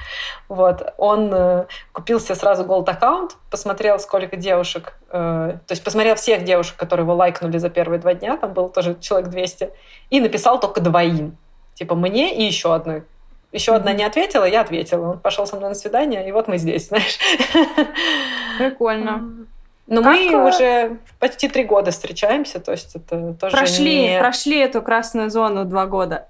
Вот. 0.49 0.93
Он 0.97 1.33
э, 1.33 1.65
купил 1.93 2.19
себе 2.19 2.35
сразу 2.35 2.65
голд 2.65 2.89
аккаунт, 2.89 3.37
посмотрел, 3.49 3.99
сколько 3.99 4.35
девушек, 4.35 4.97
э, 5.11 5.57
то 5.65 5.71
есть 5.71 5.81
посмотрел 5.81 6.15
всех 6.15 6.43
девушек, 6.43 6.75
которые 6.75 7.05
его 7.05 7.15
лайкнули 7.15 7.57
за 7.57 7.69
первые 7.69 8.01
два 8.01 8.15
дня, 8.15 8.35
там 8.35 8.51
было 8.51 8.67
тоже 8.67 8.97
человек 8.99 9.29
200, 9.29 9.71
и 10.09 10.19
написал 10.19 10.59
только 10.59 10.81
двоим. 10.81 11.37
Типа 11.73 11.95
мне 11.95 12.35
и 12.35 12.43
еще 12.43 12.73
одной 12.73 13.05
еще 13.55 13.73
одна 13.73 13.93
не 13.93 14.03
ответила, 14.03 14.43
я 14.45 14.61
ответила. 14.61 15.11
Он 15.11 15.19
пошел 15.19 15.47
со 15.47 15.55
мной 15.55 15.69
на 15.69 15.75
свидание, 15.75 16.27
и 16.27 16.31
вот 16.31 16.47
мы 16.47 16.57
здесь, 16.57 16.87
знаешь. 16.89 17.17
Прикольно. 18.57 19.47
Но 19.87 20.01
как... 20.01 20.15
мы 20.15 20.31
э, 20.31 20.47
уже 20.47 20.97
почти 21.19 21.47
три 21.47 21.63
года 21.63 21.91
встречаемся, 21.91 22.59
то 22.59 22.71
есть 22.71 22.95
это 22.95 23.33
тоже 23.33 23.55
прошли, 23.55 24.09
не... 24.09 24.19
Прошли 24.19 24.59
эту 24.59 24.81
красную 24.81 25.29
зону 25.29 25.65
два 25.65 25.85
года. 25.85 26.27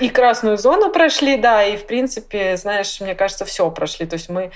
И 0.00 0.08
красную 0.08 0.58
зону 0.58 0.90
прошли, 0.90 1.36
да, 1.36 1.62
и 1.64 1.76
в 1.76 1.86
принципе, 1.86 2.56
знаешь, 2.56 3.00
мне 3.00 3.14
кажется, 3.14 3.44
все 3.44 3.70
прошли. 3.70 4.06
То 4.06 4.14
есть 4.14 4.28
мы 4.28 4.50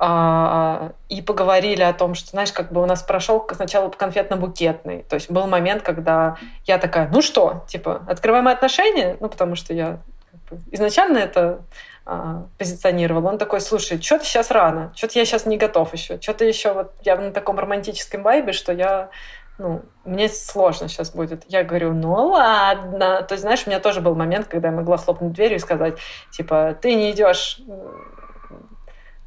а, 0.00 0.92
и 1.08 1.20
поговорили 1.22 1.82
о 1.82 1.92
том, 1.92 2.14
что, 2.14 2.30
знаешь, 2.30 2.52
как 2.52 2.72
бы 2.72 2.80
у 2.80 2.86
нас 2.86 3.02
прошел 3.02 3.44
сначала 3.52 3.88
конфетно-букетный. 3.90 5.04
То 5.08 5.14
есть 5.14 5.30
был 5.30 5.46
момент, 5.48 5.82
когда 5.82 6.36
я 6.66 6.78
такая, 6.78 7.08
ну 7.12 7.20
что, 7.20 7.64
типа, 7.66 8.02
открываем 8.06 8.46
отношения? 8.46 9.16
Ну, 9.18 9.28
потому 9.28 9.56
что 9.56 9.74
я 9.74 9.98
изначально 10.70 11.18
это 11.18 11.60
а, 12.06 12.46
позиционировал, 12.58 13.26
он 13.26 13.38
такой, 13.38 13.60
слушай, 13.60 14.00
что-то 14.00 14.24
сейчас 14.24 14.50
рано, 14.50 14.92
что-то 14.96 15.18
я 15.18 15.24
сейчас 15.24 15.46
не 15.46 15.56
готов 15.56 15.92
еще, 15.92 16.20
что-то 16.20 16.44
еще 16.44 16.72
вот 16.72 16.92
я 17.02 17.16
на 17.16 17.32
таком 17.32 17.58
романтическом 17.58 18.22
вайбе, 18.22 18.52
что 18.52 18.72
я 18.72 19.10
ну, 19.58 19.82
мне 20.04 20.28
сложно 20.28 20.88
сейчас 20.88 21.10
будет. 21.10 21.42
Я 21.48 21.64
говорю, 21.64 21.92
ну 21.92 22.12
ладно. 22.28 23.22
То 23.22 23.34
есть, 23.34 23.42
знаешь, 23.42 23.64
у 23.66 23.70
меня 23.70 23.80
тоже 23.80 24.00
был 24.00 24.14
момент, 24.14 24.46
когда 24.46 24.68
я 24.68 24.74
могла 24.74 24.98
хлопнуть 24.98 25.32
дверью 25.32 25.56
и 25.56 25.60
сказать, 25.60 25.98
типа, 26.30 26.78
ты 26.80 26.94
не 26.94 27.10
идешь 27.10 27.60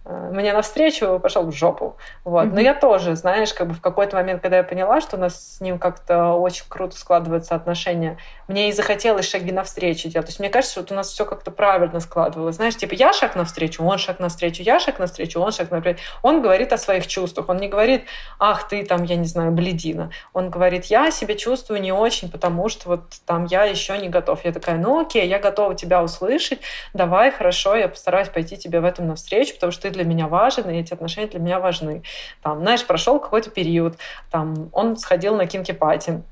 Э, 0.03 0.29
мне 0.31 0.53
навстречу, 0.53 1.19
пошел 1.19 1.43
в 1.45 1.51
жопу. 1.51 1.97
Вот. 2.23 2.47
Mm-hmm. 2.47 2.53
Но 2.53 2.59
я 2.59 2.73
тоже, 2.73 3.15
знаешь, 3.15 3.53
как 3.53 3.67
бы 3.67 3.73
в 3.73 3.81
какой-то 3.81 4.15
момент, 4.15 4.41
когда 4.41 4.57
я 4.57 4.63
поняла, 4.63 4.99
что 4.99 5.17
у 5.17 5.19
нас 5.19 5.57
с 5.57 5.61
ним 5.61 5.77
как-то 5.77 6.33
очень 6.33 6.65
круто 6.67 6.97
складываются 6.97 7.55
отношения, 7.55 8.17
мне 8.51 8.69
и 8.69 8.71
захотелось 8.71 9.27
шаги 9.27 9.51
навстречу 9.51 10.09
делать. 10.09 10.27
То 10.27 10.31
есть 10.31 10.39
мне 10.39 10.49
кажется, 10.49 10.81
вот 10.81 10.91
у 10.91 10.95
нас 10.95 11.09
все 11.09 11.25
как-то 11.25 11.51
правильно 11.51 11.99
складывалось. 11.99 12.57
Знаешь, 12.57 12.75
типа 12.75 12.93
я 12.93 13.13
шаг 13.13 13.35
навстречу, 13.35 13.83
он 13.83 13.97
шаг 13.97 14.19
навстречу, 14.19 14.61
я 14.61 14.79
шаг 14.79 14.99
навстречу, 14.99 15.39
он 15.39 15.51
шаг 15.51 15.71
навстречу. 15.71 15.99
Он 16.21 16.41
говорит 16.41 16.73
о 16.73 16.77
своих 16.77 17.07
чувствах. 17.07 17.49
Он 17.49 17.57
не 17.57 17.67
говорит, 17.67 18.05
ах, 18.39 18.67
ты 18.67 18.85
там, 18.85 19.03
я 19.03 19.15
не 19.15 19.25
знаю, 19.25 19.51
бледина. 19.51 20.11
Он 20.33 20.49
говорит, 20.49 20.85
я 20.85 21.11
себя 21.11 21.35
чувствую 21.35 21.81
не 21.81 21.91
очень, 21.91 22.29
потому 22.29 22.69
что 22.69 22.89
вот 22.89 23.01
там 23.25 23.45
я 23.45 23.63
еще 23.63 23.97
не 23.97 24.09
готов. 24.09 24.45
Я 24.45 24.51
такая, 24.51 24.77
ну 24.77 25.01
окей, 25.01 25.27
я 25.27 25.39
готова 25.39 25.75
тебя 25.75 26.03
услышать, 26.03 26.59
давай, 26.93 27.31
хорошо, 27.31 27.75
я 27.75 27.87
постараюсь 27.87 28.29
пойти 28.29 28.57
тебе 28.57 28.79
в 28.79 28.85
этом 28.85 29.07
навстречу, 29.07 29.55
потому 29.55 29.71
что 29.71 29.83
ты 29.83 29.89
для 29.89 30.03
меня 30.03 30.27
важен, 30.27 30.69
и 30.69 30.79
эти 30.79 30.93
отношения 30.93 31.27
для 31.27 31.39
меня 31.39 31.59
важны. 31.59 32.03
Там, 32.41 32.59
знаешь, 32.59 32.85
прошел 32.85 33.19
какой-то 33.19 33.49
период, 33.49 33.97
там, 34.29 34.69
он 34.73 34.97
сходил 34.97 35.35
на 35.35 35.47
кинки-пати, 35.47 36.23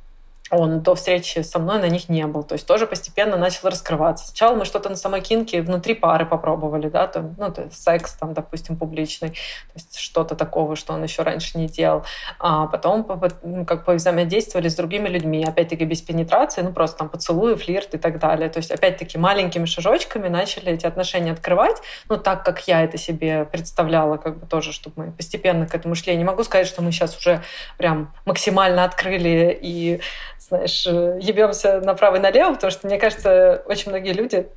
он 0.52 0.82
до 0.82 0.96
встречи 0.96 1.40
со 1.40 1.60
мной 1.60 1.80
на 1.80 1.88
них 1.90 2.10
не 2.10 2.26
был. 2.26 2.44
То 2.44 2.54
есть 2.54 2.66
тоже 2.66 2.88
постепенно 2.88 3.38
начал 3.38 3.70
раскрываться. 3.70 4.28
Сначала 4.28 4.56
мы 4.56 4.66
что-то 4.66 4.90
на 4.90 4.96
самой 4.96 5.22
кинке 5.22 5.62
внутри 5.62 5.94
пары 5.94 6.26
попробовали, 6.26 6.90
да, 6.90 7.08
там, 7.08 7.36
ну, 7.38 7.52
то 7.52 7.64
есть 7.64 7.82
секс, 7.82 8.14
там, 8.14 8.34
допустим, 8.34 8.78
публичный, 8.78 9.30
то 9.30 9.74
есть 9.76 9.98
что-то 9.98 10.36
такого, 10.36 10.76
что 10.76 10.94
он 10.94 11.04
еще 11.04 11.24
раньше 11.24 11.58
не 11.58 11.68
делал. 11.68 12.04
А 12.40 12.68
потом 12.68 13.06
ну, 13.44 13.66
как 13.66 13.86
бы 13.86 13.96
взаимодействовали 13.96 14.68
с 14.70 14.76
другими 14.76 15.08
людьми, 15.08 15.44
опять-таки 15.44 15.86
без 15.86 16.02
пенетрации, 16.02 16.62
ну, 16.62 16.74
просто 16.74 17.00
там 17.00 17.10
поцелуи, 17.10 17.56
флирт 17.56 17.94
и 17.94 17.98
так 17.98 18.20
далее. 18.20 18.50
То 18.50 18.58
есть, 18.58 18.72
опять-таки, 18.72 19.18
маленькими 19.18 19.66
шажочками 19.66 20.28
начали 20.28 20.72
эти 20.72 20.86
отношения 20.86 21.32
открывать, 21.32 21.78
ну, 22.08 22.18
так, 22.18 22.44
как 22.44 22.68
я 22.68 22.84
это 22.84 22.98
себе 22.98 23.46
представляла, 23.46 24.18
как 24.18 24.40
бы 24.40 24.48
тоже, 24.48 24.74
чтобы 24.74 25.06
мы 25.06 25.12
постепенно 25.12 25.68
к 25.68 25.76
этому 25.76 25.96
шли. 25.96 26.14
Я 26.14 26.18
не 26.18 26.26
могу 26.26 26.44
сказать, 26.44 26.68
что 26.68 26.82
мы 26.82 26.92
сейчас 26.92 27.18
уже 27.18 27.44
прям 27.78 28.14
максимально 28.26 28.84
открыли 28.84 29.58
и 29.62 30.02
знаешь, 30.40 30.86
ебемся 30.86 31.82
направо 31.82 32.16
и 32.16 32.20
налево, 32.20 32.54
потому 32.54 32.72
что, 32.72 32.88
мне 32.88 32.98
кажется, 32.98 33.62
очень 33.66 33.92
многие 33.92 34.14
люди 34.14 34.48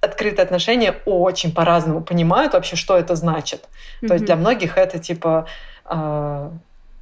открытые 0.00 0.44
отношения 0.44 0.96
очень 1.06 1.52
по-разному 1.52 2.02
понимают 2.02 2.52
вообще, 2.52 2.76
что 2.76 2.96
это 2.96 3.16
значит. 3.16 3.64
Mm-hmm. 4.02 4.08
То 4.08 4.14
есть 4.14 4.26
для 4.26 4.36
многих 4.36 4.76
это 4.76 4.98
типа 4.98 5.46
э, 5.86 6.50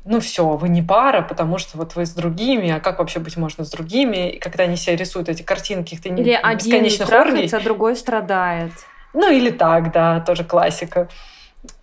ну 0.05 0.20
все, 0.20 0.57
вы 0.57 0.68
не 0.68 0.83
пара, 0.83 1.23
потому 1.23 1.59
что 1.59 1.79
вот 1.79 1.95
вы 1.95 2.07
с 2.07 2.11
другими, 2.11 2.70
а 2.70 2.81
как 2.81 2.99
вообще 2.99 3.20
быть 3.20 3.37
можно 3.37 3.64
с 3.64 3.70
другими? 3.70 4.33
И 4.33 4.39
когда 4.39 4.64
они 4.64 4.77
себе 4.77 4.97
рисуют 4.97 5.29
эти 5.29 5.43
картинки, 5.43 5.99
ты 6.01 6.11
не 6.11 6.23
Или 6.23 6.39
один 6.41 7.07
трахается, 7.07 7.59
а 7.59 7.61
другой 7.61 7.97
страдает. 7.97 8.73
Ну 9.14 9.31
или 9.31 9.51
так, 9.51 9.93
да, 9.93 10.20
тоже 10.20 10.45
классика. 10.45 11.09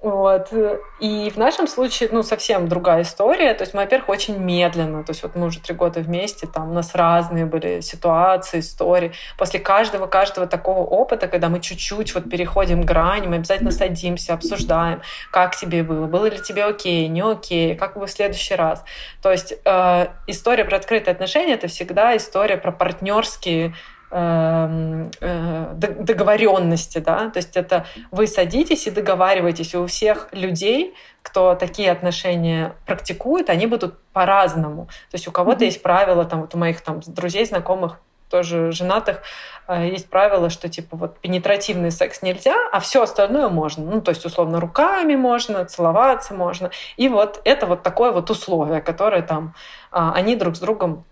Вот. 0.01 0.51
И 0.99 1.29
в 1.29 1.37
нашем 1.37 1.65
случае, 1.65 2.09
ну, 2.11 2.21
совсем 2.21 2.67
другая 2.67 3.03
история. 3.03 3.53
То 3.53 3.63
есть 3.63 3.73
мы, 3.73 3.81
во-первых, 3.81 4.09
очень 4.09 4.37
медленно. 4.37 5.03
То 5.05 5.11
есть 5.11 5.23
вот 5.23 5.35
мы 5.35 5.47
уже 5.47 5.61
три 5.61 5.73
года 5.73 6.01
вместе, 6.01 6.47
там 6.47 6.71
у 6.71 6.73
нас 6.73 6.95
разные 6.95 7.45
были 7.45 7.79
ситуации, 7.79 8.59
истории. 8.59 9.13
После 9.37 9.59
каждого, 9.59 10.07
каждого 10.07 10.47
такого 10.47 10.79
опыта, 10.79 11.27
когда 11.27 11.47
мы 11.47 11.61
чуть-чуть 11.61 12.13
вот 12.13 12.29
переходим 12.29 12.81
грань, 12.81 13.27
мы 13.27 13.37
обязательно 13.37 13.71
садимся, 13.71 14.33
обсуждаем, 14.33 15.01
как 15.31 15.55
тебе 15.55 15.83
было, 15.83 16.07
было 16.07 16.25
ли 16.25 16.41
тебе 16.41 16.65
окей, 16.65 17.07
не 17.07 17.21
окей, 17.21 17.75
как 17.75 17.97
бы 17.97 18.05
в 18.05 18.11
следующий 18.11 18.55
раз. 18.55 18.83
То 19.21 19.31
есть 19.31 19.53
э, 19.63 20.07
история 20.27 20.65
про 20.65 20.77
открытые 20.77 21.13
отношения— 21.13 21.53
это 21.55 21.67
всегда 21.67 22.17
история 22.17 22.57
про 22.57 22.71
партнерские 22.71 23.73
договоренности, 24.11 26.97
да, 26.97 27.29
то 27.29 27.37
есть 27.37 27.55
это 27.55 27.85
вы 28.09 28.25
садитесь 28.25 28.87
и 28.87 28.91
договариваетесь, 28.91 29.75
и 29.75 29.77
у 29.77 29.85
всех 29.85 30.29
людей, 30.31 30.95
кто 31.21 31.53
такие 31.53 31.91
отношения 31.91 32.73
практикует, 32.87 33.49
они 33.49 33.67
будут 33.67 34.01
по-разному. 34.13 34.85
То 35.11 35.15
есть 35.15 35.27
у 35.27 35.31
кого-то 35.31 35.63
mm-hmm. 35.63 35.67
есть 35.67 35.83
правила, 35.83 36.25
там 36.25 36.41
вот 36.41 36.55
у 36.55 36.57
моих 36.57 36.81
там 36.81 37.01
друзей, 37.05 37.45
знакомых, 37.45 37.99
тоже 38.29 38.71
женатых, 38.71 39.21
э, 39.67 39.89
есть 39.89 40.09
правило, 40.09 40.49
что 40.49 40.69
типа 40.69 40.95
вот 40.95 41.19
пенетративный 41.19 41.91
секс 41.91 42.21
нельзя, 42.21 42.55
а 42.71 42.79
все 42.79 43.03
остальное 43.03 43.49
можно. 43.49 43.85
Ну, 43.85 44.01
то 44.01 44.11
есть, 44.11 44.25
условно, 44.25 44.59
руками 44.59 45.15
можно, 45.15 45.65
целоваться 45.65 46.33
можно. 46.33 46.69
И 46.97 47.09
вот 47.09 47.41
это 47.43 47.65
вот 47.65 47.83
такое 47.83 48.11
вот 48.11 48.29
условие, 48.29 48.81
которое 48.81 49.21
там 49.21 49.55
а, 49.91 50.13
они 50.13 50.35
друг 50.35 50.55
с 50.55 50.59
другом 50.59 51.03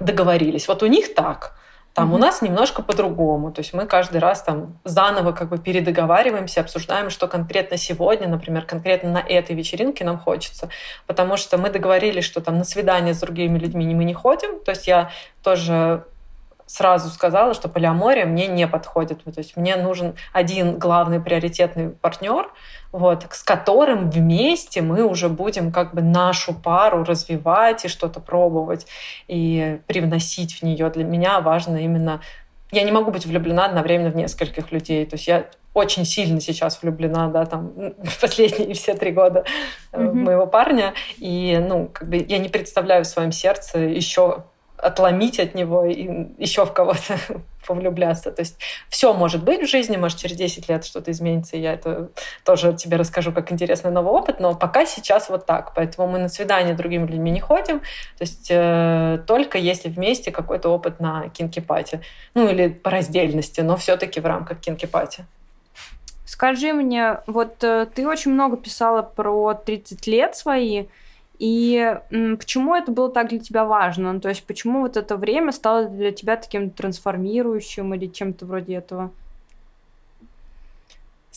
договорились. 0.00 0.68
Вот 0.68 0.82
у 0.82 0.86
них 0.86 1.14
так. 1.14 1.55
Там 1.96 2.12
mm-hmm. 2.12 2.14
у 2.14 2.18
нас 2.18 2.42
немножко 2.42 2.82
по-другому. 2.82 3.50
То 3.50 3.60
есть 3.60 3.72
мы 3.72 3.86
каждый 3.86 4.18
раз 4.18 4.42
там 4.42 4.78
заново 4.84 5.32
как 5.32 5.48
бы 5.48 5.56
передоговариваемся, 5.56 6.60
обсуждаем, 6.60 7.08
что 7.08 7.26
конкретно 7.26 7.78
сегодня, 7.78 8.28
например, 8.28 8.66
конкретно 8.66 9.10
на 9.10 9.18
этой 9.18 9.56
вечеринке 9.56 10.04
нам 10.04 10.18
хочется. 10.18 10.68
Потому 11.06 11.38
что 11.38 11.56
мы 11.56 11.70
договорились, 11.70 12.24
что 12.24 12.42
там 12.42 12.58
на 12.58 12.64
свидание 12.64 13.14
с 13.14 13.20
другими 13.20 13.58
людьми 13.58 13.94
мы 13.94 14.04
не 14.04 14.12
ходим. 14.12 14.62
То 14.62 14.72
есть 14.72 14.86
я 14.86 15.10
тоже 15.42 16.04
сразу 16.66 17.08
сказала, 17.08 17.54
что 17.54 17.68
полиамория 17.68 18.26
мне 18.26 18.48
не 18.48 18.66
подходит. 18.66 19.24
То 19.24 19.32
есть 19.38 19.56
мне 19.56 19.76
нужен 19.76 20.16
один 20.32 20.78
главный 20.78 21.20
приоритетный 21.20 21.90
партнер, 21.90 22.50
вот, 22.92 23.26
с 23.30 23.42
которым 23.42 24.10
вместе 24.10 24.82
мы 24.82 25.04
уже 25.04 25.28
будем 25.28 25.72
как 25.72 25.94
бы 25.94 26.02
нашу 26.02 26.52
пару 26.54 27.04
развивать 27.04 27.84
и 27.84 27.88
что-то 27.88 28.20
пробовать 28.20 28.86
и 29.28 29.80
привносить 29.86 30.54
в 30.54 30.62
нее. 30.62 30.90
Для 30.90 31.04
меня 31.04 31.40
важно 31.40 31.76
именно... 31.76 32.20
Я 32.72 32.82
не 32.82 32.90
могу 32.90 33.12
быть 33.12 33.26
влюблена 33.26 33.66
одновременно 33.66 34.10
в 34.10 34.16
нескольких 34.16 34.72
людей. 34.72 35.06
То 35.06 35.14
есть 35.14 35.28
я 35.28 35.46
очень 35.72 36.04
сильно 36.04 36.40
сейчас 36.40 36.82
влюблена, 36.82 37.28
да, 37.28 37.44
там, 37.44 37.72
в 38.02 38.20
последние 38.20 38.74
все 38.74 38.94
три 38.94 39.12
года 39.12 39.44
mm-hmm. 39.92 40.12
моего 40.12 40.46
парня. 40.46 40.94
И, 41.18 41.58
ну, 41.60 41.88
как 41.92 42.08
бы 42.08 42.24
я 42.28 42.38
не 42.38 42.48
представляю 42.48 43.04
в 43.04 43.06
своем 43.06 43.30
сердце 43.30 43.78
еще 43.78 44.44
отломить 44.78 45.40
от 45.40 45.54
него 45.54 45.84
и 45.84 46.26
еще 46.38 46.66
в 46.66 46.72
кого-то 46.72 47.18
повлюбляться. 47.66 48.30
То 48.30 48.42
есть 48.42 48.58
все 48.88 49.12
может 49.12 49.42
быть 49.44 49.62
в 49.62 49.70
жизни, 49.70 49.96
может, 49.96 50.18
через 50.18 50.36
10 50.36 50.68
лет 50.68 50.84
что-то 50.84 51.10
изменится, 51.10 51.56
и 51.56 51.60
я 51.60 51.74
это 51.74 52.10
тоже 52.44 52.74
тебе 52.74 52.96
расскажу 52.96 53.32
как 53.32 53.52
интересный 53.52 53.90
новый 53.90 54.12
опыт, 54.12 54.40
но 54.40 54.54
пока 54.54 54.86
сейчас 54.86 55.28
вот 55.28 55.46
так. 55.46 55.72
Поэтому 55.74 56.08
мы 56.08 56.18
на 56.18 56.28
свидание 56.28 56.74
другими 56.74 57.06
людьми 57.06 57.30
не 57.30 57.40
ходим, 57.40 57.80
то 57.80 58.22
есть 58.22 58.48
э, 58.50 59.22
только 59.26 59.58
если 59.58 59.88
вместе 59.88 60.30
какой-то 60.30 60.68
опыт 60.68 61.00
на 61.00 61.28
кинкипате. 61.28 62.00
Ну 62.34 62.48
или 62.48 62.68
по 62.68 62.90
раздельности, 62.90 63.60
но 63.60 63.76
все-таки 63.76 64.20
в 64.20 64.26
рамках 64.26 64.60
кинкипати. 64.60 65.24
Скажи 66.26 66.72
мне, 66.72 67.20
вот 67.26 67.62
э, 67.62 67.86
ты 67.94 68.06
очень 68.06 68.32
много 68.32 68.56
писала 68.56 69.02
про 69.02 69.54
30 69.54 70.06
лет 70.08 70.34
свои, 70.34 70.86
и 71.38 71.98
почему 72.10 72.74
это 72.74 72.92
было 72.92 73.10
так 73.10 73.28
для 73.28 73.38
тебя 73.38 73.64
важно? 73.64 74.12
Ну, 74.12 74.20
то 74.20 74.28
есть 74.28 74.46
почему 74.46 74.80
вот 74.82 74.96
это 74.96 75.16
время 75.16 75.52
стало 75.52 75.88
для 75.88 76.12
тебя 76.12 76.36
таким 76.36 76.70
трансформирующим 76.70 77.94
или 77.94 78.06
чем-то 78.06 78.46
вроде 78.46 78.74
этого? 78.74 79.12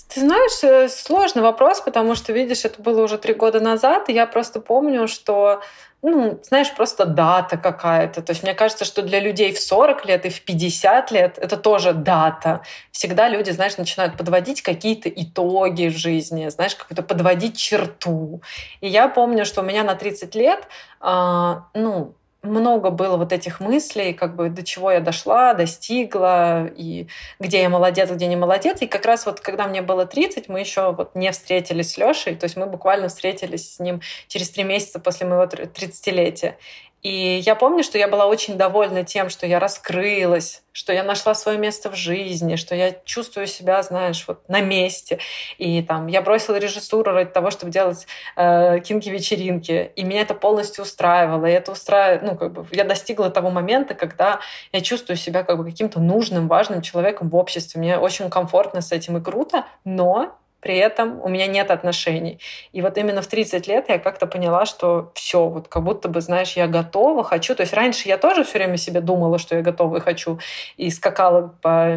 Ты 0.07 0.21
знаешь, 0.21 0.63
э, 0.63 0.89
сложный 0.89 1.41
вопрос, 1.41 1.81
потому 1.81 2.15
что, 2.15 2.33
видишь, 2.33 2.65
это 2.65 2.81
было 2.81 3.03
уже 3.03 3.17
три 3.17 3.33
года 3.33 3.59
назад, 3.59 4.09
и 4.09 4.13
я 4.13 4.25
просто 4.25 4.61
помню, 4.61 5.07
что 5.07 5.61
ну, 6.01 6.39
знаешь, 6.43 6.73
просто 6.73 7.05
дата 7.05 7.57
какая-то. 7.57 8.21
То 8.21 8.31
есть 8.31 8.43
мне 8.43 8.53
кажется, 8.53 8.85
что 8.85 9.01
для 9.01 9.19
людей 9.19 9.53
в 9.53 9.59
40 9.59 10.05
лет 10.05 10.25
и 10.25 10.29
в 10.29 10.41
50 10.41 11.11
лет 11.11 11.37
это 11.37 11.57
тоже 11.57 11.91
дата. 11.91 12.61
Всегда 12.91 13.27
люди, 13.27 13.51
знаешь, 13.51 13.77
начинают 13.77 14.15
подводить 14.15 14.61
какие-то 14.61 15.09
итоги 15.09 15.89
в 15.89 15.97
жизни, 15.97 16.47
знаешь, 16.47 16.75
какую-то 16.75 17.03
подводить 17.03 17.57
черту. 17.57 18.41
И 18.79 18.87
я 18.87 19.09
помню, 19.09 19.45
что 19.45 19.59
у 19.59 19.65
меня 19.65 19.83
на 19.83 19.95
30 19.95 20.35
лет, 20.35 20.69
а, 21.01 21.65
ну, 21.73 22.13
много 22.41 22.89
было 22.89 23.17
вот 23.17 23.33
этих 23.33 23.59
мыслей, 23.59 24.13
как 24.13 24.35
бы 24.35 24.49
до 24.49 24.63
чего 24.63 24.91
я 24.91 24.99
дошла, 24.99 25.53
достигла, 25.53 26.67
и 26.67 27.07
где 27.39 27.61
я 27.61 27.69
молодец, 27.69 28.09
где 28.09 28.27
не 28.27 28.35
молодец. 28.35 28.81
И 28.81 28.87
как 28.87 29.05
раз 29.05 29.25
вот 29.25 29.41
когда 29.41 29.67
мне 29.67 29.81
было 29.81 30.05
30, 30.05 30.47
мы 30.47 30.59
еще 30.59 30.93
вот 30.93 31.15
не 31.15 31.31
встретились 31.31 31.91
с 31.91 31.97
Лешей, 31.97 32.35
то 32.35 32.45
есть 32.45 32.55
мы 32.55 32.65
буквально 32.65 33.09
встретились 33.09 33.75
с 33.75 33.79
ним 33.79 34.01
через 34.27 34.49
три 34.49 34.63
месяца 34.63 34.99
после 34.99 35.27
моего 35.27 35.43
30-летия. 35.43 36.55
И 37.01 37.41
я 37.45 37.55
помню, 37.55 37.83
что 37.83 37.97
я 37.97 38.07
была 38.07 38.25
очень 38.25 38.57
довольна 38.57 39.03
тем, 39.03 39.29
что 39.29 39.47
я 39.47 39.59
раскрылась, 39.59 40.63
что 40.73 40.91
я 40.91 41.03
нашла 41.03 41.33
свое 41.33 41.57
место 41.57 41.89
в 41.89 41.95
жизни, 41.95 42.57
что 42.57 42.75
я 42.75 42.91
чувствую 43.05 43.47
себя, 43.47 43.81
знаешь, 43.83 44.25
вот 44.27 44.47
на 44.49 44.59
месте. 44.59 45.19
И 45.57 45.81
там 45.81 46.07
я 46.07 46.21
бросила 46.21 46.57
режиссуру 46.57 47.11
ради 47.11 47.31
того, 47.31 47.51
чтобы 47.51 47.71
делать 47.71 48.05
э, 48.35 48.79
кинки-вечеринки. 48.79 49.91
И 49.95 50.03
меня 50.03 50.21
это 50.21 50.33
полностью 50.33 50.83
устраивало. 50.83 51.45
И 51.45 51.51
это 51.51 51.71
устраивает, 51.71 52.23
ну, 52.23 52.35
как 52.35 52.51
бы 52.51 52.65
я 52.71 52.83
достигла 52.83 53.29
того 53.29 53.49
момента, 53.49 53.93
когда 53.93 54.39
я 54.73 54.81
чувствую 54.81 55.15
себя 55.15 55.43
как 55.43 55.57
бы 55.57 55.65
каким-то 55.65 55.99
нужным, 55.99 56.47
важным 56.47 56.81
человеком 56.81 57.29
в 57.29 57.35
обществе. 57.35 57.79
Мне 57.79 57.97
очень 57.97 58.29
комфортно 58.29 58.81
с 58.81 58.91
этим 58.91 59.17
и 59.17 59.21
круто, 59.21 59.65
но 59.85 60.37
при 60.61 60.77
этом 60.77 61.21
у 61.21 61.29
меня 61.29 61.47
нет 61.47 61.71
отношений. 61.71 62.39
И 62.73 62.81
вот 62.81 62.97
именно 62.97 63.21
в 63.21 63.27
30 63.27 63.67
лет 63.67 63.85
я 63.87 63.99
как-то 63.99 64.27
поняла, 64.27 64.65
что 64.65 65.11
все, 65.15 65.47
вот 65.47 65.67
как 65.67 65.83
будто 65.83 66.09
бы, 66.09 66.21
знаешь, 66.21 66.53
я 66.53 66.67
готова, 66.67 67.23
хочу. 67.23 67.55
То 67.55 67.61
есть 67.61 67.73
раньше 67.73 68.07
я 68.07 68.17
тоже 68.17 68.43
все 68.43 68.59
время 68.59 68.77
себе 68.77 69.01
думала, 69.01 69.37
что 69.39 69.55
я 69.55 69.61
готова 69.61 69.97
и 69.97 69.99
хочу, 70.01 70.39
и 70.77 70.89
скакала 70.89 71.53
по 71.61 71.95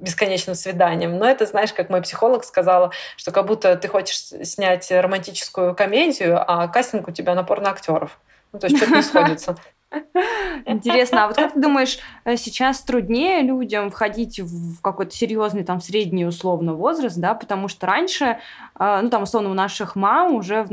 бесконечным 0.00 0.54
свиданиям. 0.54 1.18
Но 1.18 1.26
это, 1.26 1.46
знаешь, 1.46 1.72
как 1.72 1.88
мой 1.90 2.02
психолог 2.02 2.44
сказала, 2.44 2.90
что 3.16 3.30
как 3.30 3.46
будто 3.46 3.76
ты 3.76 3.88
хочешь 3.88 4.16
снять 4.16 4.90
романтическую 4.90 5.74
комедию, 5.74 6.42
а 6.46 6.68
кастинг 6.68 7.08
у 7.08 7.10
тебя 7.10 7.34
на 7.34 7.44
порноактеров. 7.44 8.18
Ну, 8.52 8.58
то 8.58 8.66
есть 8.66 8.76
что-то 8.76 8.96
не 8.96 9.02
сходится. 9.02 9.56
Интересно, 10.66 11.24
а 11.24 11.26
вот 11.28 11.36
как 11.36 11.52
ты 11.52 11.60
думаешь, 11.60 11.98
э, 12.24 12.36
сейчас 12.36 12.80
труднее 12.80 13.42
людям 13.42 13.90
входить 13.90 14.40
в 14.40 14.80
какой-то 14.80 15.14
серьезный 15.14 15.64
там 15.64 15.80
средний 15.80 16.26
условно 16.26 16.74
возраст, 16.74 17.16
да, 17.16 17.34
потому 17.34 17.68
что 17.68 17.86
раньше, 17.86 18.38
э, 18.78 19.00
ну 19.02 19.08
там 19.08 19.22
условно 19.22 19.50
у 19.50 19.54
наших 19.54 19.96
мам 19.96 20.34
уже 20.34 20.64
в, 20.64 20.68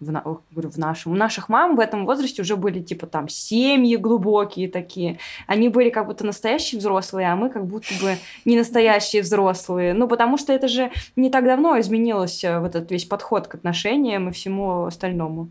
в, 0.00 0.40
говорю, 0.50 0.70
в 0.70 0.76
нашем, 0.76 1.12
у 1.12 1.14
наших 1.16 1.48
мам 1.48 1.76
в 1.76 1.80
этом 1.80 2.06
возрасте 2.06 2.42
уже 2.42 2.56
были 2.56 2.80
типа 2.80 3.06
там 3.06 3.28
семьи 3.28 3.96
глубокие 3.96 4.68
такие, 4.68 5.18
они 5.46 5.68
были 5.68 5.90
как 5.90 6.06
будто 6.06 6.24
настоящие 6.24 6.78
взрослые, 6.78 7.32
а 7.32 7.36
мы 7.36 7.50
как 7.50 7.66
будто 7.66 7.92
бы 8.00 8.16
не 8.44 8.56
настоящие 8.56 9.22
взрослые, 9.22 9.94
ну 9.94 10.08
потому 10.08 10.36
что 10.38 10.52
это 10.52 10.68
же 10.68 10.90
не 11.16 11.30
так 11.30 11.44
давно 11.44 11.78
изменилось 11.80 12.44
э, 12.44 12.60
вот 12.60 12.74
этот 12.74 12.90
весь 12.90 13.04
подход 13.04 13.48
к 13.48 13.54
отношениям 13.54 14.28
и 14.28 14.32
всему 14.32 14.84
остальному. 14.84 15.48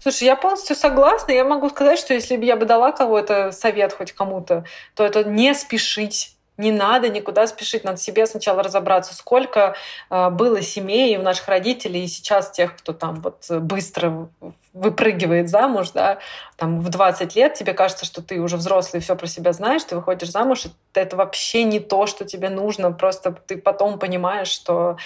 Слушай, 0.00 0.24
я 0.24 0.36
полностью 0.36 0.76
согласна. 0.76 1.32
Я 1.32 1.44
могу 1.44 1.68
сказать, 1.70 1.98
что 1.98 2.14
если 2.14 2.36
бы 2.36 2.44
я 2.44 2.56
бы 2.56 2.66
дала 2.66 2.92
кого-то 2.92 3.52
совет 3.52 3.92
хоть 3.92 4.12
кому-то, 4.12 4.64
то 4.94 5.04
это 5.04 5.24
не 5.24 5.54
спешить 5.54 6.38
не 6.58 6.72
надо 6.72 7.08
никуда 7.08 7.46
спешить, 7.46 7.84
надо 7.84 7.98
себе 7.98 8.26
сначала 8.26 8.62
разобраться, 8.62 9.14
сколько 9.14 9.76
э, 10.10 10.30
было 10.30 10.60
семей 10.60 11.16
у 11.16 11.22
наших 11.22 11.48
родителей 11.48 12.04
и 12.04 12.08
сейчас 12.08 12.50
тех, 12.50 12.76
кто 12.76 12.92
там 12.92 13.20
вот 13.20 13.48
быстро 13.48 14.28
выпрыгивает 14.72 15.48
замуж, 15.48 15.90
да, 15.90 16.18
там 16.56 16.80
в 16.80 16.88
20 16.88 17.34
лет 17.36 17.54
тебе 17.54 17.72
кажется, 17.72 18.04
что 18.04 18.22
ты 18.22 18.40
уже 18.40 18.56
взрослый, 18.56 19.00
все 19.02 19.16
про 19.16 19.26
себя 19.26 19.52
знаешь, 19.52 19.84
ты 19.84 19.96
выходишь 19.96 20.30
замуж, 20.30 20.66
и 20.66 20.70
это 20.94 21.16
вообще 21.16 21.64
не 21.64 21.80
то, 21.80 22.06
что 22.06 22.24
тебе 22.24 22.48
нужно, 22.48 22.92
просто 22.92 23.32
ты 23.32 23.56
потом 23.56 23.98
понимаешь, 23.98 24.48
что 24.48 24.96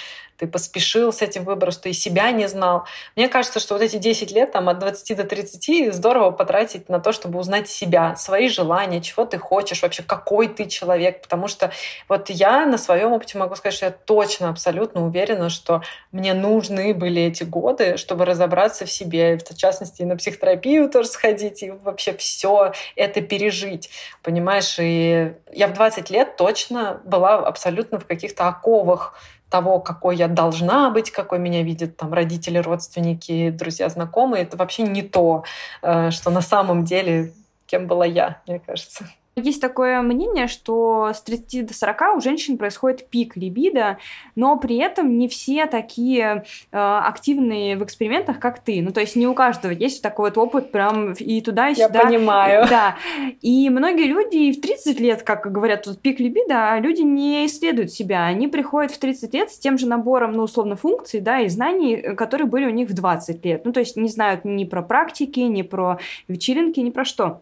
ты 0.43 0.49
поспешил 0.49 1.13
с 1.13 1.23
этим 1.23 1.45
выбором, 1.45 1.71
что 1.71 1.89
и 1.89 1.93
себя 1.93 2.33
не 2.33 2.49
знал. 2.49 2.85
Мне 3.15 3.29
кажется, 3.29 3.61
что 3.61 3.75
вот 3.75 3.83
эти 3.83 3.97
10 3.99 4.33
лет 4.33 4.51
там, 4.51 4.69
от 4.69 4.81
20 4.81 5.17
до 5.17 5.23
30 5.23 5.95
здорово 5.95 6.33
потратить 6.33 6.89
на 6.89 6.99
то, 6.99 7.13
чтобы 7.13 7.39
узнать 7.39 7.69
себя, 7.69 8.17
свои 8.17 8.49
желания, 8.49 9.01
чего 9.01 9.25
ты 9.25 9.39
хочешь, 9.39 9.83
вообще 9.83 10.03
какой 10.03 10.49
ты 10.49 10.67
человек. 10.67 11.23
Потому 11.23 11.47
что 11.47 11.71
вот 12.09 12.29
я 12.29 12.67
на 12.67 12.77
своем 12.77 13.13
опыте 13.13 13.39
могу 13.39 13.55
сказать, 13.55 13.77
что 13.77 13.87
я 13.87 13.93
точно, 13.93 14.49
абсолютно 14.49 15.07
уверена, 15.07 15.49
что 15.49 15.83
мне 16.11 16.35
нужны 16.35 16.93
были 16.93 17.23
эти 17.23 17.45
годы, 17.45 17.97
чтобы 17.97 18.25
разобраться 18.25 18.85
в 18.85 18.91
себе, 18.91 19.39
в 19.39 19.45
частности, 19.63 20.03
и 20.03 20.05
на 20.05 20.17
психотерапию 20.17 20.91
тоже 20.91 21.09
сходить, 21.09 21.63
и 21.63 21.71
вообще 21.71 22.13
все 22.13 22.73
это 22.97 23.21
пережить. 23.21 23.91
Понимаешь, 24.23 24.77
и 24.79 25.35
я 25.53 25.69
в 25.69 25.73
20 25.73 26.11
лет 26.11 26.37
точно 26.37 27.01
была 27.05 27.37
абсолютно 27.37 27.99
в 27.99 28.07
каких-то 28.07 28.49
оковах 28.49 29.15
того, 29.49 29.81
какой 29.81 30.17
я 30.17 30.29
должна 30.29 30.91
быть, 30.91 31.11
какой 31.11 31.39
меня 31.39 31.63
видят 31.63 31.97
там 31.97 32.13
родители, 32.13 32.59
родственники, 32.59 33.51
друзья, 33.51 33.89
знакомые, 33.89 34.45
это 34.45 34.57
вообще 34.57 34.83
не 34.83 35.03
то, 35.03 35.45
э, 35.83 36.11
что 36.11 36.31
на 36.31 36.41
самом 36.41 36.85
деле 36.85 37.33
кем 37.67 37.87
была 37.87 38.05
я, 38.05 38.43
мне 38.47 38.61
кажется. 38.61 39.07
Есть 39.35 39.63
такое 39.63 40.03
мнение, 40.03 40.47
что 40.47 41.13
с 41.15 41.23
30 41.23 41.67
до 41.67 41.75
40 41.75 42.17
у 42.17 42.21
женщин 42.21 42.59
происходит 42.59 43.09
пик 43.09 43.35
либидо, 43.35 43.97
но 44.37 44.59
при 44.59 44.77
этом 44.77 45.17
не 45.17 45.27
все 45.27 45.65
такие 45.65 46.45
э, 46.71 46.77
активные 46.77 47.79
в 47.79 47.83
экспериментах, 47.83 48.39
как 48.39 48.59
ты. 48.59 48.83
Ну, 48.83 48.93
то 48.93 49.01
есть 49.01 49.17
не 49.17 49.27
у 49.27 49.33
каждого 49.33 49.73
есть 49.73 50.03
такой 50.03 50.29
вот 50.29 50.39
опыт 50.39 50.71
прям 50.71 51.13
и 51.15 51.41
туда, 51.41 51.71
и 51.71 51.75
сюда. 51.75 52.01
Я 52.01 52.05
понимаю. 52.07 52.67
Да. 52.69 52.97
И 53.41 53.71
многие 53.71 54.05
люди 54.05 54.53
в 54.53 54.61
30 54.61 55.01
лет, 55.01 55.23
как 55.23 55.51
говорят, 55.51 55.85
тут 55.85 56.01
пик 56.01 56.21
либидо, 56.21 56.73
а 56.73 56.79
люди 56.79 57.01
не 57.01 57.47
исследуют 57.47 57.91
себя. 57.91 58.27
Они 58.27 58.49
приходят 58.49 58.93
в 58.93 58.99
30 58.99 59.33
лет 59.33 59.51
с 59.51 59.59
тем 59.59 59.79
же 59.79 59.87
набором, 59.87 60.33
ну, 60.33 60.43
условно, 60.43 60.77
функций, 60.77 61.21
да, 61.21 61.41
и 61.41 61.49
знаний, 61.49 62.15
которые 62.17 62.47
были 62.47 62.67
у 62.67 62.71
них 62.71 62.91
в 62.91 62.95
20 62.95 63.45
лет. 63.47 63.65
Ну, 63.65 63.73
то 63.73 63.81
есть 63.81 63.97
не 63.97 64.09
знают 64.09 64.45
ни 64.45 64.65
про 64.65 64.83
практики, 64.83 65.41
ни 65.41 65.63
про 65.63 65.99
вечеринки, 66.29 66.81
ни 66.81 66.91
про 66.91 67.07
что. 67.07 67.41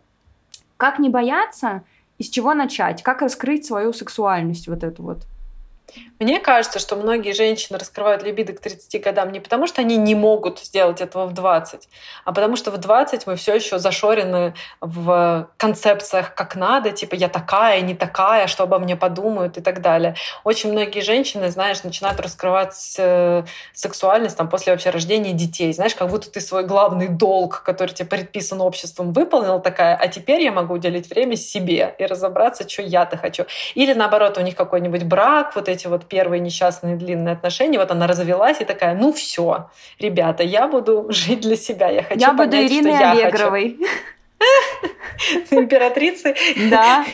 Как 0.81 0.99
не 0.99 1.11
бояться, 1.11 1.85
из 2.17 2.31
чего 2.31 2.55
начать, 2.55 3.03
как 3.03 3.21
раскрыть 3.21 3.67
свою 3.67 3.93
сексуальность 3.93 4.67
вот 4.67 4.83
эту 4.83 5.03
вот? 5.03 5.27
Мне 6.19 6.41
кажется, 6.41 6.79
что 6.79 6.97
многие 6.97 7.33
женщины 7.33 7.79
раскрывают 7.79 8.23
либидо 8.23 8.53
к 8.53 8.61
30 8.61 9.03
годам 9.03 9.33
не 9.33 9.41
потому, 9.41 9.67
что 9.67 9.81
они 9.81 9.97
не 9.97 10.15
могут 10.15 10.59
сделать 10.59 11.01
этого 11.01 11.27
в 11.27 11.33
20, 11.33 11.89
а 12.25 12.33
потому 12.33 12.57
что 12.57 12.71
в 12.71 12.79
20 12.79 13.27
мы 13.27 13.37
все 13.37 13.55
еще 13.55 13.79
зашорены 13.79 14.55
в 14.81 15.49
концепциях 15.57 16.35
как 16.35 16.57
надо, 16.57 16.91
типа 16.93 17.15
я 17.15 17.29
такая, 17.29 17.81
не 17.81 17.95
такая, 17.95 18.47
что 18.47 18.65
обо 18.65 18.79
мне 18.79 18.97
подумают 18.97 19.59
и 19.59 19.61
так 19.61 19.81
далее. 19.81 20.15
Очень 20.45 20.73
многие 20.73 21.01
женщины, 21.01 21.51
знаешь, 21.51 21.83
начинают 21.83 22.21
раскрывать 22.21 22.95
э, 22.99 23.45
сексуальность 23.73 24.37
там, 24.37 24.49
после 24.49 24.73
вообще 24.73 24.91
рождения 24.91 25.33
детей. 25.33 25.73
Знаешь, 25.73 25.95
как 25.95 26.09
будто 26.09 26.31
ты 26.31 26.41
свой 26.41 26.65
главный 26.65 27.09
долг, 27.09 27.63
который 27.63 27.93
тебе 27.93 28.09
предписан 28.09 28.61
обществом, 28.61 29.13
выполнил 29.13 29.61
такая, 29.61 29.97
а 29.97 30.09
теперь 30.09 30.43
я 30.43 30.53
могу 30.53 30.75
уделить 30.75 31.11
время 31.11 31.37
себе 31.37 31.95
и 31.99 32.07
разобраться, 32.07 32.69
что 32.69 32.83
я-то 32.83 33.17
хочу. 33.17 33.45
Или 33.75 33.93
наоборот, 33.93 34.39
у 34.39 34.41
них 34.41 34.57
какой-нибудь 34.57 35.05
брак, 35.05 35.55
вот 35.55 35.69
эти 35.69 35.80
вот 35.89 36.07
первые 36.07 36.41
несчастные 36.41 36.97
длинные 36.97 37.33
отношения, 37.33 37.79
вот 37.79 37.91
она 37.91 38.07
развелась 38.07 38.61
и 38.61 38.65
такая, 38.65 38.95
ну 38.95 39.13
все, 39.13 39.71
ребята, 39.99 40.43
я 40.43 40.69
буду 40.69 41.07
жить 41.11 41.41
для 41.41 41.57
себя, 41.57 41.89
я 41.89 42.03
хочу 42.03 42.21
Я 42.21 42.33
понять, 42.33 42.51
буду 42.51 42.57
Ириной 42.57 42.97
что 42.97 43.11
Аллегровой. 43.11 43.79
Императрицей. 45.51 46.35
Да. 46.71 47.05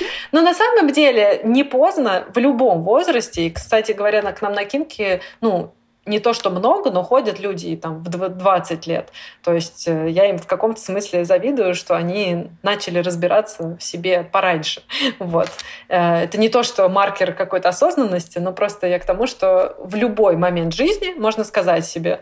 Но 0.32 0.42
на 0.42 0.54
самом 0.54 0.90
деле 0.92 1.40
не 1.44 1.64
поздно 1.64 2.26
в 2.34 2.38
любом 2.38 2.82
возрасте. 2.82 3.46
И, 3.46 3.50
кстати 3.50 3.92
говоря, 3.92 4.22
к 4.32 4.42
нам 4.42 4.52
на 4.52 4.64
Кинке, 4.64 5.20
ну, 5.40 5.74
не 6.06 6.20
то, 6.20 6.32
что 6.32 6.50
много, 6.50 6.90
но 6.90 7.02
ходят 7.02 7.40
люди 7.40 7.76
там 7.76 8.02
в 8.02 8.08
20 8.08 8.86
лет. 8.86 9.10
То 9.42 9.52
есть 9.52 9.86
э, 9.88 10.08
я 10.08 10.30
им 10.30 10.38
в 10.38 10.46
каком-то 10.46 10.80
смысле 10.80 11.24
завидую, 11.24 11.74
что 11.74 11.96
они 11.96 12.48
начали 12.62 13.00
разбираться 13.00 13.76
в 13.78 13.82
себе 13.82 14.22
пораньше. 14.22 14.82
Вот. 15.18 15.50
Э, 15.88 16.22
это 16.22 16.38
не 16.38 16.48
то, 16.48 16.62
что 16.62 16.88
маркер 16.88 17.32
какой-то 17.32 17.68
осознанности, 17.68 18.38
но 18.38 18.52
просто 18.52 18.86
я 18.86 18.98
к 18.98 19.04
тому, 19.04 19.26
что 19.26 19.76
в 19.78 19.96
любой 19.96 20.36
момент 20.36 20.72
жизни 20.72 21.14
можно 21.18 21.44
сказать 21.44 21.84
себе, 21.84 22.20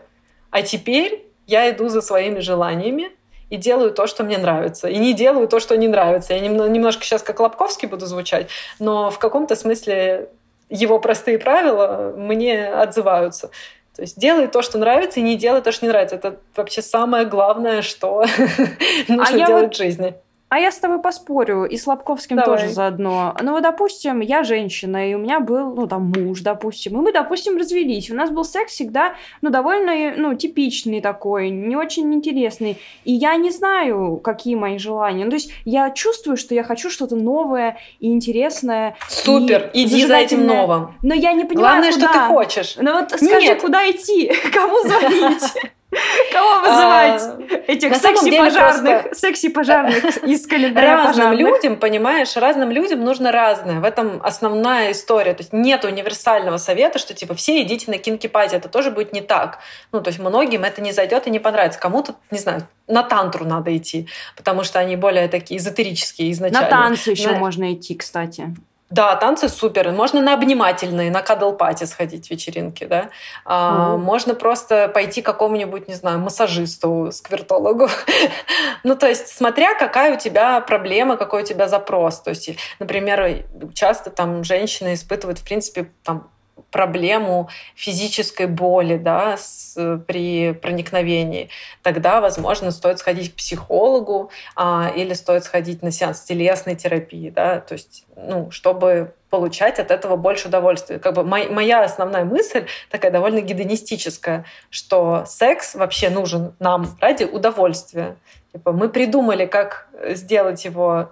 а 0.49 0.61
теперь 0.61 1.25
я 1.45 1.69
иду 1.69 1.89
за 1.89 2.01
своими 2.01 2.39
желаниями, 2.39 3.11
и 3.49 3.57
делаю 3.57 3.91
то, 3.91 4.07
что 4.07 4.23
мне 4.23 4.37
нравится. 4.37 4.87
И 4.87 4.97
не 4.97 5.13
делаю 5.13 5.47
то, 5.47 5.59
что 5.59 5.77
не 5.77 5.87
нравится. 5.87 6.33
Я 6.33 6.39
немножко 6.39 7.03
сейчас 7.03 7.21
как 7.21 7.39
Лобковский 7.39 7.87
буду 7.87 8.05
звучать, 8.07 8.47
но 8.79 9.11
в 9.11 9.19
каком-то 9.19 9.55
смысле 9.55 10.29
его 10.75 10.99
простые 10.99 11.39
правила 11.39 12.13
мне 12.15 12.67
отзываются. 12.67 13.49
То 13.95 14.01
есть 14.01 14.19
делай 14.19 14.47
то, 14.47 14.61
что 14.61 14.77
нравится, 14.77 15.19
и 15.19 15.23
не 15.23 15.37
делай 15.37 15.61
то, 15.61 15.71
что 15.71 15.85
не 15.85 15.89
нравится. 15.89 16.17
Это 16.17 16.37
вообще 16.55 16.81
самое 16.81 17.25
главное, 17.25 17.81
что 17.81 18.25
нужно 19.07 19.43
а 19.43 19.47
делать 19.47 19.63
вот... 19.63 19.73
в 19.75 19.77
жизни. 19.77 20.15
А 20.47 20.59
я 20.59 20.71
с 20.71 20.77
тобой 20.77 21.01
поспорю, 21.01 21.65
и 21.65 21.75
с 21.75 21.87
Лобковским 21.87 22.37
Давай. 22.37 22.59
тоже 22.59 22.71
заодно. 22.71 23.35
Ну, 23.41 23.53
вот, 23.53 23.63
допустим, 23.63 24.19
я 24.19 24.43
женщина, 24.43 25.09
и 25.09 25.15
у 25.15 25.17
меня 25.17 25.39
был, 25.39 25.73
ну, 25.73 25.87
там, 25.87 26.13
муж, 26.15 26.41
допустим, 26.41 26.93
и 26.93 27.01
мы, 27.01 27.11
допустим, 27.11 27.57
развелись. 27.57 28.11
У 28.11 28.15
нас 28.15 28.29
был 28.29 28.45
секс 28.45 28.73
всегда, 28.73 29.15
ну, 29.41 29.49
довольно, 29.49 30.13
ну, 30.15 30.35
типичный 30.35 31.01
такой, 31.01 31.49
не 31.49 31.75
очень 31.75 32.13
интересный. 32.13 32.77
И 33.05 33.13
я 33.13 33.35
не 33.37 33.49
знаю, 33.49 34.17
какие 34.17 34.53
мои 34.55 34.77
желания. 34.77 35.23
Ну, 35.25 35.31
то 35.31 35.35
есть 35.35 35.51
я 35.65 35.89
чувствую, 35.89 36.37
что 36.37 36.53
я 36.53 36.63
хочу 36.63 36.91
что-то 36.91 37.15
новое 37.15 37.77
и 37.99 38.11
интересное. 38.11 38.95
Супер, 39.09 39.71
и 39.73 39.83
иди 39.85 40.05
за 40.05 40.15
этим 40.17 40.45
новым. 40.45 40.93
Но 41.01 41.15
я 41.15 41.33
не 41.33 41.45
понимаю, 41.45 41.81
Главное, 41.81 41.91
куда. 41.91 42.09
что 42.09 42.13
ты 42.13 42.25
хочешь. 42.27 42.75
Ну, 42.79 42.93
вот 42.93 43.09
скажи, 43.09 43.47
Нет. 43.47 43.61
куда 43.61 43.89
идти, 43.89 44.31
кому 44.53 44.79
звонить. 44.83 45.43
Кого 46.31 46.61
вызывать? 46.61 47.21
А, 47.21 47.71
Этих 47.71 47.95
секси-пожарных, 47.95 49.13
секси-пожарных 49.13 50.17
из 50.23 50.45
календаря 50.47 51.05
Разным 51.05 51.33
людям, 51.33 51.77
понимаешь, 51.77 52.35
разным 52.35 52.71
людям 52.71 53.03
нужно 53.03 53.31
разное. 53.31 53.79
В 53.79 53.83
этом 53.83 54.21
основная 54.23 54.91
история. 54.91 55.33
То 55.33 55.41
есть 55.41 55.53
нет 55.53 55.85
универсального 55.85 56.57
совета, 56.57 56.99
что 56.99 57.13
типа 57.13 57.35
все 57.35 57.61
идите 57.61 57.89
на 57.89 57.97
кинки-пати. 57.97 58.55
Это 58.55 58.69
тоже 58.69 58.91
будет 58.91 59.13
не 59.13 59.21
так. 59.21 59.59
Ну, 59.91 60.01
то 60.01 60.09
есть 60.09 60.19
многим 60.19 60.63
это 60.63 60.81
не 60.81 60.91
зайдет 60.91 61.27
и 61.27 61.29
не 61.29 61.39
понравится. 61.39 61.79
Кому-то, 61.79 62.15
не 62.31 62.39
знаю, 62.39 62.67
на 62.87 63.03
тантру 63.03 63.45
надо 63.45 63.75
идти, 63.75 64.07
потому 64.35 64.63
что 64.63 64.79
они 64.79 64.95
более 64.95 65.27
такие 65.27 65.59
эзотерические 65.59 66.31
изначально. 66.31 66.61
На 66.61 66.69
танцы 66.69 67.11
еще 67.11 67.31
можно 67.31 67.73
идти, 67.73 67.95
кстати. 67.95 68.55
Да, 68.95 69.13
танцы 69.17 69.49
супер. 69.49 69.91
Можно 69.91 70.21
на 70.21 70.33
обнимательные, 70.33 71.11
на 71.11 71.21
кадл-пати 71.21 71.83
сходить 71.83 72.31
вечеринки, 72.31 72.85
да. 72.85 73.09
А, 73.43 73.95
mm. 73.95 73.97
Можно 73.97 74.35
просто 74.35 74.87
пойти 74.87 75.21
к 75.21 75.25
какому-нибудь, 75.25 75.89
не 75.89 75.95
знаю, 75.95 76.19
массажисту, 76.19 77.11
сквертологу. 77.11 77.89
ну, 78.85 78.95
то 78.95 79.09
есть, 79.09 79.27
смотря 79.27 79.77
какая 79.77 80.15
у 80.15 80.17
тебя 80.17 80.61
проблема, 80.61 81.17
какой 81.17 81.43
у 81.43 81.45
тебя 81.45 81.67
запрос. 81.67 82.21
То 82.21 82.29
есть, 82.29 82.51
например, 82.79 83.43
часто 83.73 84.11
там 84.11 84.45
женщины 84.45 84.93
испытывают, 84.93 85.39
в 85.39 85.43
принципе, 85.43 85.91
там 86.05 86.29
проблему 86.71 87.49
физической 87.75 88.47
боли 88.47 88.97
да, 88.97 89.37
с, 89.37 89.75
при 90.07 90.53
проникновении, 90.53 91.49
тогда, 91.83 92.21
возможно, 92.21 92.71
стоит 92.71 92.99
сходить 92.99 93.33
к 93.33 93.35
психологу 93.35 94.31
а, 94.55 94.91
или 94.95 95.13
стоит 95.13 95.43
сходить 95.43 95.81
на 95.81 95.91
сеанс 95.91 96.21
телесной 96.21 96.75
терапии, 96.75 97.29
да, 97.29 97.59
то 97.59 97.73
есть, 97.73 98.05
ну, 98.15 98.51
чтобы 98.51 99.13
получать 99.29 99.79
от 99.79 99.91
этого 99.91 100.15
больше 100.15 100.47
удовольствия. 100.47 100.97
Как 100.97 101.13
бы 101.13 101.23
моя 101.23 101.83
основная 101.83 102.23
мысль 102.23 102.67
такая 102.89 103.11
довольно 103.11 103.41
гедонистическая, 103.41 104.45
что 104.69 105.25
секс 105.27 105.75
вообще 105.75 106.09
нужен 106.09 106.55
нам 106.59 106.97
ради 107.01 107.25
удовольствия. 107.25 108.15
Типа, 108.55 108.71
мы 108.71 108.87
придумали, 108.87 109.45
как 109.45 109.89
сделать 110.11 110.63
его 110.63 111.11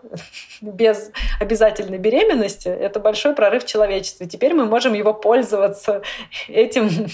без 0.62 1.12
обязательной 1.42 1.98
беременности. 1.98 2.70
Это 2.70 3.02
большой 3.02 3.36
прорыв 3.36 3.66
человечества. 3.66 4.26
Теперь 4.26 4.54
мы 4.54 4.66
можем 4.66 4.94
его 4.94 5.14
пользоваться 5.14 6.04
этим 6.48 6.90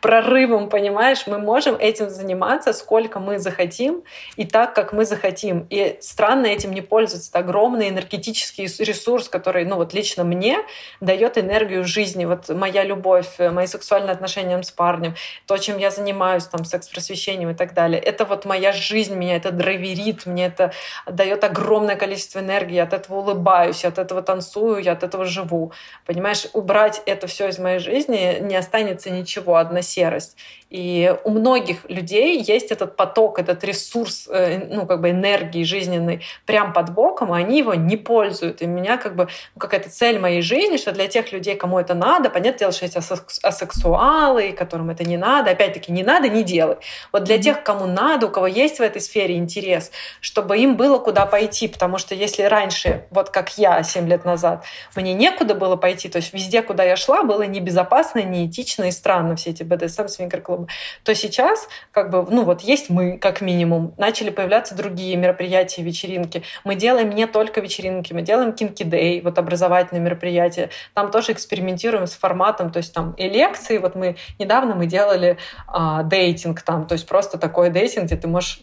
прорывом, 0.00 0.70
понимаешь? 0.70 1.26
Мы 1.26 1.38
можем 1.38 1.76
этим 1.76 2.08
заниматься, 2.08 2.72
сколько 2.72 3.20
мы 3.20 3.38
захотим 3.38 4.02
и 4.36 4.46
так, 4.46 4.74
как 4.74 4.94
мы 4.94 5.04
захотим. 5.04 5.66
И 5.68 5.98
странно 6.00 6.46
этим 6.46 6.72
не 6.72 6.80
пользоваться. 6.80 7.28
Это 7.28 7.40
огромный 7.40 7.90
энергетический 7.90 8.64
ресурс, 8.82 9.28
который, 9.28 9.66
ну 9.66 9.76
вот 9.76 9.92
лично 9.92 10.24
мне 10.24 10.56
дает 11.02 11.36
энергию 11.36 11.84
жизни. 11.84 12.24
Вот 12.24 12.48
моя 12.48 12.82
любовь, 12.82 13.38
мои 13.38 13.66
сексуальные 13.66 14.12
отношения 14.12 14.62
с 14.62 14.70
парнем, 14.70 15.16
то, 15.46 15.58
чем 15.58 15.76
я 15.76 15.90
занимаюсь, 15.90 16.44
там, 16.44 16.64
секс-просвещением 16.64 17.50
и 17.50 17.54
так 17.54 17.74
далее. 17.74 18.00
Это 18.00 18.24
вот 18.24 18.46
моя 18.46 18.72
жизнь, 18.72 19.14
меня 19.14 19.36
это 19.36 19.49
драйверит, 19.52 20.26
мне 20.26 20.46
это 20.46 20.72
дает 21.06 21.44
огромное 21.44 21.96
количество 21.96 22.40
энергии, 22.40 22.74
я 22.74 22.84
от 22.84 22.92
этого 22.92 23.18
улыбаюсь, 23.18 23.82
я 23.82 23.90
от 23.90 23.98
этого 23.98 24.22
танцую, 24.22 24.82
я 24.82 24.92
от 24.92 25.02
этого 25.02 25.24
живу. 25.24 25.72
Понимаешь, 26.06 26.46
убрать 26.52 27.02
это 27.06 27.26
все 27.26 27.48
из 27.48 27.58
моей 27.58 27.78
жизни 27.78 28.38
не 28.40 28.56
останется 28.56 29.10
ничего, 29.10 29.56
одна 29.56 29.82
серость. 29.82 30.36
И 30.70 31.12
у 31.24 31.30
многих 31.30 31.78
людей 31.88 32.40
есть 32.40 32.70
этот 32.70 32.94
поток, 32.94 33.40
этот 33.40 33.64
ресурс, 33.64 34.28
э, 34.30 34.66
ну, 34.70 34.86
как 34.86 35.00
бы 35.00 35.10
энергии 35.10 35.64
жизненной 35.64 36.22
прям 36.46 36.72
под 36.72 36.94
боком, 36.94 37.32
а 37.32 37.38
они 37.38 37.58
его 37.58 37.74
не 37.74 37.96
пользуют. 37.96 38.62
И 38.62 38.66
меня 38.66 38.96
как 38.96 39.16
бы 39.16 39.28
ну, 39.56 39.60
какая-то 39.60 39.90
цель 39.90 40.20
моей 40.20 40.42
жизни, 40.42 40.76
что 40.76 40.92
для 40.92 41.08
тех 41.08 41.32
людей, 41.32 41.56
кому 41.56 41.80
это 41.80 41.94
надо, 41.94 42.30
понятное 42.30 42.60
дело, 42.60 42.72
что 42.72 42.84
есть 42.84 42.96
асексуалы, 43.42 44.52
которым 44.52 44.90
это 44.90 45.02
не 45.02 45.16
надо, 45.16 45.50
опять-таки, 45.50 45.90
не 45.90 46.04
надо, 46.04 46.28
не 46.28 46.44
делай. 46.44 46.76
Вот 47.12 47.24
для 47.24 47.38
тех, 47.38 47.64
кому 47.64 47.86
надо, 47.86 48.28
у 48.28 48.30
кого 48.30 48.46
есть 48.46 48.78
в 48.78 48.82
этой 48.82 49.02
сфере 49.02 49.36
интерес, 49.40 49.90
чтобы 50.20 50.56
им 50.58 50.76
было 50.76 50.98
куда 50.98 51.26
пойти, 51.26 51.66
потому 51.66 51.98
что 51.98 52.14
если 52.14 52.42
раньше, 52.42 53.06
вот 53.10 53.30
как 53.30 53.58
я 53.58 53.82
7 53.82 54.08
лет 54.08 54.24
назад, 54.24 54.64
мне 54.94 55.14
некуда 55.14 55.56
было 55.56 55.74
пойти, 55.74 56.08
то 56.08 56.18
есть 56.18 56.32
везде, 56.32 56.62
куда 56.62 56.84
я 56.84 56.94
шла, 56.94 57.24
было 57.24 57.42
небезопасно, 57.42 58.20
неэтично 58.20 58.84
и 58.84 58.92
странно, 58.92 59.34
все 59.34 59.50
эти 59.50 59.64
БДСМ, 59.64 60.06
свингер-клубы 60.06 60.60
клубы, 60.60 60.68
то 61.04 61.14
сейчас 61.14 61.68
как 61.92 62.10
бы, 62.10 62.26
ну 62.30 62.44
вот 62.44 62.60
есть 62.62 62.90
мы, 62.90 63.18
как 63.18 63.40
минимум, 63.40 63.94
начали 63.96 64.30
появляться 64.30 64.74
другие 64.74 65.16
мероприятия, 65.16 65.82
вечеринки. 65.82 66.42
Мы 66.64 66.74
делаем 66.74 67.10
не 67.10 67.26
только 67.26 67.60
вечеринки, 67.60 68.12
мы 68.12 68.22
делаем 68.22 68.52
кинки 68.52 68.82
дей, 68.82 69.20
вот 69.20 69.38
образовательные 69.38 70.02
мероприятия. 70.02 70.70
Там 70.94 71.10
тоже 71.10 71.32
экспериментируем 71.32 72.06
с 72.06 72.12
форматом, 72.12 72.70
то 72.70 72.78
есть 72.78 72.92
там 72.92 73.12
и 73.12 73.28
лекции. 73.28 73.78
Вот 73.78 73.94
мы 73.94 74.16
недавно 74.38 74.74
мы 74.74 74.86
делали 74.86 75.38
а, 75.66 76.02
дейтинг 76.02 76.62
там, 76.62 76.86
то 76.86 76.94
есть 76.94 77.06
просто 77.06 77.38
такой 77.38 77.70
дейтинг, 77.70 78.06
где 78.06 78.16
ты 78.16 78.28
можешь 78.28 78.60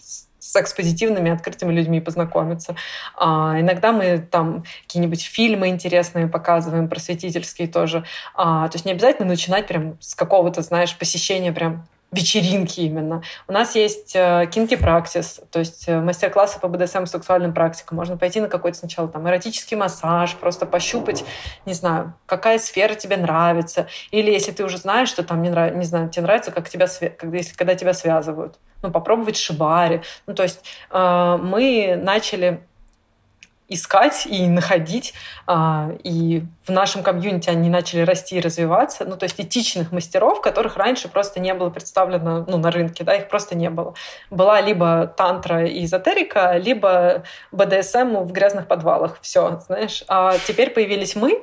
с 0.47 0.55
экспозитивными, 0.55 1.31
открытыми 1.31 1.73
людьми 1.73 1.99
познакомиться. 1.99 2.75
А, 3.17 3.59
иногда 3.59 3.91
мы 3.91 4.19
там 4.19 4.63
какие-нибудь 4.83 5.23
фильмы 5.23 5.67
интересные 5.67 6.27
показываем, 6.27 6.87
просветительские 6.87 7.67
тоже. 7.67 8.05
А, 8.33 8.67
то 8.69 8.75
есть 8.75 8.85
не 8.85 8.93
обязательно 8.93 9.27
начинать 9.27 9.67
прям 9.67 9.97
с 9.99 10.15
какого-то, 10.15 10.61
знаешь, 10.61 10.97
посещения 10.97 11.51
прям 11.51 11.85
вечеринки 12.13 12.79
именно. 12.79 13.21
У 13.49 13.51
нас 13.51 13.75
есть 13.75 14.13
кинки 14.13 14.75
э, 14.75 14.77
праксис, 14.77 15.41
то 15.51 15.59
есть 15.59 15.89
э, 15.89 15.99
мастер-классы 15.99 16.57
по 16.59 16.69
БДСМ 16.69 17.05
сексуальным 17.05 17.53
практикам. 17.53 17.97
Можно 17.97 18.15
пойти 18.17 18.39
на 18.39 18.47
какой-то 18.47 18.77
сначала 18.77 19.09
там 19.09 19.27
эротический 19.27 19.75
массаж, 19.75 20.33
просто 20.35 20.65
пощупать, 20.65 21.25
не 21.65 21.73
знаю, 21.73 22.13
какая 22.25 22.59
сфера 22.59 22.95
тебе 22.95 23.17
нравится. 23.17 23.87
Или 24.11 24.31
если 24.31 24.53
ты 24.53 24.63
уже 24.63 24.77
знаешь, 24.77 25.09
что 25.09 25.23
там 25.23 25.41
не, 25.41 25.49
нрав... 25.49 25.75
не 25.75 25.83
знаю, 25.83 26.09
тебе 26.09 26.23
нравится, 26.23 26.51
как 26.51 26.69
тебя, 26.69 26.87
когда, 27.17 27.37
если, 27.37 27.53
когда 27.55 27.75
тебя 27.75 27.93
связывают. 27.93 28.57
Ну, 28.81 28.91
попробовать 28.91 29.37
шибари. 29.37 30.01
Ну, 30.27 30.33
то 30.33 30.43
есть 30.43 30.63
э, 30.91 31.37
мы 31.41 31.99
начали 32.01 32.61
искать 33.67 34.25
и 34.25 34.47
находить. 34.47 35.13
А, 35.45 35.91
и 36.03 36.43
в 36.65 36.71
нашем 36.71 37.03
комьюнити 37.03 37.49
они 37.49 37.69
начали 37.69 38.01
расти 38.01 38.37
и 38.37 38.41
развиваться. 38.41 39.05
Ну, 39.05 39.17
то 39.17 39.23
есть 39.23 39.39
этичных 39.39 39.91
мастеров, 39.91 40.41
которых 40.41 40.77
раньше 40.77 41.09
просто 41.09 41.39
не 41.39 41.53
было 41.53 41.69
представлено 41.69 42.45
ну, 42.47 42.57
на 42.57 42.71
рынке, 42.71 43.03
да, 43.03 43.13
их 43.15 43.29
просто 43.29 43.55
не 43.55 43.69
было. 43.69 43.93
Была 44.29 44.61
либо 44.61 45.07
тантра 45.07 45.65
и 45.65 45.85
эзотерика, 45.85 46.57
либо 46.57 47.23
БДСМ 47.51 48.17
в 48.23 48.31
грязных 48.31 48.67
подвалах. 48.67 49.19
Все, 49.21 49.59
знаешь. 49.65 50.03
А 50.07 50.37
теперь 50.37 50.69
появились 50.71 51.15
мы, 51.15 51.41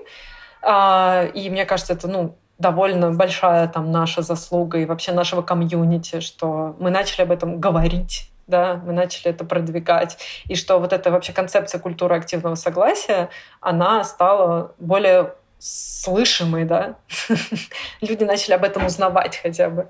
а, 0.63 1.27
и 1.35 1.51
мне 1.51 1.67
кажется, 1.67 1.93
это, 1.93 2.09
ну, 2.09 2.37
довольно 2.59 3.13
большая 3.13 3.69
там 3.69 3.91
наша 3.91 4.23
заслуга 4.23 4.79
и 4.79 4.87
вообще 4.87 5.13
нашего 5.13 5.43
комьюнити, 5.43 6.21
что 6.21 6.77
мы 6.79 6.91
начали 6.91 7.23
об 7.23 7.33
этом 7.33 7.61
говорить 7.61 8.31
да, 8.47 8.81
мы 8.85 8.93
начали 8.93 9.31
это 9.31 9.45
продвигать, 9.45 10.19
и 10.47 10.55
что 10.55 10.79
вот 10.79 10.93
эта 10.93 11.11
вообще 11.11 11.33
концепция 11.33 11.79
культуры 11.79 12.17
активного 12.17 12.57
согласия, 12.57 13.31
она 13.61 14.05
стала 14.05 14.75
более 14.79 15.35
слышимой, 15.59 16.65
да, 16.65 16.97
люди 18.01 18.25
начали 18.25 18.55
об 18.55 18.65
этом 18.65 18.85
узнавать 18.87 19.39
хотя 19.39 19.71
бы. 19.71 19.89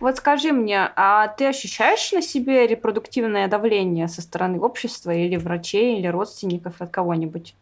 Вот 0.00 0.16
скажи 0.16 0.52
мне, 0.52 0.90
а 0.96 1.28
ты 1.28 1.46
ощущаешь 1.46 2.12
на 2.12 2.20
себе 2.20 2.66
репродуктивное 2.66 3.48
давление 3.48 4.08
со 4.08 4.20
стороны 4.20 4.60
общества 4.60 5.12
или 5.12 5.36
врачей, 5.36 5.98
или 5.98 6.08
родственников 6.08 6.80
от 6.80 6.90
кого-нибудь? 6.90 7.54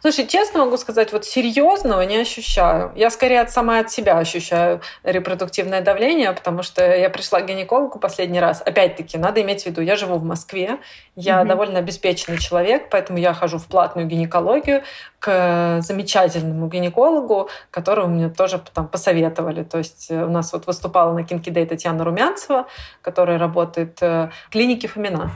Слушай, 0.00 0.26
честно 0.26 0.64
могу 0.64 0.76
сказать, 0.76 1.12
вот 1.12 1.24
серьезного 1.24 2.02
не 2.02 2.16
ощущаю. 2.16 2.92
Я 2.96 3.10
скорее 3.10 3.40
от 3.40 3.50
сама 3.50 3.80
от 3.80 3.90
себя 3.90 4.18
ощущаю 4.18 4.80
репродуктивное 5.02 5.80
давление, 5.80 6.32
потому 6.32 6.62
что 6.62 6.84
я 6.84 7.10
пришла 7.10 7.40
к 7.40 7.46
гинекологу 7.46 7.98
последний 7.98 8.40
раз. 8.40 8.62
Опять-таки, 8.64 9.18
надо 9.18 9.40
иметь 9.42 9.62
в 9.62 9.66
виду, 9.66 9.80
я 9.80 9.96
живу 9.96 10.16
в 10.16 10.24
Москве, 10.24 10.78
я 11.20 11.40
mm-hmm. 11.40 11.46
довольно 11.46 11.78
обеспеченный 11.78 12.38
человек, 12.38 12.88
поэтому 12.90 13.18
я 13.18 13.34
хожу 13.34 13.58
в 13.58 13.66
платную 13.66 14.06
гинекологию 14.06 14.82
к 15.18 15.80
замечательному 15.82 16.68
гинекологу, 16.68 17.50
которого 17.70 18.06
мне 18.06 18.28
тоже 18.30 18.60
там 18.72 18.88
посоветовали. 18.88 19.62
То 19.62 19.78
есть 19.78 20.10
э, 20.10 20.24
у 20.24 20.30
нас 20.30 20.52
вот 20.52 20.66
выступала 20.66 21.12
на 21.12 21.24
Кинки 21.24 21.50
Дэй 21.50 21.66
Татьяна 21.66 22.04
Румянцева, 22.04 22.66
которая 23.02 23.38
работает 23.38 23.98
э, 24.00 24.30
в 24.46 24.50
клинике 24.50 24.88
Фомина. 24.88 25.30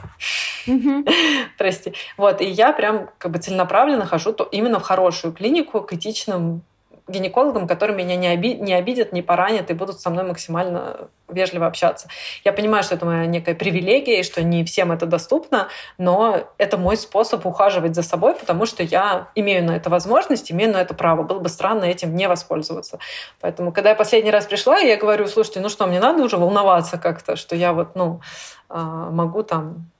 Mm-hmm. 0.67 1.07
Прости. 1.57 1.93
Вот, 2.17 2.41
и 2.41 2.45
я 2.45 2.73
прям 2.73 3.09
как 3.17 3.31
бы 3.31 3.39
целенаправленно 3.39 4.05
хожу 4.05 4.35
именно 4.51 4.79
в 4.79 4.83
хорошую 4.83 5.33
клинику 5.33 5.81
к 5.81 5.93
этичным 5.93 6.63
гинекологам, 7.07 7.67
которые 7.67 7.95
меня 7.95 8.15
не, 8.15 8.29
оби 8.29 8.53
не 8.55 8.73
обидят, 8.73 9.11
не 9.11 9.21
поранят 9.21 9.69
и 9.69 9.73
будут 9.73 9.99
со 9.99 10.09
мной 10.09 10.23
максимально 10.23 11.09
вежливо 11.27 11.67
общаться. 11.67 12.07
Я 12.43 12.51
понимаю, 12.51 12.83
что 12.83 12.95
это 12.95 13.05
моя 13.05 13.25
некая 13.25 13.55
привилегия, 13.55 14.19
и 14.19 14.23
что 14.23 14.43
не 14.43 14.63
всем 14.63 14.91
это 14.91 15.05
доступно, 15.05 15.67
но 15.97 16.47
это 16.57 16.77
мой 16.77 16.97
способ 16.97 17.45
ухаживать 17.45 17.95
за 17.95 18.03
собой, 18.03 18.33
потому 18.35 18.65
что 18.65 18.83
я 18.83 19.29
имею 19.35 19.63
на 19.63 19.75
это 19.75 19.89
возможность, 19.89 20.51
имею 20.51 20.71
на 20.71 20.81
это 20.81 20.93
право. 20.93 21.23
Было 21.23 21.39
бы 21.39 21.49
странно 21.49 21.85
этим 21.85 22.15
не 22.15 22.27
воспользоваться. 22.27 22.99
Поэтому, 23.39 23.71
когда 23.71 23.89
я 23.89 23.95
последний 23.95 24.31
раз 24.31 24.45
пришла, 24.45 24.79
я 24.79 24.97
говорю, 24.97 25.27
слушайте, 25.27 25.59
ну 25.59 25.69
что, 25.69 25.85
мне 25.87 25.99
надо 25.99 26.23
уже 26.23 26.37
волноваться 26.37 26.97
как-то, 26.97 27.35
что 27.35 27.55
я 27.55 27.73
вот, 27.73 27.95
ну, 27.95 28.21
а, 28.69 29.09
могу 29.09 29.43
там 29.43 29.91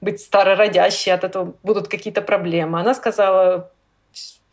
быть 0.00 0.20
старородящей, 0.20 1.12
от 1.12 1.24
этого 1.24 1.54
будут 1.62 1.88
какие-то 1.88 2.22
проблемы. 2.22 2.80
Она 2.80 2.94
сказала, 2.94 3.70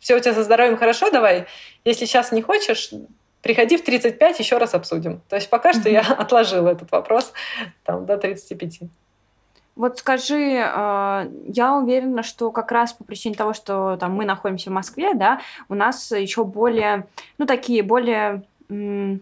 все 0.02 0.16
у 0.16 0.20
тебя 0.20 0.34
со 0.34 0.42
здоровьем 0.42 0.76
хорошо, 0.76 1.10
давай, 1.10 1.46
если 1.84 2.06
сейчас 2.06 2.32
не 2.32 2.42
хочешь, 2.42 2.90
приходи 3.40 3.76
в 3.76 3.84
35, 3.84 4.40
еще 4.40 4.58
раз 4.58 4.74
обсудим. 4.74 5.22
То 5.28 5.36
есть 5.36 5.48
пока 5.48 5.72
что 5.72 5.88
я 5.88 6.00
отложила 6.18 6.70
этот 6.70 6.90
вопрос 6.90 7.32
там, 7.84 8.04
до 8.04 8.18
35. 8.18 8.80
Вот 9.74 9.98
скажи, 9.98 10.60
а, 10.62 11.28
я 11.46 11.74
уверена, 11.76 12.22
что 12.22 12.50
как 12.50 12.72
раз 12.72 12.92
по 12.92 13.04
причине 13.04 13.36
того, 13.36 13.54
что 13.54 13.96
там 13.96 14.12
мы 14.12 14.24
находимся 14.24 14.70
в 14.70 14.74
Москве, 14.74 15.14
да, 15.14 15.40
у 15.68 15.74
нас 15.74 16.10
еще 16.10 16.44
более, 16.44 17.06
ну 17.38 17.46
такие 17.46 17.82
более 17.82 18.42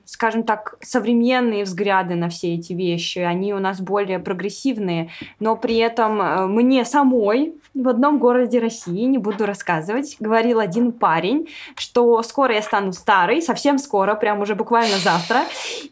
скажем 0.05 0.43
так, 0.43 0.77
современные 0.81 1.65
взгляды 1.65 2.15
на 2.15 2.29
все 2.29 2.55
эти 2.55 2.73
вещи, 2.73 3.19
они 3.19 3.55
у 3.55 3.59
нас 3.59 3.81
более 3.81 4.19
прогрессивные, 4.19 5.11
но 5.39 5.57
при 5.57 5.77
этом 5.77 6.21
э, 6.21 6.47
мне 6.47 6.85
самой 6.85 7.55
в 7.75 7.89
одном 7.89 8.19
городе 8.19 8.59
России, 8.59 9.05
не 9.05 9.19
буду 9.19 9.47
рассказывать, 9.47 10.17
говорил 10.19 10.59
один 10.59 10.93
парень, 10.93 11.49
что 11.77 12.23
скоро 12.23 12.55
я 12.55 12.63
стану 12.63 12.93
старой, 12.93 13.41
совсем 13.41 13.79
скоро, 13.79 14.15
прям 14.15 14.41
уже 14.41 14.55
буквально 14.55 14.99
завтра, 14.99 15.43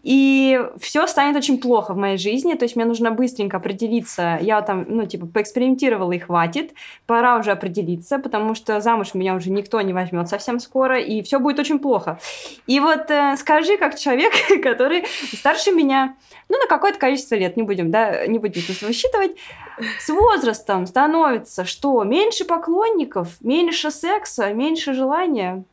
и 0.03 0.61
все 0.81 1.07
станет 1.07 1.37
очень 1.37 1.59
плохо 1.59 1.95
в 1.95 1.97
моей 1.97 2.19
жизни, 2.19 2.55
то 2.55 2.65
есть 2.65 2.75
мне 2.75 2.85
нужно 2.85 3.13
быстренько 3.13 3.59
определиться, 3.59 4.39
я 4.41 4.61
там, 4.63 4.87
ну, 4.89 5.07
типа, 5.07 5.27
поэкспериментировала 5.27 6.13
и 6.13 6.19
хватит, 6.19 6.73
пора 7.07 7.39
уже 7.39 7.53
определиться, 7.53 8.19
потому 8.19 8.55
что 8.55 8.81
замуж 8.81 9.15
меня 9.15 9.35
уже 9.35 9.51
никто 9.51 9.81
не 9.81 9.93
возьмет 9.93 10.29
совсем 10.29 10.59
скоро, 10.59 10.99
и 10.99 11.23
все 11.23 11.39
будет 11.39 11.61
очень 11.61 11.79
плохо. 11.79 12.19
И 12.67 12.81
вот 12.81 13.11
э, 13.11 13.37
скажи, 13.49 13.79
как 13.79 13.99
человек, 13.99 14.35
который 14.63 15.07
старше 15.35 15.71
меня, 15.71 16.17
ну, 16.51 16.59
на 16.59 16.67
какое-то 16.67 16.99
количество 16.99 17.35
лет, 17.35 17.57
не 17.57 17.63
будем, 17.63 17.91
да, 17.91 18.27
не 18.27 18.39
будем 18.39 18.63
тут 18.63 18.83
высчитывать, 18.83 19.33
с 19.99 20.09
возрастом 20.11 20.87
становится 20.87 21.65
что? 21.65 22.05
Меньше 22.05 22.45
поклонников, 22.45 23.41
меньше 23.41 23.91
секса, 23.91 24.53
меньше 24.53 24.93
желания? 24.93 25.65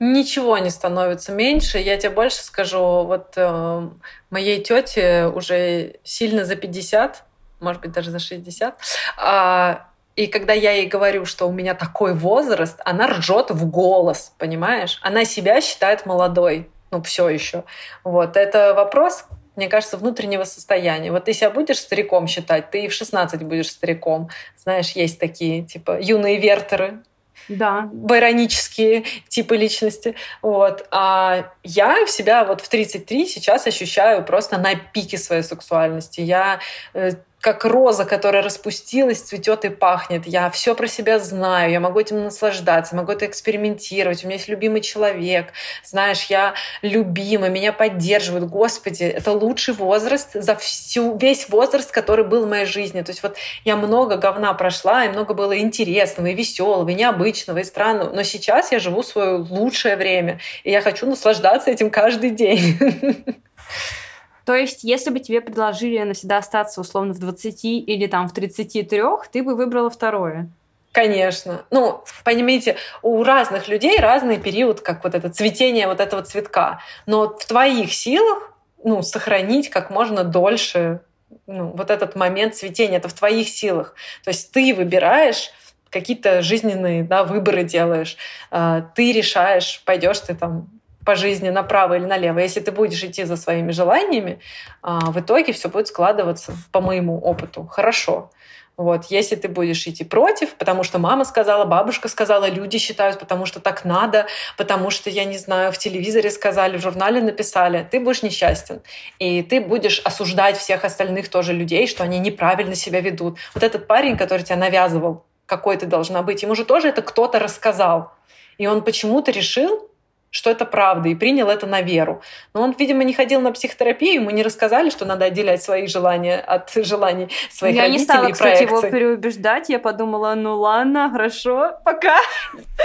Ничего 0.00 0.56
не 0.58 0.70
становится 0.70 1.32
меньше. 1.32 1.78
Я 1.78 1.98
тебе 1.98 2.10
больше 2.10 2.42
скажу, 2.42 2.78
вот 3.04 3.34
э, 3.36 3.88
моей 4.30 4.62
тете 4.62 5.26
уже 5.26 5.96
сильно 6.04 6.44
за 6.44 6.56
50, 6.56 7.22
может 7.60 7.82
быть, 7.82 7.92
даже 7.92 8.10
за 8.10 8.18
60. 8.18 8.78
А, 9.18 9.88
и 10.16 10.26
когда 10.26 10.52
я 10.52 10.72
ей 10.72 10.86
говорю, 10.86 11.26
что 11.26 11.46
у 11.48 11.52
меня 11.52 11.74
такой 11.74 12.14
возраст, 12.14 12.80
она 12.84 13.08
ржет 13.08 13.50
в 13.50 13.70
голос, 13.70 14.32
понимаешь? 14.38 14.98
Она 15.02 15.24
себя 15.24 15.60
считает 15.60 16.06
молодой 16.06 16.70
ну, 16.94 17.02
все 17.02 17.28
еще. 17.28 17.64
Вот, 18.04 18.36
это 18.36 18.72
вопрос, 18.72 19.26
мне 19.56 19.68
кажется, 19.68 19.96
внутреннего 19.96 20.44
состояния. 20.44 21.10
Вот 21.10 21.24
ты 21.24 21.32
себя 21.32 21.50
будешь 21.50 21.78
стариком 21.78 22.28
считать, 22.28 22.70
ты 22.70 22.84
и 22.84 22.88
в 22.88 22.92
16 22.92 23.42
будешь 23.42 23.70
стариком. 23.70 24.28
Знаешь, 24.56 24.90
есть 24.92 25.18
такие, 25.18 25.64
типа, 25.64 25.98
юные 26.00 26.38
вертеры, 26.38 27.02
да. 27.48 27.88
байронические 27.92 29.04
типы 29.28 29.56
личности. 29.56 30.14
Вот. 30.40 30.86
А 30.92 31.50
я 31.64 32.06
в 32.06 32.10
себя 32.10 32.44
вот 32.44 32.60
в 32.60 32.68
33 32.68 33.26
сейчас 33.26 33.66
ощущаю 33.66 34.24
просто 34.24 34.56
на 34.58 34.76
пике 34.76 35.18
своей 35.18 35.42
сексуальности. 35.42 36.20
Я 36.20 36.60
э, 36.94 37.12
как 37.44 37.66
роза, 37.66 38.06
которая 38.06 38.42
распустилась, 38.42 39.20
цветет 39.20 39.66
и 39.66 39.68
пахнет. 39.68 40.26
Я 40.26 40.48
все 40.48 40.74
про 40.74 40.86
себя 40.86 41.18
знаю, 41.18 41.72
я 41.72 41.78
могу 41.78 42.00
этим 42.00 42.24
наслаждаться, 42.24 42.96
могу 42.96 43.12
это 43.12 43.26
экспериментировать. 43.26 44.24
У 44.24 44.26
меня 44.26 44.36
есть 44.36 44.48
любимый 44.48 44.80
человек, 44.80 45.52
знаешь, 45.84 46.24
я 46.30 46.54
любима, 46.80 47.50
меня 47.50 47.74
поддерживают. 47.74 48.48
Господи, 48.48 49.02
это 49.02 49.32
лучший 49.32 49.74
возраст 49.74 50.30
за 50.32 50.54
всю, 50.56 51.18
весь 51.18 51.50
возраст, 51.50 51.90
который 51.90 52.24
был 52.24 52.46
в 52.46 52.48
моей 52.48 52.64
жизни. 52.64 53.02
То 53.02 53.10
есть 53.10 53.22
вот 53.22 53.36
я 53.66 53.76
много 53.76 54.16
говна 54.16 54.54
прошла, 54.54 55.04
и 55.04 55.10
много 55.10 55.34
было 55.34 55.58
интересного, 55.58 56.28
и 56.28 56.34
веселого, 56.34 56.88
и 56.88 56.94
необычного, 56.94 57.58
и 57.58 57.64
странного. 57.64 58.08
Но 58.08 58.22
сейчас 58.22 58.72
я 58.72 58.78
живу 58.78 59.02
свое 59.02 59.44
лучшее 59.50 59.96
время, 59.96 60.40
и 60.62 60.70
я 60.70 60.80
хочу 60.80 61.04
наслаждаться 61.04 61.70
этим 61.70 61.90
каждый 61.90 62.30
день. 62.30 62.78
То 64.44 64.54
есть, 64.54 64.84
если 64.84 65.10
бы 65.10 65.20
тебе 65.20 65.40
предложили 65.40 65.98
навсегда 66.02 66.38
остаться 66.38 66.80
условно 66.80 67.14
в 67.14 67.18
20 67.18 67.64
или 67.64 68.06
там 68.06 68.28
в 68.28 68.34
33, 68.34 69.02
ты 69.32 69.42
бы 69.42 69.56
выбрала 69.56 69.90
второе? 69.90 70.50
Конечно. 70.92 71.64
Ну, 71.70 72.04
понимаете, 72.22 72.76
у 73.02 73.24
разных 73.24 73.68
людей 73.68 73.98
разный 73.98 74.38
период, 74.38 74.80
как 74.80 75.02
вот 75.02 75.14
это 75.14 75.28
цветение 75.28 75.88
вот 75.88 75.98
этого 75.98 76.22
цветка. 76.22 76.80
Но 77.06 77.36
в 77.36 77.44
твоих 77.46 77.92
силах 77.92 78.54
ну, 78.84 79.02
сохранить 79.02 79.70
как 79.70 79.90
можно 79.90 80.22
дольше 80.22 81.00
ну, 81.46 81.70
вот 81.70 81.90
этот 81.90 82.14
момент 82.14 82.54
цветения. 82.54 82.98
Это 82.98 83.08
в 83.08 83.14
твоих 83.14 83.48
силах. 83.48 83.94
То 84.22 84.28
есть 84.28 84.52
ты 84.52 84.74
выбираешь 84.74 85.50
какие-то 85.90 86.42
жизненные 86.42 87.02
да, 87.04 87.24
выборы 87.24 87.64
делаешь, 87.64 88.16
а, 88.50 88.82
ты 88.94 89.12
решаешь, 89.12 89.80
пойдешь 89.84 90.20
ты 90.20 90.34
там 90.34 90.68
по 91.04 91.14
жизни 91.14 91.50
направо 91.50 91.94
или 91.94 92.04
налево. 92.04 92.38
Если 92.38 92.60
ты 92.60 92.72
будешь 92.72 93.02
идти 93.04 93.24
за 93.24 93.36
своими 93.36 93.72
желаниями, 93.72 94.40
а, 94.82 95.10
в 95.10 95.20
итоге 95.20 95.52
все 95.52 95.68
будет 95.68 95.88
складываться, 95.88 96.52
по 96.72 96.80
моему 96.80 97.18
опыту, 97.18 97.66
хорошо. 97.66 98.30
Вот. 98.76 99.04
Если 99.04 99.36
ты 99.36 99.48
будешь 99.48 99.86
идти 99.86 100.02
против, 100.02 100.54
потому 100.56 100.82
что 100.82 100.98
мама 100.98 101.24
сказала, 101.24 101.64
бабушка 101.64 102.08
сказала, 102.08 102.48
люди 102.48 102.78
считают, 102.78 103.20
потому 103.20 103.46
что 103.46 103.60
так 103.60 103.84
надо, 103.84 104.26
потому 104.56 104.90
что, 104.90 105.10
я 105.10 105.24
не 105.24 105.38
знаю, 105.38 105.70
в 105.70 105.78
телевизоре 105.78 106.30
сказали, 106.30 106.76
в 106.76 106.82
журнале 106.82 107.20
написали, 107.20 107.86
ты 107.88 108.00
будешь 108.00 108.22
несчастен. 108.22 108.82
И 109.20 109.42
ты 109.42 109.60
будешь 109.60 110.00
осуждать 110.00 110.56
всех 110.56 110.84
остальных 110.84 111.28
тоже 111.28 111.52
людей, 111.52 111.86
что 111.86 112.02
они 112.02 112.18
неправильно 112.18 112.74
себя 112.74 113.00
ведут. 113.00 113.38
Вот 113.54 113.62
этот 113.62 113.86
парень, 113.86 114.16
который 114.16 114.42
тебя 114.42 114.56
навязывал, 114.56 115.24
какой 115.46 115.76
ты 115.76 115.86
должна 115.86 116.22
быть, 116.22 116.42
ему 116.42 116.56
же 116.56 116.64
тоже 116.64 116.88
это 116.88 117.02
кто-то 117.02 117.38
рассказал. 117.38 118.12
И 118.58 118.66
он 118.66 118.82
почему-то 118.82 119.30
решил, 119.30 119.88
что 120.34 120.50
это 120.50 120.64
правда, 120.64 121.08
и 121.08 121.14
принял 121.14 121.48
это 121.48 121.64
на 121.64 121.80
веру. 121.80 122.20
Но 122.54 122.62
он, 122.62 122.74
видимо, 122.76 123.04
не 123.04 123.14
ходил 123.14 123.40
на 123.40 123.52
психотерапию, 123.52 124.14
ему 124.14 124.30
не 124.30 124.42
рассказали, 124.42 124.90
что 124.90 125.04
надо 125.04 125.26
отделять 125.26 125.62
свои 125.62 125.86
желания 125.86 126.40
от 126.40 126.72
желаний 126.74 127.28
своих 127.52 127.76
я 127.76 127.82
родителей 127.82 128.00
не 128.00 128.04
стала, 128.04 128.26
и 128.26 128.32
кстати, 128.32 128.62
его 128.64 128.82
переубеждать. 128.82 129.68
Я 129.68 129.78
подумала, 129.78 130.34
ну 130.34 130.58
ладно, 130.58 131.08
хорошо, 131.12 131.76
пока. 131.84 132.18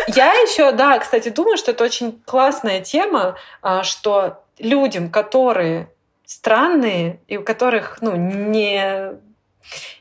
Я 0.10 0.32
еще, 0.34 0.72
да, 0.74 1.00
кстати, 1.00 1.30
думаю, 1.30 1.58
что 1.58 1.72
это 1.72 1.84
очень 1.84 2.22
классная 2.24 2.82
тема, 2.82 3.36
а, 3.64 3.82
что 3.82 4.44
людям, 4.60 5.10
которые 5.10 5.90
странные 6.26 7.20
и 7.28 7.38
у 7.38 7.44
которых 7.44 7.98
ну, 8.02 8.16
не 8.16 9.14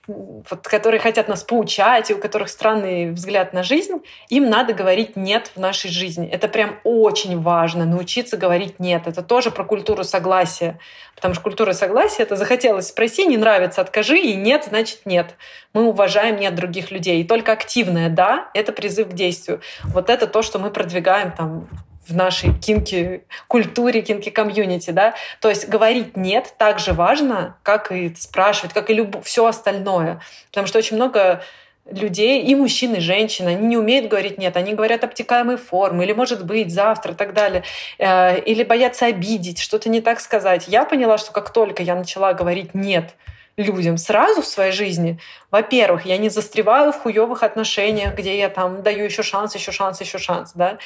вот, 0.08 0.66
которые 0.66 1.00
хотят 1.00 1.28
нас 1.28 1.44
поучать, 1.44 2.10
и 2.10 2.14
у 2.14 2.18
которых 2.18 2.48
странный 2.48 3.10
взгляд 3.10 3.52
на 3.52 3.62
жизнь, 3.62 4.02
им 4.30 4.48
надо 4.48 4.72
говорить 4.72 5.16
«нет» 5.16 5.52
в 5.54 5.60
нашей 5.60 5.90
жизни. 5.90 6.26
Это 6.26 6.48
прям 6.48 6.80
очень 6.82 7.40
важно, 7.40 7.84
научиться 7.84 8.36
говорить 8.36 8.80
«нет». 8.80 9.06
Это 9.06 9.22
тоже 9.22 9.50
про 9.50 9.64
культуру 9.64 10.04
согласия. 10.04 10.78
Потому 11.14 11.34
что 11.34 11.42
культура 11.42 11.72
согласия— 11.72 12.22
это 12.24 12.36
захотелось 12.36 12.88
спроси, 12.88 13.26
не 13.26 13.36
нравится, 13.36 13.82
откажи, 13.82 14.18
и 14.18 14.34
нет, 14.34 14.64
значит 14.68 15.00
нет. 15.04 15.34
Мы 15.74 15.86
уважаем 15.86 16.36
нет 16.36 16.54
других 16.54 16.90
людей. 16.90 17.20
И 17.20 17.24
только 17.24 17.52
активное 17.52 18.08
«да»— 18.08 18.48
это 18.54 18.72
призыв 18.72 19.08
к 19.10 19.12
действию. 19.12 19.60
Вот 19.84 20.08
это 20.08 20.26
то, 20.26 20.42
что 20.42 20.58
мы 20.58 20.70
продвигаем 20.70 21.32
там 21.32 21.68
в 22.08 22.14
нашей 22.14 22.54
кинки-культуре, 22.54 24.02
кинки-комьюнити, 24.02 24.90
да. 24.90 25.14
То 25.40 25.48
есть 25.48 25.68
говорить 25.68 26.16
«нет» 26.16 26.54
так 26.58 26.78
же 26.78 26.92
важно, 26.92 27.56
как 27.62 27.92
и 27.92 28.14
спрашивать, 28.14 28.72
как 28.72 28.90
и 28.90 28.94
люб... 28.94 29.22
все 29.22 29.46
остальное. 29.46 30.20
Потому 30.50 30.66
что 30.66 30.78
очень 30.78 30.96
много 30.96 31.42
людей, 31.90 32.42
и 32.42 32.54
мужчин, 32.54 32.94
и 32.94 33.00
женщин, 33.00 33.46
они 33.46 33.66
не 33.66 33.76
умеют 33.76 34.08
говорить 34.08 34.38
«нет», 34.38 34.56
они 34.56 34.74
говорят 34.74 35.04
обтекаемые 35.04 35.56
формы, 35.56 36.04
или 36.04 36.12
«может 36.12 36.44
быть», 36.44 36.72
«завтра» 36.72 37.12
и 37.12 37.14
так 37.14 37.32
далее, 37.32 37.62
э, 37.98 38.40
или 38.40 38.62
боятся 38.62 39.06
обидеть, 39.06 39.58
что-то 39.58 39.88
не 39.88 40.00
так 40.00 40.20
сказать. 40.20 40.64
Я 40.68 40.84
поняла, 40.84 41.18
что 41.18 41.32
как 41.32 41.50
только 41.50 41.82
я 41.82 41.94
начала 41.94 42.32
говорить 42.32 42.74
«нет», 42.74 43.14
людям 43.58 43.98
сразу 43.98 44.42
в 44.42 44.46
своей 44.46 44.72
жизни. 44.72 45.18
Во-первых, 45.50 46.06
я 46.06 46.16
не 46.16 46.28
застреваю 46.28 46.92
в 46.92 46.98
хуевых 46.98 47.42
отношениях, 47.42 48.14
где 48.14 48.38
я 48.38 48.48
там 48.48 48.82
даю 48.82 49.04
еще 49.04 49.22
шанс, 49.22 49.54
еще 49.54 49.72
шанс, 49.72 50.00
еще 50.00 50.18
шанс, 50.18 50.52
да. 50.54 50.78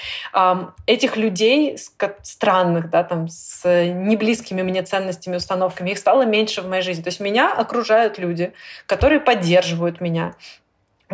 Этих 0.86 1.16
людей 1.16 1.78
странных, 2.22 2.90
да, 2.90 3.04
там 3.04 3.28
с 3.28 3.62
неблизкими 3.64 4.62
мне 4.62 4.82
ценностями, 4.82 5.36
установками, 5.36 5.90
их 5.90 5.98
стало 5.98 6.22
меньше 6.22 6.62
в 6.62 6.68
моей 6.68 6.82
жизни. 6.82 7.02
То 7.02 7.08
есть 7.08 7.20
меня 7.20 7.52
окружают 7.52 8.18
люди, 8.18 8.52
которые 8.86 9.20
поддерживают 9.20 10.00
меня, 10.00 10.34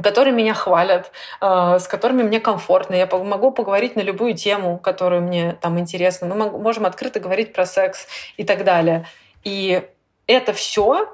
которые 0.01 0.33
меня 0.33 0.55
хвалят, 0.55 1.11
а, 1.41 1.79
с 1.79 1.89
которыми 1.89 2.23
мне 2.23 2.41
комфортно. 2.41 2.95
Я 2.95 3.07
могу 3.07 3.51
поговорить 3.51 3.97
на 3.97 4.01
любую 4.01 4.35
тему, 4.35 4.79
которую 4.79 5.23
мне 5.23 5.57
там 5.61 5.79
интересна. 5.79 6.27
Мы 6.27 6.51
можем 6.51 6.87
открыто 6.87 7.21
говорить 7.21 7.53
про 7.53 7.67
секс 7.67 8.07
и 8.37 8.45
так 8.45 8.65
далее. 8.65 9.07
И 9.45 9.83
это 10.27 10.53
все 10.53 11.09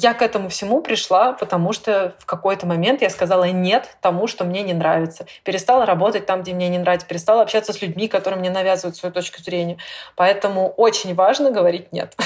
я 0.00 0.14
к 0.14 0.22
этому 0.22 0.48
всему 0.48 0.80
пришла, 0.80 1.32
потому 1.32 1.72
что 1.72 2.14
в 2.18 2.26
какой-то 2.26 2.66
момент 2.66 3.02
я 3.02 3.10
сказала 3.10 3.44
нет 3.44 3.96
тому, 4.00 4.26
что 4.26 4.44
мне 4.44 4.62
не 4.62 4.72
нравится. 4.72 5.26
Перестала 5.44 5.86
работать 5.86 6.26
там, 6.26 6.42
где 6.42 6.54
мне 6.54 6.68
не 6.68 6.78
нравится, 6.78 7.06
перестала 7.06 7.42
общаться 7.42 7.72
с 7.72 7.82
людьми, 7.82 8.08
которые 8.08 8.40
мне 8.40 8.50
навязывают 8.50 8.96
свою 8.96 9.12
точку 9.12 9.42
зрения. 9.42 9.78
Поэтому 10.16 10.68
очень 10.76 11.14
важно 11.14 11.50
говорить 11.50 11.92
нет. 11.92 12.16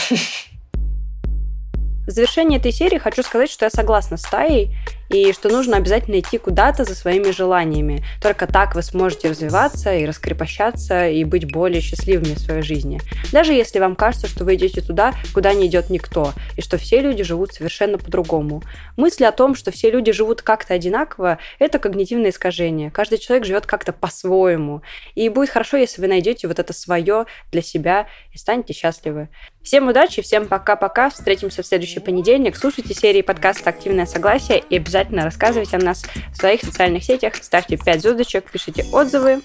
В 2.04 2.10
завершении 2.10 2.58
этой 2.58 2.72
серии 2.72 2.98
хочу 2.98 3.22
сказать, 3.22 3.48
что 3.48 3.64
я 3.64 3.70
согласна 3.70 4.16
с 4.16 4.22
Таей, 4.22 4.76
и 5.12 5.32
что 5.32 5.50
нужно 5.50 5.76
обязательно 5.76 6.18
идти 6.18 6.38
куда-то 6.38 6.84
за 6.84 6.94
своими 6.94 7.30
желаниями. 7.30 8.02
Только 8.20 8.46
так 8.46 8.74
вы 8.74 8.82
сможете 8.82 9.28
развиваться 9.28 9.94
и 9.94 10.06
раскрепощаться, 10.06 11.08
и 11.08 11.22
быть 11.24 11.52
более 11.52 11.82
счастливыми 11.82 12.34
в 12.34 12.38
своей 12.38 12.62
жизни. 12.62 13.00
Даже 13.30 13.52
если 13.52 13.78
вам 13.78 13.94
кажется, 13.94 14.26
что 14.26 14.44
вы 14.44 14.54
идете 14.54 14.80
туда, 14.80 15.12
куда 15.34 15.52
не 15.52 15.66
идет 15.66 15.90
никто, 15.90 16.32
и 16.56 16.62
что 16.62 16.78
все 16.78 17.00
люди 17.00 17.22
живут 17.22 17.52
совершенно 17.52 17.98
по-другому. 17.98 18.62
Мысль 18.96 19.24
о 19.24 19.32
том, 19.32 19.54
что 19.54 19.70
все 19.70 19.90
люди 19.90 20.12
живут 20.12 20.40
как-то 20.40 20.74
одинаково, 20.74 21.38
это 21.58 21.78
когнитивное 21.78 22.30
искажение. 22.30 22.90
Каждый 22.90 23.18
человек 23.18 23.44
живет 23.44 23.66
как-то 23.66 23.92
по-своему. 23.92 24.82
И 25.14 25.28
будет 25.28 25.50
хорошо, 25.50 25.76
если 25.76 26.00
вы 26.00 26.08
найдете 26.08 26.48
вот 26.48 26.58
это 26.58 26.72
свое 26.72 27.26
для 27.50 27.60
себя 27.60 28.06
и 28.32 28.38
станете 28.38 28.72
счастливы. 28.72 29.28
Всем 29.62 29.88
удачи, 29.88 30.22
всем 30.22 30.48
пока-пока. 30.48 31.10
Встретимся 31.10 31.62
в 31.62 31.66
следующий 31.66 32.00
понедельник. 32.00 32.56
Слушайте 32.56 32.94
серии 32.94 33.22
подкаста 33.22 33.70
«Активное 33.70 34.06
согласие» 34.06 34.58
и 34.58 34.76
обязательно 34.76 35.01
обязательно 35.02 35.24
рассказывайте 35.24 35.76
о 35.76 35.80
нас 35.80 36.04
в 36.32 36.36
своих 36.36 36.62
социальных 36.62 37.04
сетях, 37.04 37.34
ставьте 37.40 37.76
5 37.76 38.00
звездочек, 38.00 38.50
пишите 38.50 38.84
отзывы. 38.92 39.42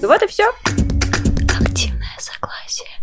Ну 0.00 0.08
вот 0.08 0.22
и 0.22 0.26
все. 0.26 0.48
Активное 1.60 2.16
согласие. 2.18 3.01